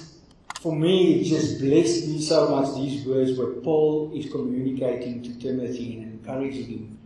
for 0.61 0.75
me, 0.75 1.19
it 1.19 1.23
just 1.25 1.59
blessed 1.59 2.07
me 2.07 2.21
so 2.21 2.49
much, 2.49 2.75
these 2.75 3.05
words 3.05 3.37
where 3.37 3.51
Paul 3.61 4.11
is 4.15 4.31
communicating 4.31 5.21
to 5.23 5.39
Timothy 5.39 5.97
and 5.97 6.13
encouraging 6.13 6.65
him 6.65 6.99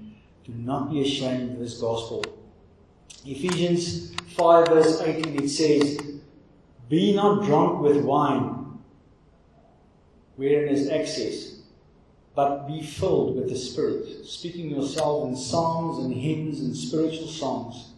to 0.46 0.60
not 0.60 0.92
be 0.92 1.02
ashamed 1.02 1.54
of 1.54 1.60
this 1.60 1.80
gospel. 1.80 2.24
Ephesians 3.26 4.14
5 4.38 4.68
verse 4.68 5.02
18 5.02 5.44
it 5.44 5.50
says, 5.50 6.00
Be 6.88 7.16
not 7.16 7.44
drunk 7.44 7.82
with 7.82 8.04
wine, 8.04 8.80
wherein 10.36 10.70
is 10.70 10.88
excess, 10.90 11.57
but 12.38 12.68
be 12.68 12.84
filled 12.84 13.36
with 13.36 13.50
the 13.50 13.56
Spirit, 13.56 14.24
speaking 14.24 14.70
yourself 14.70 15.28
in 15.28 15.36
psalms 15.36 16.06
and 16.06 16.14
hymns 16.14 16.60
and 16.60 16.78
spiritual 16.78 17.28
songs, 17.28 17.94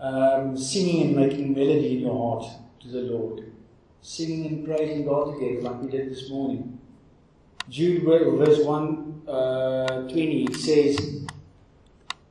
um, 0.00 0.56
singing 0.56 1.08
and 1.08 1.16
making 1.16 1.52
melody 1.52 1.96
in 1.96 2.00
your 2.00 2.16
heart 2.16 2.50
to 2.80 2.88
the 2.88 3.02
Lord, 3.02 3.52
singing 4.00 4.46
and 4.46 4.64
praising 4.64 5.04
God 5.04 5.34
together 5.34 5.60
like 5.60 5.82
we 5.82 5.90
did 5.90 6.10
this 6.10 6.30
morning. 6.30 6.78
Jude 7.68 8.04
verse 8.04 8.64
1 8.64 9.22
uh, 9.28 10.08
20 10.08 10.54
says, 10.54 11.26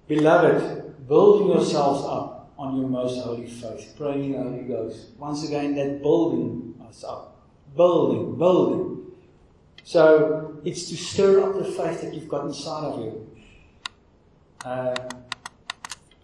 Beloved, 0.07 1.07
building 1.07 1.49
yourselves 1.49 2.05
up 2.05 2.51
on 2.57 2.75
your 2.75 2.89
most 2.89 3.23
holy 3.23 3.45
faith, 3.45 3.93
praying 3.97 4.23
in 4.23 4.31
the 4.31 4.49
Holy 4.49 4.63
Ghost. 4.63 5.09
Once 5.19 5.47
again, 5.47 5.75
that 5.75 6.01
building 6.01 6.73
us 6.89 7.03
up. 7.03 7.39
Building, 7.75 8.35
building. 8.35 9.11
So 9.83 10.52
it's 10.65 10.89
to 10.89 10.97
stir 10.97 11.43
up 11.43 11.57
the 11.57 11.65
faith 11.65 12.01
that 12.01 12.13
you've 12.13 12.29
got 12.29 12.45
inside 12.45 12.85
of 12.85 12.99
you. 12.99 13.29
Uh, 14.63 14.95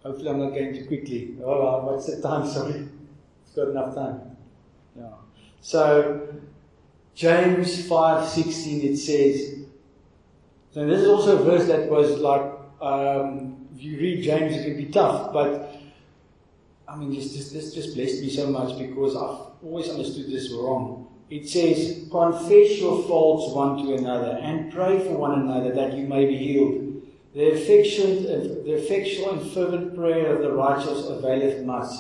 hopefully, 0.04 0.30
I'm 0.30 0.40
not 0.40 0.50
going 0.50 0.74
too 0.74 0.86
quickly. 0.86 1.36
Oh, 1.44 1.86
what's 1.86 2.08
the 2.08 2.22
time? 2.22 2.48
Sorry, 2.52 2.88
it's 3.46 3.56
got 3.56 3.70
enough 3.70 3.96
time. 3.96 4.22
Yeah. 4.98 5.10
So 5.62 6.36
James 7.16 7.88
five 7.88 8.28
sixteen 8.28 8.82
it 8.82 8.98
says. 8.98 9.56
So 10.72 10.86
this 10.86 11.02
is 11.02 11.08
also 11.08 11.40
a 11.40 11.44
verse 11.44 11.68
that 11.68 11.90
was 11.90 12.20
like 12.20 12.60
um, 12.82 13.68
if 13.76 13.84
you 13.84 13.98
read 13.98 14.24
James, 14.24 14.56
it 14.56 14.64
can 14.64 14.78
be 14.78 14.86
tough, 14.86 15.34
but 15.34 15.74
I 16.88 16.96
mean, 16.96 17.14
this, 17.14 17.34
this, 17.34 17.52
this 17.52 17.74
just 17.74 17.96
blessed 17.96 18.22
me 18.22 18.30
so 18.30 18.48
much 18.48 18.78
because 18.78 19.16
I've 19.16 19.64
always 19.64 19.90
understood 19.90 20.28
this 20.28 20.52
wrong. 20.52 20.99
It 21.30 21.48
says, 21.48 22.08
Confess 22.10 22.80
your 22.80 23.04
faults 23.04 23.54
one 23.54 23.86
to 23.86 23.94
another 23.96 24.40
and 24.42 24.72
pray 24.72 25.00
for 25.00 25.16
one 25.18 25.42
another 25.42 25.74
that 25.74 25.94
you 25.94 26.08
may 26.08 26.26
be 26.26 26.38
healed. 26.38 27.04
The 27.36 27.52
affectionate, 27.52 28.66
the 28.66 28.74
effectual 28.74 29.32
and 29.40 29.52
fervent 29.52 29.96
prayer 29.96 30.36
of 30.36 30.42
the 30.42 30.52
righteous 30.52 31.08
availeth 31.08 31.64
much. 31.64 31.92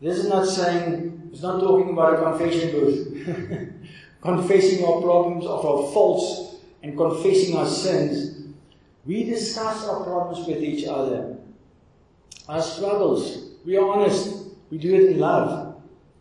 This 0.00 0.18
is 0.18 0.28
not 0.28 0.46
saying, 0.46 1.30
it's 1.32 1.42
not 1.42 1.60
talking 1.60 1.90
about 1.90 2.14
a 2.14 2.22
confession 2.22 2.70
booth. 2.70 3.70
confessing 4.22 4.84
our 4.84 5.02
problems, 5.02 5.44
of 5.44 5.66
our 5.66 5.92
faults, 5.92 6.56
and 6.82 6.96
confessing 6.96 7.56
our 7.56 7.66
sins. 7.66 8.54
We 9.04 9.24
discuss 9.24 9.86
our 9.86 10.02
problems 10.04 10.46
with 10.46 10.62
each 10.62 10.86
other, 10.86 11.36
our 12.48 12.62
struggles. 12.62 13.50
We 13.64 13.76
are 13.76 13.86
honest. 13.86 14.46
We 14.70 14.78
do 14.78 14.94
it 14.94 15.12
in 15.12 15.18
love 15.18 15.63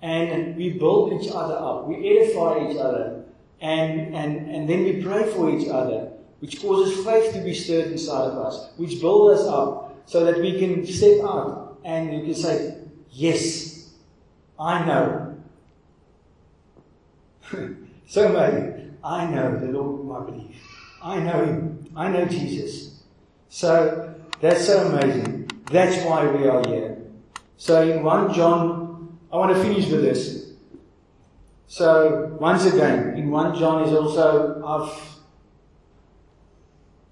and 0.04 0.58
we 0.58 0.70
build 0.72 1.14
each 1.14 1.32
other 1.34 1.56
up, 1.56 1.88
we 1.88 1.96
edify 2.10 2.70
each 2.70 2.78
other, 2.78 3.24
and, 3.62 4.14
and, 4.14 4.50
and 4.50 4.70
then 4.70 4.84
we 4.84 5.02
pray 5.02 5.32
for 5.32 5.50
each 5.50 5.70
other, 5.70 6.12
which 6.40 6.62
causes 6.62 7.06
faith 7.06 7.34
to 7.34 7.40
be 7.42 7.54
stirred 7.54 7.90
inside 7.90 8.32
of 8.32 8.38
us, 8.38 8.72
which 8.76 9.00
builds 9.00 9.40
us 9.40 9.48
up 9.48 9.98
so 10.06 10.26
that 10.26 10.42
we 10.42 10.60
can 10.60 10.86
step 10.86 11.22
out 11.24 11.80
and 11.86 12.10
we 12.10 12.22
can 12.24 12.36
say, 12.36 12.80
Yes, 13.12 13.92
I 14.60 14.86
know. 14.86 15.38
so 18.08 18.30
many. 18.30 18.92
I 19.04 19.26
know 19.28 19.58
the 19.58 19.68
Lord 19.68 20.02
whom 20.02 20.12
I 20.12 20.26
believe. 20.26 20.56
I 21.02 21.20
know 21.20 21.46
Him. 21.46 21.88
I 21.96 22.10
know 22.10 22.26
Jesus. 22.26 23.04
So 23.48 24.16
that's 24.42 24.66
so 24.66 24.88
amazing. 24.88 25.50
That's 25.72 26.04
why 26.06 26.26
we 26.28 26.48
are 26.48 26.68
here. 26.68 26.98
So 27.58 27.82
in 27.84 28.04
1 28.04 28.34
John 28.34 28.83
I 29.34 29.38
want 29.38 29.52
to 29.52 29.64
finish 29.64 29.90
with 29.90 30.04
this. 30.04 30.52
So, 31.66 32.38
once 32.40 32.66
again, 32.66 33.18
in 33.18 33.32
1 33.32 33.58
John 33.58 33.84
is 33.84 33.92
also, 33.92 34.62
I've 34.64 34.94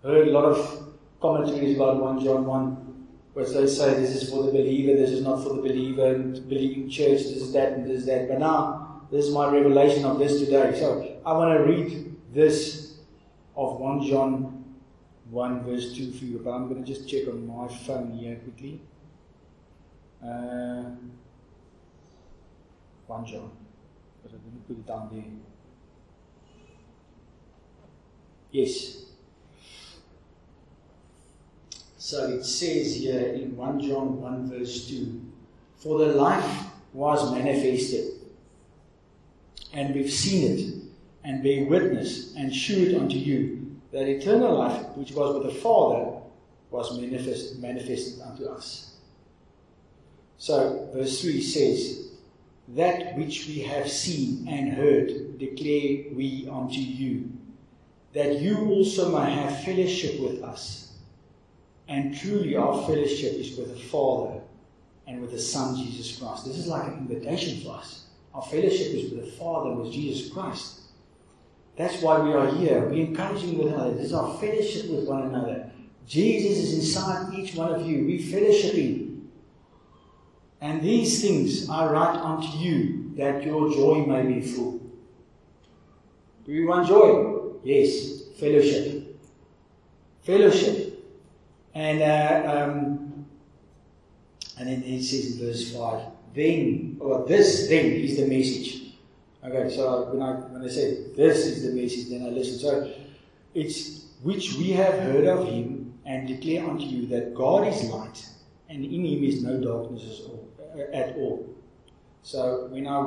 heard 0.03 0.28
a 0.28 0.32
lot 0.32 0.45
of 0.45 0.93
commentaries 1.19 1.76
about 1.76 1.99
1 1.99 2.24
John 2.24 2.45
1, 2.45 3.07
where 3.34 3.45
they 3.45 3.65
say 3.65 3.95
this 3.95 4.11
is 4.11 4.30
for 4.30 4.43
the 4.43 4.51
believer, 4.51 4.95
this 4.95 5.09
is 5.09 5.24
not 5.24 5.41
for 5.41 5.55
the 5.55 5.63
believer, 5.63 6.13
and 6.13 6.47
believing 6.47 6.91
church, 6.91 7.24
this 7.24 7.38
is 7.38 7.53
that, 7.53 7.74
and 7.74 7.89
this 7.89 8.01
is 8.01 8.05
that. 8.05 8.28
But 8.28 8.38
now, 8.38 9.01
this 9.11 9.26
is 9.26 9.34
my 9.34 9.51
revelation 9.51 10.05
of 10.05 10.19
this 10.19 10.38
today. 10.38 10.80
So, 10.80 11.17
I 11.26 11.34
want 11.34 11.57
to 11.57 11.63
read 11.63 12.15
this 12.32 12.99
of 13.55 13.80
1 13.80 14.05
John 14.05 14.63
1, 15.32 15.63
verse 15.63 15.95
2 15.95 16.11
for 16.11 16.26
you. 16.26 16.39
But 16.43 16.51
I'm 16.51 16.69
going 16.69 16.86
to 16.86 16.88
just 16.88 17.09
check 17.09 17.28
on 17.28 17.47
my 17.47 17.67
phone 17.67 18.11
here 18.11 18.36
quickly. 18.36 18.80
Uh, 20.24 20.84
1 23.12 23.26
John. 23.26 23.51
But 24.24 24.32
it. 24.32 25.24
Yes. 28.51 29.03
So 31.97 32.28
it 32.30 32.45
says 32.45 32.95
here 32.95 33.34
in 33.34 33.57
1 33.57 33.82
John 33.82 34.22
1 34.22 34.49
verse 34.49 34.88
2 34.88 35.22
For 35.76 35.99
the 35.99 36.14
life 36.14 36.66
was 36.93 37.34
manifested, 37.34 38.14
and 39.74 39.93
we've 39.93 40.12
seen 40.12 40.57
it, 40.57 40.74
and 41.24 41.43
bear 41.43 41.66
witness, 41.66 42.34
and 42.36 42.53
shew 42.53 42.89
it 42.89 42.95
unto 42.95 43.18
you, 43.18 43.76
that 43.91 44.07
eternal 44.07 44.57
life 44.57 44.86
which 44.95 45.12
was 45.12 45.36
with 45.36 45.53
the 45.53 45.59
Father 45.59 46.22
was 46.70 46.97
manifest, 46.97 47.59
manifested 47.59 48.22
unto 48.22 48.45
us. 48.45 48.95
So 50.38 50.89
verse 50.93 51.22
3 51.22 51.41
says, 51.41 52.11
that 52.70 53.18
which 53.18 53.47
we 53.47 53.59
have 53.59 53.89
seen 53.89 54.47
and 54.47 54.74
heard 54.74 55.38
declare 55.38 56.14
we 56.14 56.47
unto 56.51 56.80
you, 56.80 57.30
that 58.14 58.39
you 58.39 58.57
also 58.70 59.18
may 59.18 59.32
have 59.32 59.64
fellowship 59.64 60.20
with 60.20 60.43
us. 60.43 60.93
And 61.88 62.16
truly, 62.18 62.55
our 62.55 62.86
fellowship 62.86 63.34
is 63.34 63.57
with 63.57 63.74
the 63.74 63.80
Father 63.80 64.39
and 65.07 65.22
with 65.22 65.32
the 65.32 65.39
Son, 65.39 65.76
Jesus 65.76 66.18
Christ. 66.18 66.45
This 66.45 66.57
is 66.57 66.68
like 66.68 66.88
an 66.88 67.07
invitation 67.09 67.62
for 67.62 67.76
us. 67.76 68.05
Our 68.34 68.41
fellowship 68.43 68.93
is 68.93 69.12
with 69.12 69.26
the 69.26 69.32
Father 69.32 69.72
and 69.72 69.82
with 69.82 69.91
Jesus 69.91 70.32
Christ. 70.32 70.82
That's 71.76 72.01
why 72.01 72.20
we 72.20 72.34
are 72.34 72.47
here. 72.55 72.86
We're 72.86 73.07
encouraging 73.07 73.57
one 73.57 73.70
another. 73.70 73.93
This 73.93 74.07
is 74.07 74.14
our 74.14 74.38
fellowship 74.38 74.89
with 74.89 75.05
one 75.07 75.24
another. 75.24 75.70
Jesus 76.07 76.57
is 76.57 76.74
inside 76.76 77.34
each 77.34 77.55
one 77.55 77.74
of 77.74 77.86
you. 77.86 78.05
We're 78.05 78.20
fellowshipping. 78.20 79.11
And 80.62 80.82
these 80.82 81.22
things 81.22 81.68
I 81.70 81.91
write 81.91 82.18
unto 82.18 82.55
you, 82.57 83.12
that 83.18 83.43
your 83.43 83.74
joy 83.74 84.05
may 84.05 84.22
be 84.22 84.41
full. 84.41 84.80
Do 86.45 86.51
you 86.51 86.68
want 86.68 86.88
joy? 86.88 87.53
Yes, 87.64 88.22
fellowship. 88.39 89.20
Fellowship. 90.22 91.03
And 91.74 92.01
uh, 92.01 92.51
um, 92.51 93.26
and 94.57 94.68
then 94.70 94.84
it 94.84 95.03
says 95.03 95.39
in 95.39 95.47
verse 95.47 95.74
five, 95.74 96.01
then 96.36 96.97
or 96.99 97.26
this 97.26 97.68
then 97.68 97.86
is 97.86 98.18
the 98.18 98.28
message. 98.28 98.97
Okay, 99.43 99.76
so 99.76 100.12
when 100.12 100.22
I 100.22 100.34
when 100.34 100.64
I 100.64 100.68
say 100.68 101.05
this 101.16 101.45
is 101.47 101.64
the 101.64 101.82
message, 101.82 102.09
then 102.09 102.26
I 102.26 102.30
listen. 102.30 102.59
So 102.59 102.91
it's 103.55 104.05
which 104.22 104.53
we 104.55 104.72
have 104.72 104.93
heard 104.93 105.26
of 105.26 105.47
him 105.47 105.93
and 106.05 106.28
declare 106.28 106.70
unto 106.70 106.86
you 106.86 107.07
that 107.07 107.34
God 107.34 107.68
is 107.68 107.89
light, 107.89 108.28
and 108.70 108.84
in 108.84 109.05
him 109.05 109.24
is 109.24 109.43
no 109.43 109.59
darkness 109.59 110.03
at 110.03 110.30
all. 110.30 110.41
So 112.24 112.67
when 112.67 112.88
I 112.88 112.99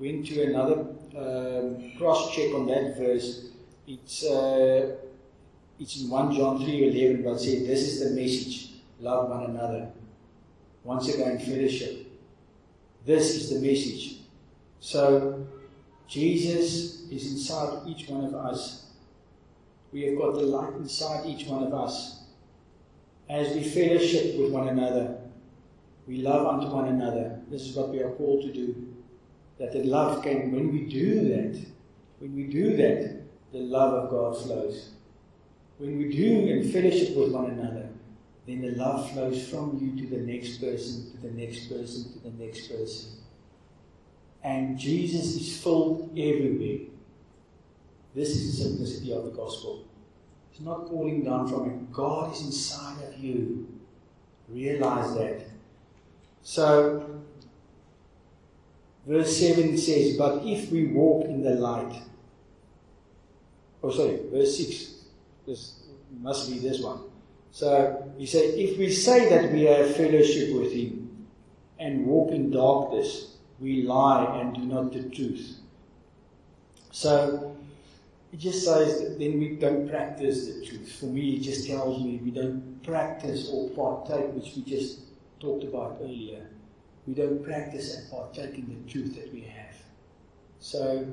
went 0.00 0.26
to 0.26 0.42
another 0.44 0.86
um, 1.16 1.92
cross 1.98 2.34
check 2.34 2.54
on 2.54 2.66
that 2.66 2.96
verse, 2.96 3.50
it's 3.86 4.24
uh, 4.24 4.96
it's 5.78 6.00
in 6.00 6.08
1 6.08 6.34
John 6.34 6.64
3 6.64 6.88
11, 6.88 7.24
but 7.24 7.38
said, 7.38 7.66
This 7.66 7.80
is 7.82 8.00
the 8.00 8.20
message 8.20 8.72
love 9.02 9.28
one 9.28 9.50
another. 9.50 9.90
Once 10.84 11.12
again, 11.12 11.38
fellowship. 11.38 12.06
This 13.04 13.34
is 13.34 13.50
the 13.50 13.66
message. 13.66 14.18
So 14.80 15.44
Jesus 16.06 17.02
is 17.10 17.32
inside 17.32 17.86
each 17.86 18.08
one 18.08 18.24
of 18.24 18.34
us. 18.34 18.90
We 19.92 20.02
have 20.04 20.18
got 20.18 20.34
the 20.34 20.42
light 20.42 20.74
inside 20.74 21.26
each 21.26 21.46
one 21.46 21.64
of 21.64 21.74
us. 21.74 22.22
As 23.28 23.54
we 23.54 23.62
fellowship 23.62 24.38
with 24.38 24.52
one 24.52 24.68
another, 24.68 25.18
we 26.06 26.18
love 26.18 26.46
unto 26.46 26.74
one 26.74 26.88
another. 26.88 27.40
This 27.48 27.62
is 27.62 27.76
what 27.76 27.90
we 27.90 28.00
are 28.00 28.10
called 28.10 28.42
to 28.42 28.52
do. 28.52 28.94
That 29.58 29.72
the 29.72 29.84
love 29.84 30.22
can, 30.22 30.50
when 30.52 30.72
we 30.72 30.86
do 30.86 31.28
that, 31.28 31.64
when 32.18 32.34
we 32.34 32.44
do 32.44 32.76
that, 32.76 33.22
the 33.52 33.58
love 33.58 33.94
of 33.94 34.10
God 34.10 34.36
flows. 34.42 34.90
When 35.78 35.98
we 35.98 36.14
do 36.14 36.48
and 36.52 36.72
fellowship 36.72 37.16
with 37.16 37.32
one 37.32 37.50
another, 37.50 37.88
then 38.46 38.62
the 38.62 38.72
love 38.72 39.10
flows 39.12 39.48
from 39.48 39.78
you 39.80 40.02
to 40.02 40.14
the 40.14 40.22
next 40.22 40.58
person, 40.58 41.12
to 41.12 41.28
the 41.28 41.32
next 41.32 41.68
person, 41.68 42.12
to 42.12 42.18
the 42.18 42.44
next 42.44 42.68
person. 42.68 43.12
And 44.42 44.78
Jesus 44.78 45.36
is 45.36 45.62
filled 45.62 46.10
everywhere. 46.12 46.88
This 48.14 48.30
is 48.30 48.58
the 48.58 48.64
simplicity 48.64 49.12
of 49.12 49.24
the 49.24 49.30
gospel. 49.30 49.84
It's 50.50 50.60
not 50.60 50.88
falling 50.88 51.24
down 51.24 51.48
from 51.48 51.70
it. 51.70 51.92
God 51.92 52.32
is 52.32 52.42
inside 52.42 53.02
of 53.04 53.18
you. 53.18 53.68
Realize 54.48 55.14
that. 55.14 55.51
So, 56.42 57.20
verse 59.06 59.36
7 59.38 59.78
says, 59.78 60.16
But 60.16 60.44
if 60.44 60.70
we 60.70 60.86
walk 60.86 61.26
in 61.26 61.42
the 61.42 61.50
light, 61.50 62.02
oh, 63.82 63.90
sorry, 63.90 64.20
verse 64.30 64.56
6, 64.56 64.94
this 65.46 65.80
must 66.20 66.50
be 66.50 66.58
this 66.58 66.80
one. 66.80 67.00
So, 67.52 68.12
he 68.18 68.26
said, 68.26 68.54
If 68.54 68.78
we 68.78 68.90
say 68.90 69.28
that 69.28 69.52
we 69.52 69.62
have 69.62 69.94
fellowship 69.96 70.54
with 70.54 70.72
him 70.72 71.26
and 71.78 72.06
walk 72.06 72.32
in 72.32 72.50
darkness, 72.50 73.36
we 73.60 73.82
lie 73.82 74.40
and 74.40 74.54
do 74.54 74.62
not 74.62 74.92
the 74.92 75.04
truth. 75.10 75.58
So, 76.90 77.56
it 78.32 78.40
just 78.40 78.64
says 78.64 79.00
that 79.00 79.18
then 79.18 79.38
we 79.38 79.56
don't 79.56 79.88
practice 79.88 80.46
the 80.46 80.66
truth. 80.66 80.96
For 80.98 81.06
me, 81.06 81.36
it 81.36 81.42
just 81.42 81.66
tells 81.66 82.02
me 82.02 82.18
we 82.22 82.30
don't 82.30 82.82
practice 82.82 83.50
or 83.52 83.68
partake, 83.70 84.32
which 84.34 84.54
we 84.56 84.62
just 84.62 85.00
talked 85.42 85.64
about 85.64 85.98
earlier, 86.00 86.46
we 87.06 87.14
don't 87.14 87.44
practice 87.44 87.96
and 87.96 88.10
partake 88.10 88.54
in 88.54 88.68
the 88.68 88.90
truth 88.90 89.16
that 89.16 89.32
we 89.32 89.40
have. 89.40 89.74
So, 90.60 91.06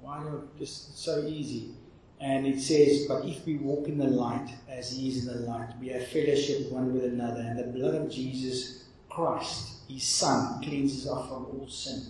why 0.00 0.22
not 0.22 0.56
just 0.56 1.02
so 1.02 1.26
easy? 1.26 1.74
And 2.20 2.46
it 2.46 2.60
says, 2.60 3.06
But 3.08 3.24
if 3.24 3.44
we 3.44 3.56
walk 3.56 3.88
in 3.88 3.98
the 3.98 4.06
light 4.06 4.48
as 4.68 4.92
He 4.92 5.08
is 5.08 5.26
in 5.26 5.34
the 5.34 5.46
light, 5.48 5.70
we 5.80 5.88
have 5.88 6.06
fellowship 6.06 6.70
one 6.70 6.94
with 6.94 7.04
another, 7.04 7.40
and 7.40 7.58
the 7.58 7.64
blood 7.64 7.96
of 7.96 8.10
Jesus 8.10 8.84
Christ, 9.08 9.88
His 9.88 10.04
Son, 10.04 10.62
cleanses 10.62 11.08
us 11.08 11.28
from 11.28 11.46
all 11.46 11.66
sin. 11.68 12.02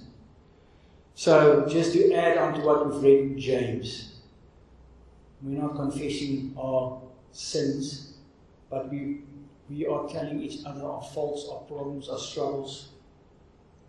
So, 1.15 1.67
just 1.69 1.95
to 1.95 2.13
add 2.13 2.37
on 2.37 2.55
to 2.55 2.61
what 2.61 2.87
we've 2.87 3.03
read 3.03 3.21
in 3.21 3.41
James, 3.41 4.21
we're 5.43 5.61
not 5.61 5.75
confessing 5.75 6.55
our 6.59 7.01
sins, 7.33 8.15
but 8.71 8.91
we 8.91 9.23
we 9.69 9.87
are 9.87 10.09
telling 10.09 10.43
each 10.43 10.65
other 10.65 10.85
our 10.85 11.03
faults, 11.03 11.49
our 11.51 11.61
problems, 11.61 12.09
our 12.09 12.19
struggles, 12.19 12.89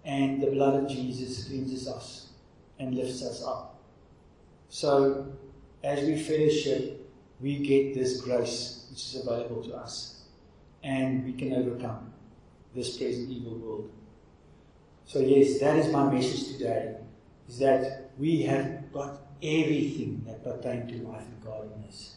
and 0.06 0.42
the 0.42 0.48
blood 0.48 0.84
of 0.84 0.90
Jesus 0.90 1.48
cleanses 1.48 1.88
us 1.88 2.30
and 2.80 2.96
lifts 2.96 3.24
us 3.24 3.44
up. 3.44 3.82
So, 4.70 5.28
as 5.84 6.06
we 6.06 6.18
fellowship, 6.18 7.10
we 7.40 7.60
get 7.60 7.96
this 7.96 8.22
grace 8.22 8.88
which 8.90 9.00
is 9.00 9.22
available 9.26 9.64
to 9.64 9.76
us, 9.76 10.24
and 10.84 11.26
we 11.26 11.34
can 11.34 11.54
overcome 11.54 12.14
this 12.76 12.98
present 12.98 13.30
evil 13.30 13.58
world. 13.58 13.92
So, 15.06 15.20
yes, 15.20 15.60
that 15.60 15.78
is 15.78 15.92
my 15.92 16.12
message 16.12 16.58
today: 16.58 16.98
is 17.48 17.60
that 17.60 18.12
we 18.18 18.44
have 18.44 18.92
got 18.92 19.22
everything 19.42 20.24
that 20.28 20.44
pertains 20.44 20.92
to 20.92 21.08
life 21.08 21.24
and 21.24 21.44
godliness. 21.44 22.16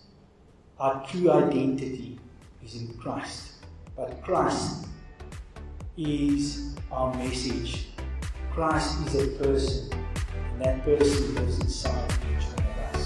Our 0.78 1.06
true 1.06 1.30
identity 1.30 2.18
is 2.64 2.74
in 2.74 2.94
Christ. 2.98 3.51
But 3.96 4.22
Christ 4.22 4.86
is 5.98 6.74
our 6.90 7.14
message. 7.14 7.88
Christ 8.52 9.06
is 9.06 9.14
a 9.14 9.26
person, 9.42 9.92
and 10.52 10.62
that 10.62 10.82
person 10.82 11.34
lives 11.34 11.58
inside 11.60 12.10
each 12.30 12.44
one 12.56 12.66
of 12.66 12.78
us. 12.94 13.04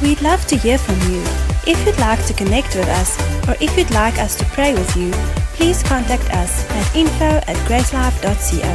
We'd 0.00 0.22
love 0.22 0.46
to 0.46 0.56
hear 0.56 0.78
from 0.78 0.96
you. 1.12 1.22
If 1.66 1.84
you'd 1.84 1.98
like 1.98 2.24
to 2.24 2.32
connect 2.32 2.74
with 2.74 2.88
us, 2.88 3.18
or 3.46 3.54
if 3.60 3.76
you'd 3.76 3.90
like 3.90 4.18
us 4.18 4.34
to 4.36 4.46
pray 4.46 4.72
with 4.72 4.96
you, 4.96 5.12
please 5.54 5.82
contact 5.82 6.30
us 6.32 6.64
at 6.70 6.96
info 6.96 7.42
at 7.46 7.56
gracelife.co. 7.68 8.74